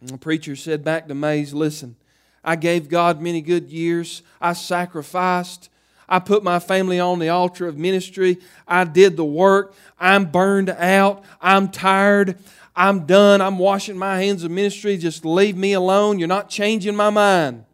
And 0.00 0.10
the 0.10 0.18
preacher 0.18 0.56
said 0.56 0.84
back 0.84 1.08
to 1.08 1.14
Mays, 1.14 1.54
Listen, 1.54 1.96
I 2.44 2.56
gave 2.56 2.90
God 2.90 3.22
many 3.22 3.40
good 3.40 3.70
years. 3.70 4.22
I 4.42 4.52
sacrificed. 4.52 5.70
I 6.10 6.18
put 6.18 6.42
my 6.42 6.58
family 6.58 6.98
on 6.98 7.20
the 7.20 7.28
altar 7.28 7.68
of 7.68 7.78
ministry. 7.78 8.38
I 8.66 8.82
did 8.82 9.16
the 9.16 9.24
work. 9.24 9.74
I'm 9.98 10.26
burned 10.26 10.68
out. 10.68 11.24
I'm 11.40 11.68
tired. 11.68 12.36
I'm 12.74 13.06
done. 13.06 13.40
I'm 13.40 13.58
washing 13.58 13.96
my 13.96 14.20
hands 14.20 14.42
of 14.42 14.50
ministry. 14.50 14.96
Just 14.96 15.24
leave 15.24 15.56
me 15.56 15.72
alone. 15.72 16.18
You're 16.18 16.28
not 16.28 16.50
changing 16.50 16.96
my 16.96 17.10
mind. 17.10 17.64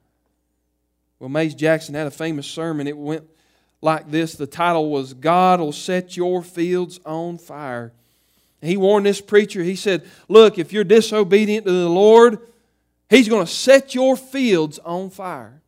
Well, 1.19 1.31
Mays 1.31 1.55
Jackson 1.55 1.95
had 1.95 2.07
a 2.07 2.11
famous 2.11 2.47
sermon. 2.47 2.87
It 2.87 2.99
went 2.99 3.25
like 3.81 4.11
this 4.11 4.35
the 4.35 4.47
title 4.47 4.91
was 4.91 5.15
God 5.15 5.61
will 5.61 5.73
set 5.73 6.17
your 6.17 6.43
fields 6.43 7.01
on 7.07 7.39
fire. 7.39 7.93
He 8.61 8.77
warned 8.77 9.07
this 9.07 9.21
preacher, 9.21 9.63
he 9.63 9.77
said, 9.77 10.05
Look, 10.29 10.59
if 10.59 10.73
you're 10.73 10.85
disobedient 10.85 11.67
to 11.67 11.73
the 11.73 11.89
Lord, 11.89 12.39
He's 13.09 13.29
going 13.29 13.47
to 13.47 13.51
set 13.51 13.95
your 13.95 14.17
fields 14.17 14.79
on 14.81 15.11
fire. 15.11 15.63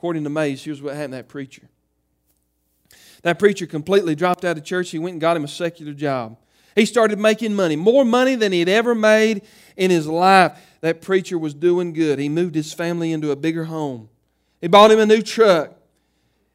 According 0.00 0.24
to 0.24 0.30
Mays, 0.30 0.64
here's 0.64 0.80
what 0.80 0.94
happened 0.94 1.12
to 1.12 1.16
that 1.18 1.28
preacher. 1.28 1.68
That 3.20 3.38
preacher 3.38 3.66
completely 3.66 4.14
dropped 4.14 4.46
out 4.46 4.56
of 4.56 4.64
church. 4.64 4.88
He 4.88 4.98
went 4.98 5.12
and 5.12 5.20
got 5.20 5.36
him 5.36 5.44
a 5.44 5.48
secular 5.48 5.92
job. 5.92 6.38
He 6.74 6.86
started 6.86 7.18
making 7.18 7.52
money, 7.52 7.76
more 7.76 8.02
money 8.02 8.34
than 8.34 8.50
he'd 8.50 8.70
ever 8.70 8.94
made 8.94 9.42
in 9.76 9.90
his 9.90 10.06
life. 10.06 10.58
That 10.80 11.02
preacher 11.02 11.38
was 11.38 11.52
doing 11.52 11.92
good. 11.92 12.18
He 12.18 12.30
moved 12.30 12.54
his 12.54 12.72
family 12.72 13.12
into 13.12 13.30
a 13.30 13.36
bigger 13.36 13.64
home. 13.64 14.08
He 14.62 14.68
bought 14.68 14.90
him 14.90 15.00
a 15.00 15.04
new 15.04 15.20
truck. 15.20 15.76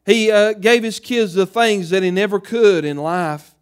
He 0.08 0.32
uh, 0.32 0.54
gave 0.54 0.82
his 0.82 1.00
kids 1.00 1.36
the 1.36 1.46
things 1.46 1.92
that 1.92 2.02
he 2.02 2.10
never 2.10 2.40
could 2.40 2.84
in 2.84 2.98
life. 2.98 3.54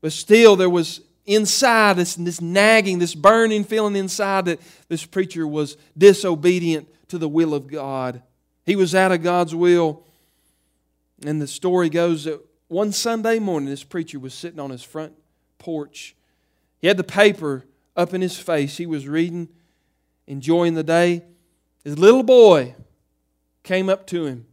But 0.00 0.12
still, 0.12 0.56
there 0.56 0.70
was 0.70 1.02
inside 1.26 1.96
this, 1.96 2.14
this 2.14 2.40
nagging, 2.40 3.00
this 3.00 3.14
burning 3.14 3.64
feeling 3.64 3.96
inside 3.96 4.46
that 4.46 4.62
this 4.88 5.04
preacher 5.04 5.46
was 5.46 5.76
disobedient 5.94 6.88
to 7.08 7.18
the 7.18 7.28
will 7.28 7.52
of 7.52 7.66
God. 7.66 8.22
He 8.64 8.76
was 8.76 8.94
out 8.94 9.12
of 9.12 9.22
God's 9.22 9.54
will. 9.54 10.02
And 11.24 11.40
the 11.40 11.46
story 11.46 11.88
goes 11.88 12.24
that 12.24 12.40
one 12.68 12.92
Sunday 12.92 13.38
morning, 13.38 13.68
this 13.68 13.84
preacher 13.84 14.18
was 14.18 14.34
sitting 14.34 14.60
on 14.60 14.70
his 14.70 14.82
front 14.82 15.12
porch. 15.58 16.16
He 16.78 16.88
had 16.88 16.96
the 16.96 17.04
paper 17.04 17.64
up 17.96 18.14
in 18.14 18.20
his 18.20 18.38
face. 18.38 18.76
He 18.76 18.86
was 18.86 19.06
reading, 19.06 19.48
enjoying 20.26 20.74
the 20.74 20.82
day. 20.82 21.22
His 21.84 21.98
little 21.98 22.22
boy 22.22 22.74
came 23.62 23.88
up 23.88 24.06
to 24.08 24.26
him 24.26 24.46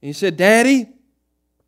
and 0.00 0.08
he 0.08 0.12
said, 0.12 0.36
Daddy, 0.36 0.88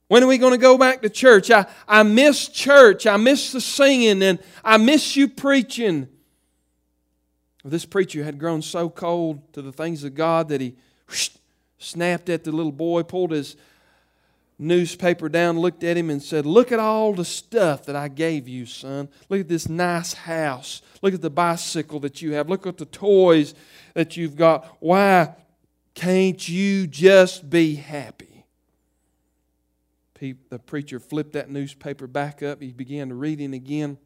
when 0.08 0.22
are 0.22 0.26
we 0.26 0.38
going 0.38 0.52
to 0.52 0.58
go 0.58 0.78
back 0.78 1.02
to 1.02 1.08
church? 1.08 1.50
I, 1.50 1.66
I 1.88 2.02
miss 2.02 2.48
church. 2.48 3.06
I 3.06 3.16
miss 3.16 3.52
the 3.52 3.60
singing 3.60 4.22
and 4.22 4.38
I 4.64 4.76
miss 4.76 5.16
you 5.16 5.28
preaching. 5.28 6.08
This 7.64 7.84
preacher 7.84 8.22
had 8.22 8.38
grown 8.38 8.62
so 8.62 8.88
cold 8.88 9.52
to 9.54 9.62
the 9.62 9.72
things 9.72 10.04
of 10.04 10.14
God 10.14 10.48
that 10.50 10.60
he 10.60 10.76
whoosh, 11.08 11.30
snapped 11.78 12.28
at 12.28 12.44
the 12.44 12.52
little 12.52 12.72
boy, 12.72 13.02
pulled 13.02 13.32
his 13.32 13.56
newspaper 14.58 15.28
down, 15.28 15.58
looked 15.58 15.84
at 15.84 15.96
him, 15.96 16.10
and 16.10 16.22
said, 16.22 16.46
Look 16.46 16.72
at 16.72 16.78
all 16.78 17.12
the 17.12 17.24
stuff 17.24 17.84
that 17.86 17.96
I 17.96 18.08
gave 18.08 18.48
you, 18.48 18.66
son. 18.66 19.08
Look 19.28 19.40
at 19.40 19.48
this 19.48 19.68
nice 19.68 20.12
house. 20.12 20.82
Look 21.02 21.14
at 21.14 21.22
the 21.22 21.30
bicycle 21.30 22.00
that 22.00 22.22
you 22.22 22.32
have. 22.32 22.48
Look 22.48 22.66
at 22.66 22.78
the 22.78 22.86
toys 22.86 23.54
that 23.94 24.16
you've 24.16 24.36
got. 24.36 24.76
Why 24.80 25.34
can't 25.94 26.48
you 26.48 26.86
just 26.86 27.48
be 27.48 27.74
happy? 27.74 28.36
the 30.48 30.58
preacher 30.58 30.98
flipped 30.98 31.34
that 31.34 31.50
newspaper 31.50 32.06
back 32.06 32.42
up. 32.42 32.60
He 32.60 32.72
began 32.72 33.10
to 33.10 33.14
reading 33.14 33.54
again. 33.54 33.98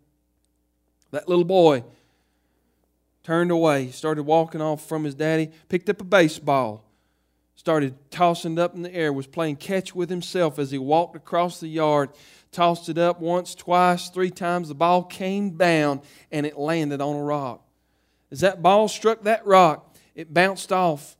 That 1.12 1.28
little 1.28 1.44
boy 1.44 1.84
turned 3.22 3.50
away, 3.50 3.90
started 3.90 4.24
walking 4.24 4.60
off 4.60 4.86
from 4.86 5.04
his 5.04 5.14
daddy, 5.14 5.50
picked 5.68 5.88
up 5.88 6.00
a 6.00 6.04
baseball, 6.04 6.84
started 7.60 7.94
tossing 8.10 8.54
it 8.54 8.58
up 8.58 8.74
in 8.74 8.80
the 8.80 8.94
air, 8.94 9.12
was 9.12 9.26
playing 9.26 9.54
catch 9.54 9.94
with 9.94 10.08
himself 10.08 10.58
as 10.58 10.70
he 10.70 10.78
walked 10.78 11.14
across 11.14 11.60
the 11.60 11.68
yard, 11.68 12.08
tossed 12.52 12.88
it 12.88 12.96
up 12.96 13.20
once, 13.20 13.54
twice, 13.54 14.08
three 14.08 14.30
times. 14.30 14.68
The 14.68 14.74
ball 14.74 15.02
came 15.02 15.58
down 15.58 16.00
and 16.32 16.46
it 16.46 16.56
landed 16.56 17.02
on 17.02 17.16
a 17.16 17.22
rock. 17.22 17.62
As 18.30 18.40
that 18.40 18.62
ball 18.62 18.88
struck 18.88 19.24
that 19.24 19.44
rock, 19.44 19.94
it 20.14 20.32
bounced 20.32 20.72
off 20.72 21.18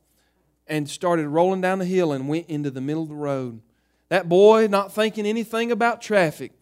and 0.65 0.89
started 0.89 1.27
rolling 1.27 1.61
down 1.61 1.77
the 1.77 1.85
hill 1.85 2.11
and 2.11 2.27
went 2.27 2.49
into 2.49 2.71
the 2.71 2.81
middle 2.81 3.03
of 3.03 3.09
the 3.09 3.13
road. 3.13 3.61
That 4.09 4.27
boy, 4.27 4.65
not 4.65 4.91
thinking 4.91 5.27
anything 5.27 5.71
about 5.71 6.01
traffic, 6.01 6.53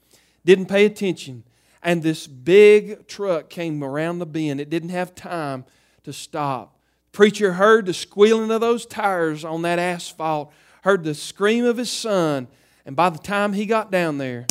didn't 0.44 0.66
pay 0.66 0.84
attention. 0.84 1.46
And 1.82 2.04
this 2.04 2.28
big 2.28 3.08
truck 3.08 3.50
came 3.50 3.82
around 3.82 4.20
the 4.20 4.26
bend. 4.26 4.60
It 4.60 4.70
didn't 4.70 4.90
have 4.90 5.16
time 5.16 5.64
to 6.04 6.12
stop. 6.12 6.79
Preacher 7.20 7.52
heard 7.52 7.86
the 7.86 7.94
squealing 7.94 8.50
of 8.50 8.62
those 8.62 8.86
tires 8.86 9.44
on 9.44 9.64
that 9.64 9.78
asphalt, 9.78 10.54
heard 10.84 11.04
the 11.04 11.14
scream 11.14 11.66
of 11.66 11.76
his 11.76 11.92
son, 11.92 12.48
and 12.86 12.96
by 12.96 13.10
the 13.10 13.20
time 13.20 13.52
he 13.52 13.66
got 13.66 13.92
down 13.92 14.20
there, 14.20 14.48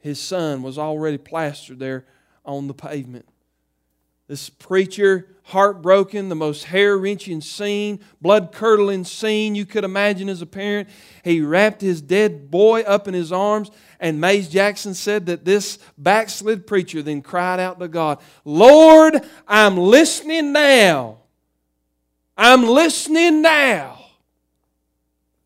his 0.00 0.18
son 0.18 0.60
was 0.60 0.76
already 0.76 1.16
plastered 1.16 1.78
there 1.78 2.04
on 2.44 2.66
the 2.66 2.74
pavement. 2.74 3.28
This 4.26 4.50
preacher, 4.50 5.33
heartbroken, 5.44 6.30
the 6.30 6.34
most 6.34 6.64
hair 6.64 6.96
wrenching 6.96 7.40
scene, 7.40 8.00
blood 8.20 8.50
curdling 8.50 9.04
scene 9.04 9.54
you 9.54 9.66
could 9.66 9.84
imagine 9.84 10.28
as 10.28 10.40
a 10.40 10.46
parent. 10.46 10.88
He 11.22 11.42
wrapped 11.42 11.80
his 11.80 12.00
dead 12.00 12.50
boy 12.50 12.80
up 12.80 13.06
in 13.06 13.14
his 13.14 13.30
arms, 13.30 13.70
and 14.00 14.20
Mays 14.20 14.48
Jackson 14.48 14.94
said 14.94 15.26
that 15.26 15.44
this 15.44 15.78
backslid 15.98 16.66
preacher 16.66 17.02
then 17.02 17.20
cried 17.20 17.60
out 17.60 17.78
to 17.78 17.88
God, 17.88 18.20
Lord, 18.44 19.20
I'm 19.46 19.76
listening 19.76 20.52
now. 20.52 21.18
I'm 22.36 22.64
listening 22.64 23.42
now. 23.42 24.00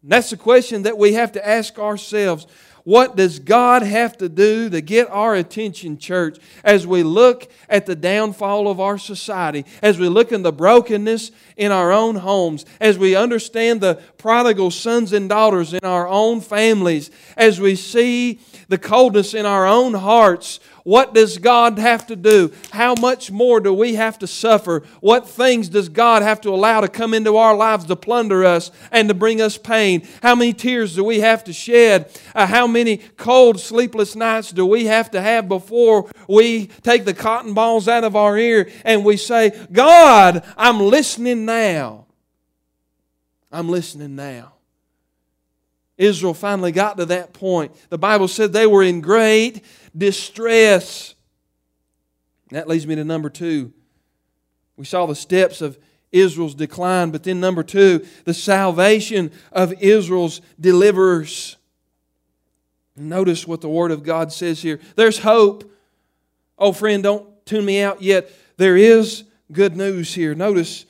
And 0.03 0.12
that's 0.12 0.30
the 0.30 0.36
question 0.36 0.84
that 0.84 0.96
we 0.96 1.14
have 1.14 1.32
to 1.32 1.46
ask 1.46 1.78
ourselves. 1.78 2.46
What 2.89 3.16
does 3.16 3.39
God 3.39 3.82
have 3.82 4.16
to 4.16 4.30
do 4.30 4.70
to 4.70 4.80
get 4.80 5.11
our 5.11 5.34
attention, 5.34 5.99
church, 5.99 6.39
as 6.64 6.86
we 6.86 7.03
look 7.03 7.53
at 7.68 7.84
the 7.84 7.95
downfall 7.95 8.66
of 8.66 8.80
our 8.80 8.97
society, 8.97 9.66
as 9.82 9.99
we 9.99 10.09
look 10.09 10.32
in 10.32 10.41
the 10.41 10.55
brokenness 10.55 11.30
in 11.59 11.70
our 11.70 11.93
own 11.93 12.14
homes, 12.16 12.64
as 12.80 12.97
we 12.97 13.14
understand 13.14 13.82
the 13.82 13.97
prodigal 14.16 14.70
sons 14.70 15.12
and 15.12 15.28
daughters 15.28 15.74
in 15.74 15.84
our 15.84 16.09
own 16.09 16.41
families, 16.41 17.11
as 17.36 17.61
we 17.61 17.76
see 17.76 18.41
the 18.68 18.78
coldness 18.78 19.34
in 19.34 19.45
our 19.45 19.66
own 19.66 19.93
hearts? 19.93 20.59
What 20.89 21.12
does 21.12 21.36
God 21.36 21.78
have 21.78 22.07
to 22.07 22.16
do? 22.16 22.51
How 22.70 22.95
much 22.99 23.30
more 23.30 23.61
do 23.61 23.74
we 23.74 23.97
have 23.97 24.18
to 24.20 24.26
suffer? 24.26 24.84
What 25.03 25.28
things 25.28 25.68
does 25.68 25.91
God 25.91 26.22
have 26.22 26.41
to 26.41 26.49
allow 26.49 26.80
to 26.80 26.89
come 26.89 27.12
into 27.12 27.36
our 27.36 27.55
lives 27.55 27.84
to 27.84 27.95
plunder 27.95 28.43
us 28.43 28.70
and 28.91 29.07
to 29.09 29.14
bring 29.14 29.43
us 29.43 29.59
pain? 29.59 30.09
How 30.22 30.34
many 30.34 30.55
tears 30.55 30.95
do 30.95 31.05
we 31.05 31.20
have 31.20 31.45
to 31.45 31.53
shed? 31.53 32.11
Uh, 32.34 32.47
how 32.47 32.66
many 32.66 33.03
cold, 33.18 33.61
sleepless 33.61 34.16
nights 34.16 34.51
do 34.51 34.64
we 34.64 34.86
have 34.86 35.11
to 35.11 35.20
have 35.20 35.47
before 35.47 36.11
we 36.26 36.68
take 36.82 37.05
the 37.05 37.12
cotton 37.12 37.53
balls 37.53 37.86
out 37.86 38.05
of 38.05 38.16
our 38.16 38.39
ear 38.39 38.70
and 38.82 39.05
we 39.05 39.18
say, 39.18 39.53
God, 39.70 40.43
I'm 40.57 40.80
listening 40.80 41.45
now. 41.45 42.07
I'm 43.53 43.68
listening 43.68 44.16
now. 44.16 44.55
Israel 45.99 46.32
finally 46.32 46.70
got 46.70 46.97
to 46.97 47.07
that 47.07 47.32
point. 47.32 47.72
The 47.91 47.99
Bible 47.99 48.28
said 48.28 48.53
they 48.53 48.68
were 48.68 48.84
in 48.84 49.01
great 49.01 49.62
distress. 49.97 51.14
That 52.51 52.68
leads 52.68 52.86
me 52.86 52.95
to 52.95 53.05
number 53.05 53.30
two. 53.30 53.72
We 54.76 54.84
saw 54.84 55.07
the 55.07 55.14
steps 55.14 55.61
of 55.61 55.78
Israel's 56.12 56.55
decline, 56.55 57.11
but 57.11 57.24
then 57.24 57.41
number 57.41 57.62
two, 57.62 58.07
the 58.24 58.32
salvation 58.32 59.30
of 59.53 59.74
Israel's 59.82 60.41
deliverers. 60.59 61.57
Notice 62.97 63.47
what 63.47 63.61
the 63.61 63.68
Word 63.68 63.91
of 63.91 64.03
God 64.03 64.32
says 64.32 64.62
here. 64.62 64.80
There's 64.97 65.18
hope. 65.18 65.70
Oh, 66.59 66.72
friend, 66.72 67.03
don't 67.03 67.47
tune 67.47 67.64
me 67.64 67.80
out 67.80 68.03
yet. 68.03 68.30
There 68.57 68.76
is 68.76 69.24
good 69.53 69.76
news 69.76 70.14
here. 70.14 70.34
Notice 70.34 70.84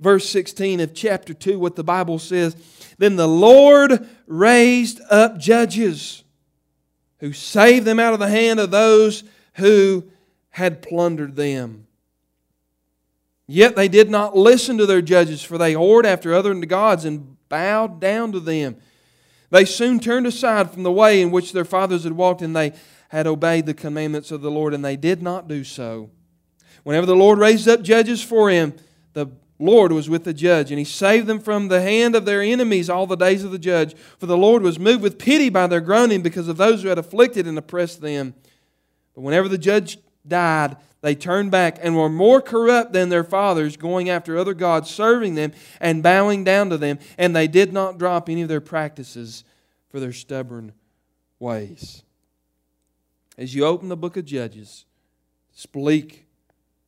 verse 0.00 0.28
16 0.28 0.80
of 0.80 0.94
chapter 0.94 1.34
2, 1.34 1.58
what 1.58 1.76
the 1.76 1.84
Bible 1.84 2.18
says. 2.18 2.56
Then 2.98 3.16
the 3.16 3.28
Lord 3.28 4.08
raised 4.26 5.00
up 5.10 5.38
judges 5.38 6.21
who 7.22 7.32
saved 7.32 7.86
them 7.86 8.00
out 8.00 8.12
of 8.12 8.18
the 8.18 8.28
hand 8.28 8.58
of 8.58 8.72
those 8.72 9.22
who 9.54 10.04
had 10.50 10.82
plundered 10.82 11.36
them. 11.36 11.86
Yet 13.46 13.76
they 13.76 13.86
did 13.86 14.10
not 14.10 14.36
listen 14.36 14.76
to 14.78 14.86
their 14.86 15.00
judges, 15.00 15.40
for 15.40 15.56
they 15.56 15.72
whored 15.72 16.04
after 16.04 16.34
other 16.34 16.52
gods 16.66 17.04
and 17.04 17.36
bowed 17.48 18.00
down 18.00 18.32
to 18.32 18.40
them. 18.40 18.76
They 19.50 19.64
soon 19.64 20.00
turned 20.00 20.26
aside 20.26 20.72
from 20.72 20.82
the 20.82 20.90
way 20.90 21.22
in 21.22 21.30
which 21.30 21.52
their 21.52 21.64
fathers 21.64 22.02
had 22.02 22.14
walked, 22.14 22.42
and 22.42 22.56
they 22.56 22.72
had 23.10 23.28
obeyed 23.28 23.66
the 23.66 23.74
commandments 23.74 24.32
of 24.32 24.40
the 24.40 24.50
Lord, 24.50 24.74
and 24.74 24.84
they 24.84 24.96
did 24.96 25.22
not 25.22 25.46
do 25.46 25.62
so. 25.62 26.10
Whenever 26.82 27.06
the 27.06 27.14
Lord 27.14 27.38
raised 27.38 27.68
up 27.68 27.82
judges 27.82 28.20
for 28.20 28.50
him, 28.50 28.74
the 29.12 29.28
Lord 29.62 29.92
was 29.92 30.10
with 30.10 30.24
the 30.24 30.34
judge, 30.34 30.70
and 30.70 30.78
he 30.78 30.84
saved 30.84 31.28
them 31.28 31.38
from 31.38 31.68
the 31.68 31.80
hand 31.80 32.16
of 32.16 32.24
their 32.24 32.42
enemies 32.42 32.90
all 32.90 33.06
the 33.06 33.16
days 33.16 33.44
of 33.44 33.52
the 33.52 33.58
judge. 33.58 33.94
For 34.18 34.26
the 34.26 34.36
Lord 34.36 34.62
was 34.62 34.78
moved 34.78 35.02
with 35.02 35.18
pity 35.18 35.50
by 35.50 35.68
their 35.68 35.80
groaning 35.80 36.20
because 36.20 36.48
of 36.48 36.56
those 36.56 36.82
who 36.82 36.88
had 36.88 36.98
afflicted 36.98 37.46
and 37.46 37.56
oppressed 37.56 38.00
them. 38.00 38.34
But 39.14 39.20
whenever 39.20 39.48
the 39.48 39.58
judge 39.58 39.98
died, 40.26 40.76
they 41.00 41.14
turned 41.14 41.52
back 41.52 41.78
and 41.80 41.96
were 41.96 42.08
more 42.08 42.40
corrupt 42.40 42.92
than 42.92 43.08
their 43.08 43.22
fathers, 43.22 43.76
going 43.76 44.10
after 44.10 44.36
other 44.36 44.54
gods, 44.54 44.90
serving 44.90 45.36
them 45.36 45.52
and 45.80 46.02
bowing 46.02 46.42
down 46.42 46.70
to 46.70 46.76
them. 46.78 46.98
And 47.16 47.34
they 47.34 47.46
did 47.46 47.72
not 47.72 47.98
drop 47.98 48.28
any 48.28 48.42
of 48.42 48.48
their 48.48 48.60
practices 48.60 49.44
for 49.90 50.00
their 50.00 50.12
stubborn 50.12 50.72
ways. 51.38 52.02
As 53.38 53.54
you 53.54 53.64
open 53.64 53.88
the 53.88 53.96
book 53.96 54.16
of 54.16 54.24
Judges, 54.24 54.86
it's 55.52 55.66
bleak. 55.66 56.26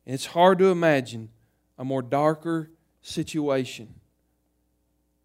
And 0.05 0.13
it's 0.13 0.27
hard 0.27 0.59
to 0.59 0.65
imagine 0.65 1.29
a 1.77 1.85
more 1.85 2.01
darker 2.01 2.69
situation. 3.01 3.93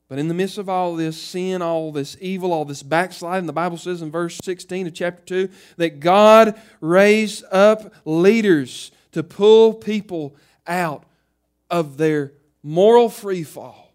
But 0.08 0.18
in 0.18 0.26
the 0.26 0.34
midst 0.34 0.58
of 0.58 0.68
all 0.68 0.96
this 0.96 1.20
sin, 1.20 1.62
all 1.62 1.92
this 1.92 2.16
evil, 2.20 2.52
all 2.52 2.64
this 2.64 2.82
backsliding, 2.82 3.46
the 3.46 3.52
Bible 3.52 3.76
says 3.76 4.02
in 4.02 4.10
verse 4.10 4.38
16 4.42 4.88
of 4.88 4.94
chapter 4.94 5.22
2 5.46 5.48
that 5.76 6.00
God 6.00 6.60
raised 6.80 7.44
up 7.52 7.94
leaders 8.04 8.90
to 9.12 9.22
pull 9.22 9.72
people 9.72 10.34
out 10.66 11.04
of 11.70 11.96
their 11.96 12.32
moral 12.62 13.08
free 13.08 13.44
fall. 13.44 13.94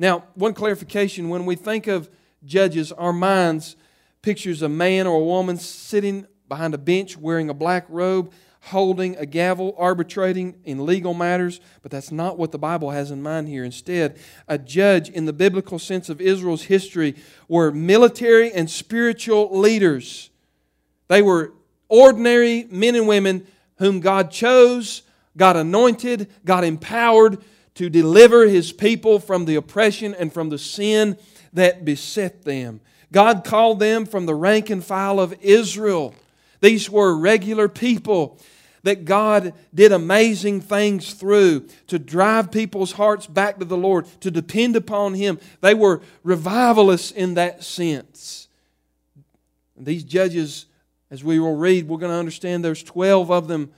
Now, 0.00 0.24
one 0.34 0.54
clarification 0.54 1.28
when 1.28 1.46
we 1.46 1.54
think 1.54 1.86
of 1.86 2.10
judges, 2.44 2.90
our 2.90 3.12
minds 3.12 3.76
pictures 4.22 4.60
a 4.62 4.68
man 4.68 5.06
or 5.06 5.20
a 5.20 5.24
woman 5.24 5.56
sitting 5.56 6.26
behind 6.48 6.74
a 6.74 6.78
bench 6.78 7.16
wearing 7.16 7.48
a 7.48 7.54
black 7.54 7.86
robe 7.88 8.32
holding 8.64 9.16
a 9.16 9.26
gavel, 9.26 9.74
arbitrating 9.78 10.54
in 10.64 10.84
legal 10.84 11.14
matters, 11.14 11.60
but 11.82 11.90
that's 11.90 12.12
not 12.12 12.38
what 12.38 12.52
the 12.52 12.58
Bible 12.58 12.90
has 12.90 13.10
in 13.10 13.22
mind 13.22 13.48
here. 13.48 13.64
Instead, 13.64 14.18
a 14.46 14.58
judge 14.58 15.08
in 15.08 15.24
the 15.24 15.32
biblical 15.32 15.78
sense 15.78 16.08
of 16.08 16.20
Israel's 16.20 16.64
history 16.64 17.16
were 17.48 17.72
military 17.72 18.52
and 18.52 18.68
spiritual 18.70 19.58
leaders. 19.58 20.30
They 21.08 21.22
were 21.22 21.52
ordinary 21.88 22.66
men 22.70 22.94
and 22.94 23.08
women 23.08 23.46
whom 23.78 24.00
God 24.00 24.30
chose, 24.30 25.02
God 25.36 25.56
anointed, 25.56 26.28
God 26.44 26.64
empowered 26.64 27.38
to 27.74 27.88
deliver 27.88 28.46
his 28.46 28.72
people 28.72 29.18
from 29.18 29.46
the 29.46 29.54
oppression 29.54 30.14
and 30.14 30.32
from 30.32 30.50
the 30.50 30.58
sin 30.58 31.16
that 31.54 31.84
beset 31.84 32.44
them. 32.44 32.80
God 33.10 33.42
called 33.42 33.80
them 33.80 34.04
from 34.04 34.26
the 34.26 34.34
rank 34.34 34.70
and 34.70 34.84
file 34.84 35.18
of 35.18 35.34
Israel. 35.40 36.14
These 36.60 36.90
were 36.90 37.16
regular 37.16 37.68
people 37.68 38.38
that 38.82 39.04
God 39.04 39.52
did 39.74 39.92
amazing 39.92 40.60
things 40.60 41.12
through 41.12 41.66
to 41.88 41.98
drive 41.98 42.50
people's 42.50 42.92
hearts 42.92 43.26
back 43.26 43.58
to 43.58 43.64
the 43.64 43.76
Lord, 43.76 44.06
to 44.20 44.30
depend 44.30 44.76
upon 44.76 45.14
Him. 45.14 45.38
They 45.60 45.74
were 45.74 46.00
revivalists 46.22 47.10
in 47.10 47.34
that 47.34 47.62
sense. 47.62 48.48
These 49.76 50.04
judges, 50.04 50.66
as 51.10 51.24
we 51.24 51.38
will 51.38 51.56
read, 51.56 51.88
we're 51.88 51.98
going 51.98 52.12
to 52.12 52.18
understand 52.18 52.64
there's 52.64 52.82
12 52.82 53.30
of 53.30 53.48
them. 53.48 53.70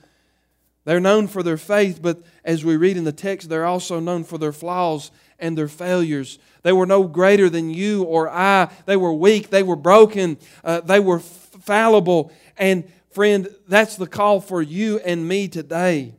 They're 0.85 0.99
known 0.99 1.27
for 1.27 1.43
their 1.43 1.57
faith, 1.57 2.01
but 2.01 2.21
as 2.43 2.65
we 2.65 2.75
read 2.75 2.97
in 2.97 3.05
the 3.05 3.13
text, 3.13 3.49
they're 3.49 3.65
also 3.65 3.99
known 3.99 4.25
for 4.25 4.37
their 4.37 4.51
flaws 4.51 5.11
and 5.39 5.57
their 5.57 5.69
failures. 5.69 6.39
They 6.61 6.73
were 6.73 6.85
no 6.85 7.03
greater 7.03 7.49
than 7.49 7.69
you 7.69 8.03
or 8.03 8.29
I. 8.29 8.69
They 8.85 8.97
were 8.97 9.13
weak. 9.13 9.49
They 9.49 9.63
were 9.63 9.77
broken. 9.77 10.37
Uh, 10.63 10.81
they 10.81 10.99
were 10.99 11.19
fallible. 11.65 12.31
And 12.57 12.91
friend, 13.11 13.47
that's 13.67 13.95
the 13.95 14.07
call 14.07 14.41
for 14.41 14.61
you 14.61 14.99
and 14.99 15.27
me 15.27 15.47
today. 15.47 16.13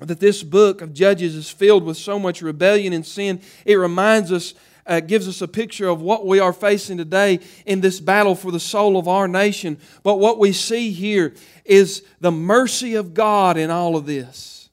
That 0.00 0.20
this 0.20 0.42
book 0.42 0.80
of 0.80 0.94
Judges 0.94 1.34
is 1.34 1.50
filled 1.50 1.84
with 1.84 1.96
so 1.96 2.18
much 2.18 2.40
rebellion 2.40 2.92
and 2.92 3.04
sin. 3.04 3.40
It 3.64 3.74
reminds 3.74 4.30
us, 4.30 4.54
uh, 4.86 5.00
gives 5.00 5.26
us 5.26 5.42
a 5.42 5.48
picture 5.48 5.88
of 5.88 6.00
what 6.00 6.24
we 6.24 6.38
are 6.38 6.52
facing 6.52 6.98
today 6.98 7.40
in 7.66 7.80
this 7.80 7.98
battle 7.98 8.36
for 8.36 8.52
the 8.52 8.60
soul 8.60 8.96
of 8.96 9.08
our 9.08 9.26
nation. 9.26 9.76
But 10.04 10.16
what 10.16 10.38
we 10.38 10.52
see 10.52 10.92
here 10.92 11.34
is 11.64 12.04
the 12.20 12.30
mercy 12.30 12.94
of 12.94 13.12
God 13.12 13.56
in 13.56 13.70
all 13.70 13.96
of 13.96 14.06
this. 14.06 14.70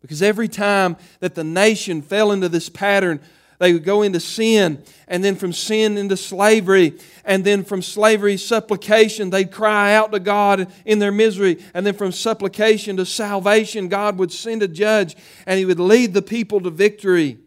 Because 0.00 0.22
every 0.22 0.48
time 0.48 0.96
that 1.20 1.34
the 1.34 1.44
nation 1.44 2.00
fell 2.00 2.32
into 2.32 2.48
this 2.48 2.68
pattern 2.68 3.20
they 3.58 3.72
would 3.72 3.84
go 3.84 4.02
into 4.02 4.20
sin, 4.20 4.82
and 5.08 5.24
then 5.24 5.36
from 5.36 5.52
sin 5.52 5.96
into 5.96 6.16
slavery, 6.16 6.94
and 7.24 7.44
then 7.44 7.64
from 7.64 7.82
slavery, 7.82 8.36
supplication. 8.36 9.30
They'd 9.30 9.50
cry 9.50 9.94
out 9.94 10.12
to 10.12 10.20
God 10.20 10.70
in 10.84 10.98
their 10.98 11.12
misery, 11.12 11.62
and 11.74 11.86
then 11.86 11.94
from 11.94 12.12
supplication 12.12 12.96
to 12.96 13.06
salvation, 13.06 13.88
God 13.88 14.18
would 14.18 14.32
send 14.32 14.62
a 14.62 14.68
judge, 14.68 15.16
and 15.46 15.58
He 15.58 15.64
would 15.64 15.80
lead 15.80 16.14
the 16.14 16.22
people 16.22 16.60
to 16.60 16.70
victory. 16.70 17.38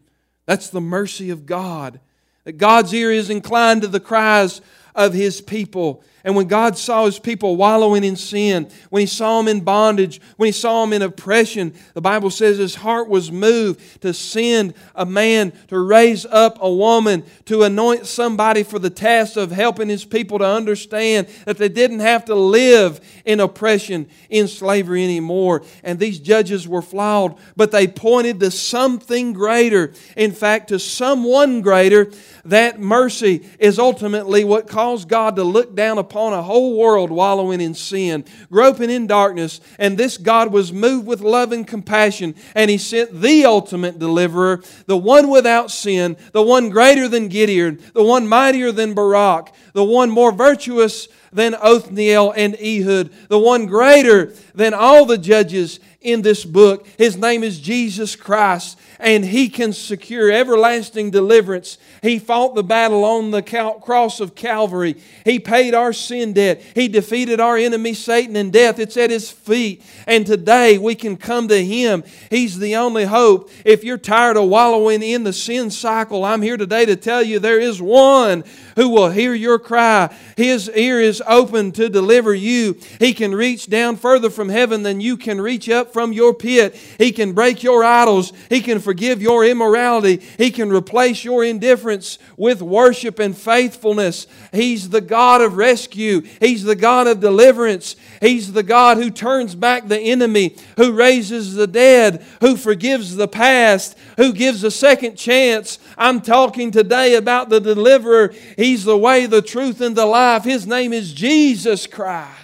That's 0.46 0.70
the 0.70 0.80
mercy 0.80 1.30
of 1.30 1.46
God. 1.46 2.00
That 2.44 2.52
God's 2.52 2.92
ear 2.94 3.12
is 3.12 3.30
inclined 3.30 3.82
to 3.82 3.88
the 3.88 4.00
cries 4.00 4.60
of 4.94 5.12
his 5.12 5.40
people. 5.40 6.02
And 6.24 6.36
when 6.36 6.48
God 6.48 6.76
saw 6.76 7.06
his 7.06 7.18
people 7.18 7.56
wallowing 7.56 8.04
in 8.04 8.16
sin, 8.16 8.70
when 8.90 9.00
he 9.00 9.06
saw 9.06 9.38
them 9.38 9.48
in 9.48 9.60
bondage, 9.60 10.20
when 10.36 10.48
he 10.48 10.52
saw 10.52 10.82
them 10.82 10.92
in 10.92 11.02
oppression, 11.02 11.74
the 11.94 12.00
Bible 12.00 12.30
says 12.30 12.58
his 12.58 12.74
heart 12.74 13.08
was 13.08 13.32
moved 13.32 14.02
to 14.02 14.12
send 14.12 14.74
a 14.94 15.06
man 15.06 15.52
to 15.68 15.78
raise 15.78 16.26
up 16.26 16.58
a 16.60 16.72
woman 16.72 17.24
to 17.46 17.62
anoint 17.62 18.06
somebody 18.06 18.62
for 18.62 18.78
the 18.78 18.90
task 18.90 19.36
of 19.36 19.50
helping 19.50 19.88
his 19.88 20.04
people 20.04 20.38
to 20.38 20.46
understand 20.46 21.26
that 21.46 21.58
they 21.58 21.68
didn't 21.68 22.00
have 22.00 22.24
to 22.26 22.34
live 22.34 23.00
in 23.24 23.40
oppression, 23.40 24.08
in 24.28 24.46
slavery 24.48 25.02
anymore. 25.04 25.62
And 25.82 25.98
these 25.98 26.18
judges 26.18 26.68
were 26.68 26.82
flawed, 26.82 27.38
but 27.56 27.70
they 27.70 27.88
pointed 27.88 28.40
to 28.40 28.50
something 28.50 29.32
greater. 29.32 29.92
In 30.16 30.32
fact, 30.32 30.68
to 30.68 30.78
someone 30.78 31.60
greater. 31.60 32.10
That 32.44 32.80
mercy 32.80 33.46
is 33.58 33.78
ultimately 33.78 34.44
what 34.44 34.68
caused 34.68 35.08
God 35.08 35.36
to 35.36 35.44
look 35.44 35.74
down 35.74 35.98
upon 35.98 36.32
a 36.32 36.42
whole 36.42 36.76
world 36.76 37.10
wallowing 37.10 37.60
in 37.60 37.74
sin, 37.74 38.24
groping 38.50 38.90
in 38.90 39.06
darkness. 39.06 39.60
And 39.78 39.96
this 39.96 40.16
God 40.16 40.52
was 40.52 40.72
moved 40.72 41.06
with 41.06 41.20
love 41.20 41.52
and 41.52 41.66
compassion, 41.66 42.34
and 42.54 42.70
He 42.70 42.78
sent 42.78 43.20
the 43.20 43.44
ultimate 43.44 43.98
deliverer, 43.98 44.62
the 44.86 44.96
one 44.96 45.28
without 45.28 45.70
sin, 45.70 46.16
the 46.32 46.42
one 46.42 46.70
greater 46.70 47.08
than 47.08 47.28
Gideon, 47.28 47.82
the 47.92 48.04
one 48.04 48.26
mightier 48.26 48.72
than 48.72 48.94
Barak, 48.94 49.52
the 49.72 49.84
one 49.84 50.10
more 50.10 50.32
virtuous 50.32 51.08
than 51.32 51.54
Othniel 51.54 52.32
and 52.36 52.56
Ehud, 52.56 53.10
the 53.28 53.38
one 53.38 53.66
greater 53.66 54.32
than 54.54 54.74
all 54.74 55.04
the 55.04 55.18
judges 55.18 55.80
in 56.00 56.22
this 56.22 56.44
book. 56.44 56.86
His 56.96 57.16
name 57.16 57.42
is 57.42 57.60
Jesus 57.60 58.16
Christ 58.16 58.78
and 59.00 59.24
He 59.24 59.48
can 59.48 59.72
secure 59.72 60.30
everlasting 60.30 61.10
deliverance. 61.10 61.78
He 62.02 62.18
fought 62.18 62.54
the 62.54 62.62
battle 62.62 63.04
on 63.04 63.30
the 63.30 63.42
cross 63.42 64.20
of 64.20 64.34
Calvary. 64.34 64.96
He 65.24 65.38
paid 65.38 65.74
our 65.74 65.92
sin 65.92 66.34
debt. 66.34 66.62
He 66.74 66.86
defeated 66.86 67.40
our 67.40 67.56
enemy, 67.56 67.94
Satan, 67.94 68.36
and 68.36 68.52
death. 68.52 68.78
It's 68.78 68.96
at 68.96 69.10
His 69.10 69.30
feet. 69.30 69.82
And 70.06 70.26
today 70.26 70.78
we 70.78 70.94
can 70.94 71.16
come 71.16 71.48
to 71.48 71.64
Him. 71.64 72.04
He's 72.28 72.58
the 72.58 72.76
only 72.76 73.06
hope. 73.06 73.50
If 73.64 73.82
you're 73.82 73.98
tired 73.98 74.36
of 74.36 74.48
wallowing 74.48 75.02
in 75.02 75.24
the 75.24 75.32
sin 75.32 75.70
cycle, 75.70 76.24
I'm 76.24 76.42
here 76.42 76.58
today 76.58 76.84
to 76.84 76.96
tell 76.96 77.22
you 77.22 77.38
there 77.38 77.60
is 77.60 77.80
one 77.80 78.44
who 78.76 78.90
will 78.90 79.10
hear 79.10 79.34
your 79.34 79.58
cry. 79.58 80.14
His 80.36 80.70
ear 80.70 81.00
is 81.00 81.22
open 81.26 81.72
to 81.72 81.88
deliver 81.88 82.34
you. 82.34 82.78
He 82.98 83.14
can 83.14 83.34
reach 83.34 83.68
down 83.68 83.96
further 83.96 84.30
from 84.30 84.50
heaven 84.50 84.82
than 84.82 85.00
you 85.00 85.16
can 85.16 85.40
reach 85.40 85.68
up 85.68 85.89
from 85.92 86.12
your 86.12 86.34
pit. 86.34 86.74
He 86.98 87.12
can 87.12 87.32
break 87.32 87.62
your 87.62 87.84
idols. 87.84 88.32
He 88.48 88.60
can 88.60 88.80
forgive 88.80 89.20
your 89.22 89.44
immorality. 89.44 90.20
He 90.38 90.50
can 90.50 90.70
replace 90.70 91.24
your 91.24 91.44
indifference 91.44 92.18
with 92.36 92.62
worship 92.62 93.18
and 93.18 93.36
faithfulness. 93.36 94.26
He's 94.52 94.90
the 94.90 95.00
God 95.00 95.40
of 95.40 95.56
rescue. 95.56 96.22
He's 96.40 96.64
the 96.64 96.76
God 96.76 97.06
of 97.06 97.20
deliverance. 97.20 97.96
He's 98.20 98.52
the 98.52 98.62
God 98.62 98.96
who 98.96 99.10
turns 99.10 99.54
back 99.54 99.88
the 99.88 99.98
enemy, 99.98 100.56
who 100.76 100.92
raises 100.92 101.54
the 101.54 101.66
dead, 101.66 102.24
who 102.40 102.56
forgives 102.56 103.16
the 103.16 103.28
past, 103.28 103.96
who 104.16 104.32
gives 104.32 104.64
a 104.64 104.70
second 104.70 105.16
chance. 105.16 105.78
I'm 105.96 106.20
talking 106.20 106.70
today 106.70 107.14
about 107.14 107.48
the 107.48 107.60
deliverer. 107.60 108.32
He's 108.56 108.84
the 108.84 108.98
way, 108.98 109.26
the 109.26 109.42
truth, 109.42 109.80
and 109.80 109.96
the 109.96 110.06
life. 110.06 110.44
His 110.44 110.66
name 110.66 110.92
is 110.92 111.12
Jesus 111.12 111.86
Christ. 111.86 112.39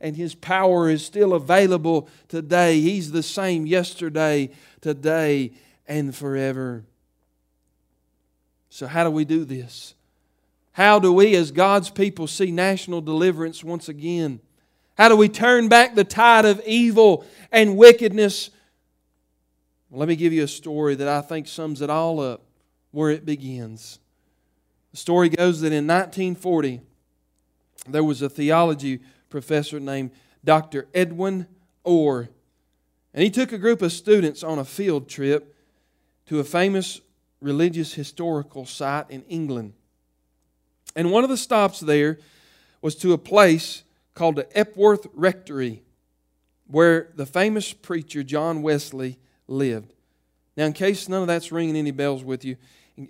And 0.00 0.16
his 0.16 0.34
power 0.34 0.90
is 0.90 1.04
still 1.04 1.32
available 1.32 2.08
today. 2.28 2.80
He's 2.80 3.12
the 3.12 3.22
same 3.22 3.66
yesterday, 3.66 4.50
today 4.80 5.52
and 5.86 6.14
forever. 6.14 6.84
So, 8.68 8.86
how 8.86 9.04
do 9.04 9.10
we 9.10 9.24
do 9.24 9.44
this? 9.44 9.94
How 10.72 10.98
do 10.98 11.10
we, 11.12 11.34
as 11.34 11.50
God's 11.50 11.88
people, 11.88 12.26
see 12.26 12.50
national 12.50 13.00
deliverance 13.00 13.64
once 13.64 13.88
again? 13.88 14.40
How 14.98 15.08
do 15.08 15.16
we 15.16 15.28
turn 15.28 15.68
back 15.68 15.94
the 15.94 16.04
tide 16.04 16.44
of 16.44 16.60
evil 16.66 17.24
and 17.50 17.76
wickedness? 17.78 18.50
Well, 19.88 20.00
let 20.00 20.08
me 20.08 20.16
give 20.16 20.34
you 20.34 20.44
a 20.44 20.48
story 20.48 20.94
that 20.96 21.08
I 21.08 21.22
think 21.22 21.48
sums 21.48 21.80
it 21.80 21.88
all 21.88 22.20
up 22.20 22.42
where 22.90 23.10
it 23.10 23.24
begins. 23.24 23.98
The 24.90 24.98
story 24.98 25.28
goes 25.28 25.60
that 25.60 25.72
in 25.72 25.86
1940, 25.86 26.80
there 27.88 28.04
was 28.04 28.20
a 28.22 28.28
theology 28.28 29.00
professor 29.36 29.78
named 29.78 30.12
Dr. 30.42 30.86
Edwin 30.94 31.46
Orr 31.84 32.30
and 33.16 33.22
he 33.24 33.30
took 33.30 33.50
a 33.50 33.58
group 33.58 33.80
of 33.80 33.92
students 33.92 34.42
on 34.42 34.58
a 34.58 34.64
field 34.64 35.08
trip 35.08 35.54
to 36.26 36.38
a 36.38 36.44
famous 36.44 37.00
religious 37.40 37.94
historical 37.94 38.66
site 38.66 39.10
in 39.10 39.22
England. 39.22 39.72
And 40.94 41.10
one 41.10 41.24
of 41.24 41.30
the 41.30 41.38
stops 41.38 41.80
there 41.80 42.18
was 42.82 42.94
to 42.96 43.14
a 43.14 43.18
place 43.18 43.84
called 44.14 44.36
the 44.36 44.46
Epworth 44.56 45.06
Rectory, 45.14 45.82
where 46.66 47.10
the 47.14 47.24
famous 47.24 47.72
preacher 47.72 48.22
John 48.22 48.60
Wesley 48.60 49.18
lived. 49.48 49.94
Now, 50.54 50.66
in 50.66 50.74
case 50.74 51.08
none 51.08 51.22
of 51.22 51.26
that's 51.26 51.50
ringing 51.50 51.76
any 51.76 51.92
bells 51.92 52.22
with 52.22 52.44
you, 52.44 52.56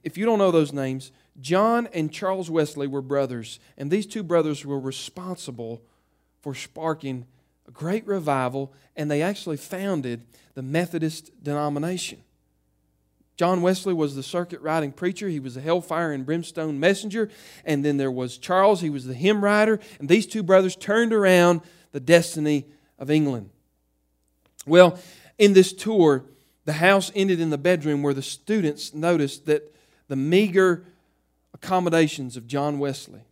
if 0.05 0.17
you 0.17 0.25
don't 0.25 0.39
know 0.39 0.53
those 0.53 0.73
names, 0.73 1.11
John 1.41 1.89
and 1.93 2.13
Charles 2.13 2.49
Wesley 2.49 2.87
were 2.87 3.03
brothers, 3.03 3.59
and 3.77 3.91
these 3.91 4.07
two 4.07 4.23
brothers 4.23 4.65
were 4.65 4.79
responsible 4.79 5.83
for 6.47 6.55
sparking 6.55 7.27
a 7.67 7.73
great 7.73 8.07
revival, 8.07 8.73
and 8.95 9.11
they 9.11 9.21
actually 9.21 9.57
founded 9.57 10.25
the 10.55 10.63
Methodist 10.63 11.33
denomination. 11.43 12.21
John 13.37 13.63
Wesley 13.63 13.93
was 13.93 14.15
the 14.15 14.23
circuit 14.23 14.61
riding 14.61 14.93
preacher. 14.93 15.29
He 15.29 15.41
was 15.41 15.57
a 15.57 15.61
hellfire 15.61 16.13
and 16.13 16.25
brimstone 16.25 16.79
messenger. 16.79 17.31
And 17.65 17.85
then 17.85 17.97
there 17.97 18.13
was 18.13 18.39
Charles, 18.39 18.81
he 18.81 18.91
was 18.91 19.07
the 19.07 19.15
hymn 19.15 19.43
writer. 19.43 19.81
And 19.99 20.09
these 20.09 20.25
two 20.25 20.45
brothers 20.45 20.77
turned 20.77 21.13
around 21.13 21.63
the 21.91 21.99
destiny 21.99 22.67
of 22.97 23.11
England. 23.11 23.51
Well, 24.69 25.01
in 25.39 25.53
this 25.53 25.73
tour, 25.73 26.27
the 26.65 26.75
house 26.75 27.11
ended 27.17 27.41
in 27.41 27.51
the 27.51 27.59
bedroom 27.59 28.05
where 28.05 28.15
the 28.15 28.23
students 28.23 28.95
noticed 28.95 29.47
that 29.47 29.75
the 30.07 30.15
meager 30.15 30.85
accommodations 31.53 32.37
of 32.37 32.47
John 32.47 32.79
Wesley. 32.79 33.23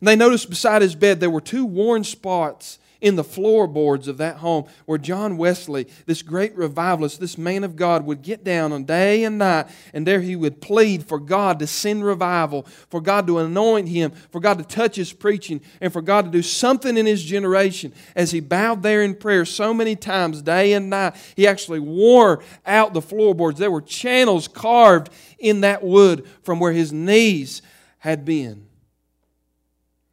And 0.00 0.08
they 0.08 0.16
noticed 0.16 0.50
beside 0.50 0.82
his 0.82 0.94
bed 0.94 1.20
there 1.20 1.30
were 1.30 1.40
two 1.40 1.64
worn 1.64 2.04
spots 2.04 2.78
in 3.00 3.14
the 3.14 3.24
floorboards 3.24 4.08
of 4.08 4.18
that 4.18 4.36
home 4.38 4.64
where 4.86 4.98
John 4.98 5.36
Wesley, 5.36 5.86
this 6.06 6.22
great 6.22 6.56
revivalist, 6.56 7.20
this 7.20 7.38
man 7.38 7.62
of 7.62 7.76
God, 7.76 8.04
would 8.04 8.22
get 8.22 8.42
down 8.42 8.72
on 8.72 8.84
day 8.84 9.24
and 9.24 9.38
night, 9.38 9.66
and 9.94 10.06
there 10.06 10.20
he 10.20 10.34
would 10.34 10.60
plead 10.60 11.04
for 11.04 11.18
God 11.18 11.60
to 11.60 11.66
send 11.66 12.04
revival, 12.04 12.62
for 12.90 13.00
God 13.00 13.26
to 13.28 13.38
anoint 13.38 13.88
him, 13.88 14.10
for 14.30 14.40
God 14.40 14.58
to 14.58 14.64
touch 14.64 14.96
his 14.96 15.12
preaching, 15.12 15.60
and 15.80 15.92
for 15.92 16.02
God 16.02 16.24
to 16.24 16.30
do 16.30 16.42
something 16.42 16.96
in 16.96 17.06
his 17.06 17.22
generation. 17.22 17.92
As 18.16 18.32
he 18.32 18.40
bowed 18.40 18.82
there 18.82 19.02
in 19.02 19.14
prayer 19.14 19.44
so 19.44 19.72
many 19.72 19.94
times, 19.94 20.42
day 20.42 20.72
and 20.72 20.90
night, 20.90 21.14
he 21.36 21.46
actually 21.46 21.80
wore 21.80 22.42
out 22.66 22.94
the 22.94 23.02
floorboards. 23.02 23.58
There 23.58 23.70
were 23.70 23.82
channels 23.82 24.48
carved 24.48 25.10
in 25.38 25.60
that 25.60 25.84
wood 25.84 26.26
from 26.42 26.58
where 26.58 26.72
his 26.72 26.92
knees 26.92 27.62
had 27.98 28.24
been. 28.24 28.67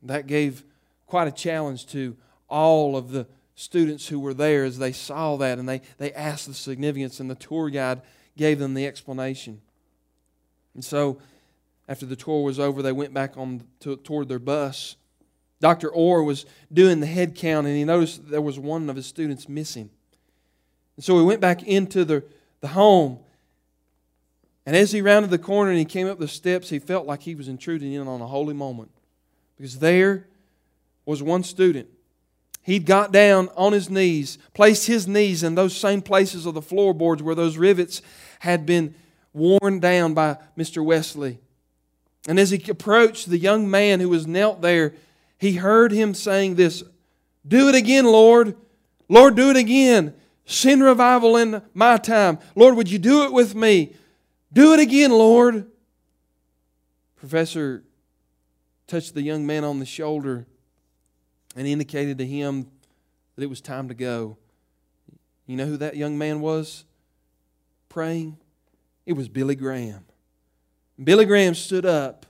That 0.08 0.28
gave 0.28 0.64
quite 1.08 1.28
a 1.28 1.32
challenge 1.32 1.88
to 1.88 2.16
all 2.47 2.95
of 2.95 3.12
the 3.12 3.28
students 3.56 4.08
who 4.08 4.20
were 4.20 4.34
there 4.34 4.64
as 4.66 4.78
they 4.78 4.91
saw 4.91 5.38
that 5.38 5.58
and 5.58 5.68
they, 5.68 5.82
they 5.97 6.12
asked 6.14 6.47
the 6.47 6.53
significance, 6.53 7.20
and 7.20 7.30
the 7.30 7.36
tour 7.36 7.70
guide 7.70 8.01
gave 8.38 8.60
them 8.60 8.74
the 8.74 8.86
explanation. 8.86 9.62
And 10.74 10.84
so, 10.84 11.20
after 11.88 12.06
the 12.06 12.16
tour 12.16 12.43
was 12.43 12.60
over, 12.60 12.82
they 12.82 12.91
went 12.91 13.14
back 13.14 13.38
on 13.38 13.64
to, 13.82 13.95
toward 13.97 14.28
their 14.28 14.39
bus. 14.39 14.95
Dr. 15.62 15.89
Orr 15.89 16.24
was 16.24 16.45
doing 16.74 16.99
the 16.99 17.06
head 17.06 17.36
count, 17.36 17.68
and 17.68 17.76
he 17.76 17.86
noticed 17.86 18.30
there 18.30 18.41
was 18.41 18.60
one 18.60 18.89
of 18.89 18.95
his 18.95 19.06
students 19.06 19.47
missing. 19.47 19.89
And 20.95 21.06
so 21.06 21.18
he 21.18 21.24
went 21.24 21.41
back 21.41 21.64
into 21.64 22.03
the, 22.03 22.24
the 22.62 22.70
home. 22.70 23.20
And 24.66 24.76
as 24.76 24.91
he 24.91 25.01
rounded 25.01 25.30
the 25.30 25.38
corner 25.38 25.70
and 25.70 25.80
he 25.80 25.86
came 25.86 26.08
up 26.08 26.20
the 26.20 26.28
steps, 26.28 26.70
he 26.70 26.80
felt 26.80 27.06
like 27.06 27.22
he 27.22 27.36
was 27.36 27.47
intruding 27.47 27.93
in 27.93 28.08
on 28.08 28.22
a 28.22 28.28
holy 28.28 28.53
moment. 28.53 28.91
Because 29.58 29.80
there 29.80 30.28
was 31.06 31.24
one 31.24 31.43
student 31.43 31.88
he'd 32.66 32.86
got 32.86 33.12
down 33.12 33.47
on 33.56 33.74
his 33.74 33.89
knees, 33.89 34.38
placed 34.53 34.88
his 34.88 35.08
knees 35.08 35.43
in 35.43 35.56
those 35.56 35.78
same 35.78 36.01
places 36.01 36.45
of 36.45 36.56
the 36.56 36.62
floorboards 36.62 37.22
where 37.22 37.36
those 37.36 37.58
rivets 37.58 38.01
had 38.39 38.66
been 38.66 38.95
worn 39.34 39.80
down 39.80 40.14
by 40.14 40.38
Mr. 40.58 40.84
Wesley. 40.84 41.39
And 42.28 42.39
as 42.39 42.49
he 42.49 42.70
approached 42.70 43.30
the 43.30 43.38
young 43.38 43.70
man 43.70 43.99
who 43.99 44.10
was 44.10 44.26
knelt 44.26 44.62
there, 44.62 44.95
he 45.38 45.53
heard 45.53 45.91
him 45.91 46.16
saying 46.16 46.56
this 46.56 46.84
Do 47.47 47.70
it 47.70 47.76
again, 47.76 48.06
Lord. 48.06 48.58
Lord, 49.08 49.36
do 49.36 49.51
it 49.51 49.58
again. 49.58 50.16
Send 50.47 50.82
revival 50.82 51.38
in 51.38 51.62
my 51.76 51.97
time. 51.97 52.39
Lord, 52.56 52.76
would 52.76 52.89
you 52.89 52.97
do 52.97 53.26
it 53.26 53.32
with 53.32 53.53
me? 53.53 53.93
Do 54.51 54.74
it 54.74 54.80
again, 54.80 55.12
Lord. 55.12 55.70
Professor 57.16 57.84
touched 58.88 59.13
the 59.13 59.21
young 59.21 59.45
man 59.45 59.63
on 59.63 59.79
the 59.79 59.86
shoulder 59.86 60.45
and 61.55 61.67
indicated 61.67 62.17
to 62.17 62.25
him 62.25 62.67
that 63.36 63.43
it 63.43 63.49
was 63.49 63.61
time 63.61 63.88
to 63.88 63.93
go. 63.93 64.38
You 65.45 65.55
know 65.55 65.65
who 65.65 65.77
that 65.77 65.95
young 65.95 66.17
man 66.17 66.41
was 66.41 66.86
praying? 67.89 68.38
It 69.05 69.13
was 69.13 69.29
Billy 69.29 69.55
Graham. 69.55 70.05
Billy 71.03 71.25
Graham 71.25 71.55
stood 71.55 71.86
up 71.86 72.25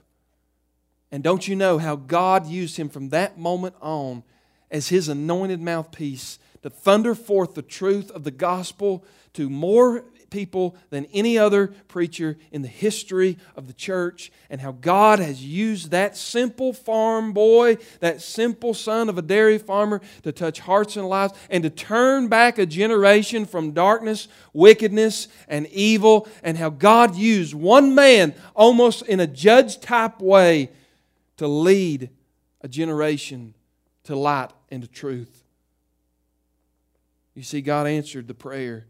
And 1.12 1.22
don't 1.22 1.46
you 1.46 1.56
know 1.56 1.78
how 1.78 1.96
God 1.96 2.46
used 2.46 2.76
him 2.76 2.88
from 2.88 3.10
that 3.10 3.38
moment 3.38 3.74
on 3.80 4.24
as 4.70 4.88
his 4.88 5.08
anointed 5.08 5.60
mouthpiece 5.60 6.38
to 6.62 6.70
thunder 6.70 7.14
forth 7.14 7.54
the 7.54 7.62
truth 7.62 8.10
of 8.10 8.24
the 8.24 8.30
gospel 8.30 9.04
to 9.34 9.48
more 9.48 10.04
people 10.36 10.76
than 10.90 11.06
any 11.14 11.38
other 11.38 11.68
preacher 11.88 12.36
in 12.52 12.60
the 12.60 12.68
history 12.68 13.38
of 13.56 13.66
the 13.66 13.72
church, 13.72 14.30
and 14.50 14.60
how 14.60 14.72
God 14.72 15.18
has 15.18 15.42
used 15.42 15.92
that 15.92 16.14
simple 16.14 16.74
farm 16.74 17.32
boy, 17.32 17.78
that 18.00 18.20
simple 18.20 18.74
son 18.74 19.08
of 19.08 19.16
a 19.16 19.22
dairy 19.22 19.56
farmer, 19.56 20.02
to 20.24 20.32
touch 20.32 20.60
hearts 20.60 20.94
and 20.96 21.08
lives 21.08 21.32
and 21.48 21.62
to 21.62 21.70
turn 21.70 22.28
back 22.28 22.58
a 22.58 22.66
generation 22.66 23.46
from 23.46 23.72
darkness, 23.72 24.28
wickedness, 24.52 25.28
and 25.48 25.66
evil, 25.68 26.28
and 26.42 26.58
how 26.58 26.68
God 26.68 27.16
used 27.16 27.54
one 27.54 27.94
man 27.94 28.34
almost 28.54 29.00
in 29.06 29.20
a 29.20 29.26
judge 29.26 29.80
type 29.80 30.20
way 30.20 30.68
to 31.38 31.48
lead 31.48 32.10
a 32.60 32.68
generation 32.68 33.54
to 34.04 34.14
light 34.14 34.50
and 34.70 34.82
to 34.82 34.88
truth. 34.88 35.44
You 37.34 37.42
see, 37.42 37.62
God 37.62 37.86
answered 37.86 38.28
the 38.28 38.34
prayer 38.34 38.84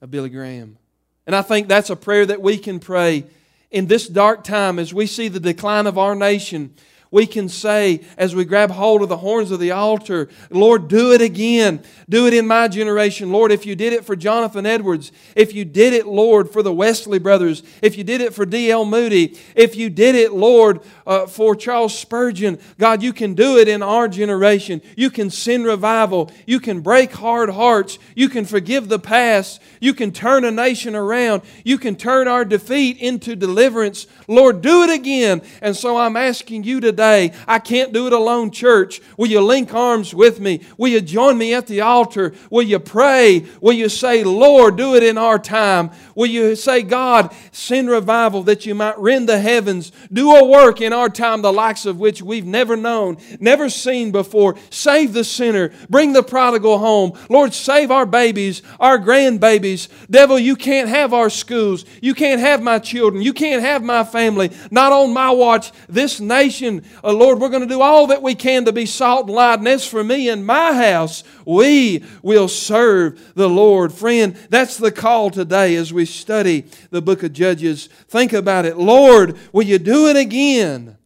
of 0.00 0.10
Billy 0.10 0.30
Graham. 0.30 0.78
And 1.26 1.36
I 1.36 1.42
think 1.42 1.68
that's 1.68 1.90
a 1.90 1.96
prayer 1.96 2.26
that 2.26 2.40
we 2.40 2.58
can 2.58 2.80
pray 2.80 3.24
in 3.70 3.86
this 3.86 4.08
dark 4.08 4.42
time 4.44 4.78
as 4.78 4.92
we 4.92 5.06
see 5.06 5.28
the 5.28 5.40
decline 5.40 5.86
of 5.86 5.98
our 5.98 6.14
nation 6.14 6.74
we 7.12 7.26
can 7.26 7.48
say 7.48 8.02
as 8.16 8.36
we 8.36 8.44
grab 8.44 8.70
hold 8.70 9.02
of 9.02 9.08
the 9.08 9.16
horns 9.16 9.50
of 9.50 9.58
the 9.58 9.72
altar, 9.72 10.28
Lord, 10.48 10.86
do 10.86 11.12
it 11.12 11.20
again. 11.20 11.82
Do 12.08 12.28
it 12.28 12.34
in 12.34 12.46
my 12.46 12.68
generation. 12.68 13.32
Lord, 13.32 13.50
if 13.50 13.66
you 13.66 13.74
did 13.74 13.92
it 13.92 14.04
for 14.04 14.14
Jonathan 14.14 14.64
Edwards, 14.64 15.10
if 15.34 15.52
you 15.52 15.64
did 15.64 15.92
it, 15.92 16.06
Lord, 16.06 16.50
for 16.50 16.62
the 16.62 16.72
Wesley 16.72 17.18
brothers, 17.18 17.64
if 17.82 17.98
you 17.98 18.04
did 18.04 18.20
it 18.20 18.32
for 18.32 18.46
D.L. 18.46 18.84
Moody, 18.84 19.36
if 19.56 19.74
you 19.74 19.90
did 19.90 20.14
it, 20.14 20.32
Lord, 20.32 20.80
uh, 21.04 21.26
for 21.26 21.56
Charles 21.56 21.98
Spurgeon, 21.98 22.60
God, 22.78 23.02
you 23.02 23.12
can 23.12 23.34
do 23.34 23.58
it 23.58 23.66
in 23.66 23.82
our 23.82 24.06
generation. 24.06 24.80
You 24.96 25.10
can 25.10 25.30
send 25.30 25.64
revival. 25.64 26.30
You 26.46 26.60
can 26.60 26.80
break 26.80 27.10
hard 27.10 27.50
hearts. 27.50 27.98
You 28.14 28.28
can 28.28 28.44
forgive 28.44 28.88
the 28.88 29.00
past. 29.00 29.60
You 29.80 29.94
can 29.94 30.12
turn 30.12 30.44
a 30.44 30.50
nation 30.52 30.94
around. 30.94 31.42
You 31.64 31.76
can 31.76 31.96
turn 31.96 32.28
our 32.28 32.44
defeat 32.44 32.98
into 32.98 33.34
deliverance. 33.34 34.06
Lord, 34.28 34.62
do 34.62 34.84
it 34.84 34.90
again. 34.90 35.42
And 35.60 35.74
so 35.74 35.96
I'm 35.96 36.16
asking 36.16 36.62
you 36.62 36.78
today 36.78 36.99
today. 37.00 37.32
I 37.48 37.58
can't 37.58 37.94
do 37.94 38.06
it 38.06 38.12
alone, 38.12 38.50
church. 38.50 39.00
Will 39.16 39.28
you 39.28 39.40
link 39.40 39.72
arms 39.72 40.14
with 40.14 40.38
me? 40.38 40.60
Will 40.76 40.88
you 40.88 41.00
join 41.00 41.38
me 41.38 41.54
at 41.54 41.66
the 41.66 41.80
altar? 41.80 42.34
Will 42.50 42.62
you 42.62 42.78
pray? 42.78 43.46
Will 43.62 43.72
you 43.72 43.88
say, 43.88 44.22
Lord, 44.22 44.76
do 44.76 44.94
it 44.94 45.02
in 45.02 45.16
our 45.16 45.38
time? 45.38 45.92
Will 46.14 46.26
you 46.26 46.54
say, 46.56 46.82
God, 46.82 47.34
send 47.52 47.88
revival 47.88 48.42
that 48.42 48.66
you 48.66 48.74
might 48.74 48.98
rend 48.98 49.30
the 49.30 49.38
heavens? 49.38 49.92
Do 50.12 50.36
a 50.36 50.44
work 50.44 50.82
in 50.82 50.92
our 50.92 51.08
time, 51.08 51.40
the 51.40 51.50
likes 51.52 51.86
of 51.86 51.98
which 51.98 52.20
we've 52.20 52.44
never 52.44 52.76
known, 52.76 53.16
never 53.40 53.70
seen 53.70 54.12
before. 54.12 54.56
Save 54.68 55.14
the 55.14 55.24
sinner. 55.24 55.72
Bring 55.88 56.12
the 56.12 56.22
prodigal 56.22 56.76
home. 56.76 57.18
Lord, 57.30 57.54
save 57.54 57.90
our 57.90 58.04
babies, 58.04 58.60
our 58.78 58.98
grandbabies. 58.98 59.88
Devil, 60.10 60.38
you 60.38 60.54
can't 60.54 60.90
have 60.90 61.14
our 61.14 61.30
schools. 61.30 61.86
You 62.02 62.12
can't 62.12 62.42
have 62.42 62.62
my 62.62 62.78
children. 62.78 63.22
You 63.22 63.32
can't 63.32 63.62
have 63.62 63.82
my 63.82 64.04
family. 64.04 64.50
Not 64.70 64.92
on 64.92 65.14
my 65.14 65.30
watch. 65.30 65.72
This 65.88 66.20
nation 66.20 66.84
uh, 67.02 67.12
Lord, 67.12 67.38
we're 67.38 67.48
going 67.48 67.62
to 67.62 67.68
do 67.68 67.80
all 67.80 68.08
that 68.08 68.22
we 68.22 68.34
can 68.34 68.64
to 68.64 68.72
be 68.72 68.86
salt 68.86 69.26
and 69.26 69.34
light. 69.34 69.58
And 69.58 69.68
as 69.68 69.86
for 69.86 70.04
me 70.04 70.28
and 70.28 70.44
my 70.44 70.72
house, 70.72 71.24
we 71.46 72.04
will 72.22 72.48
serve 72.48 73.34
the 73.34 73.48
Lord. 73.48 73.92
Friend, 73.92 74.34
that's 74.50 74.76
the 74.76 74.92
call 74.92 75.30
today 75.30 75.76
as 75.76 75.92
we 75.92 76.04
study 76.04 76.66
the 76.90 77.02
book 77.02 77.22
of 77.22 77.32
Judges. 77.32 77.88
Think 78.08 78.32
about 78.32 78.66
it. 78.66 78.76
Lord, 78.76 79.38
will 79.52 79.64
you 79.64 79.78
do 79.78 80.08
it 80.08 80.16
again? 80.16 80.98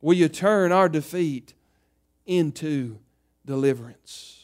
Will 0.00 0.14
you 0.14 0.28
turn 0.28 0.72
our 0.72 0.88
defeat 0.88 1.54
into 2.26 2.98
deliverance? 3.44 4.35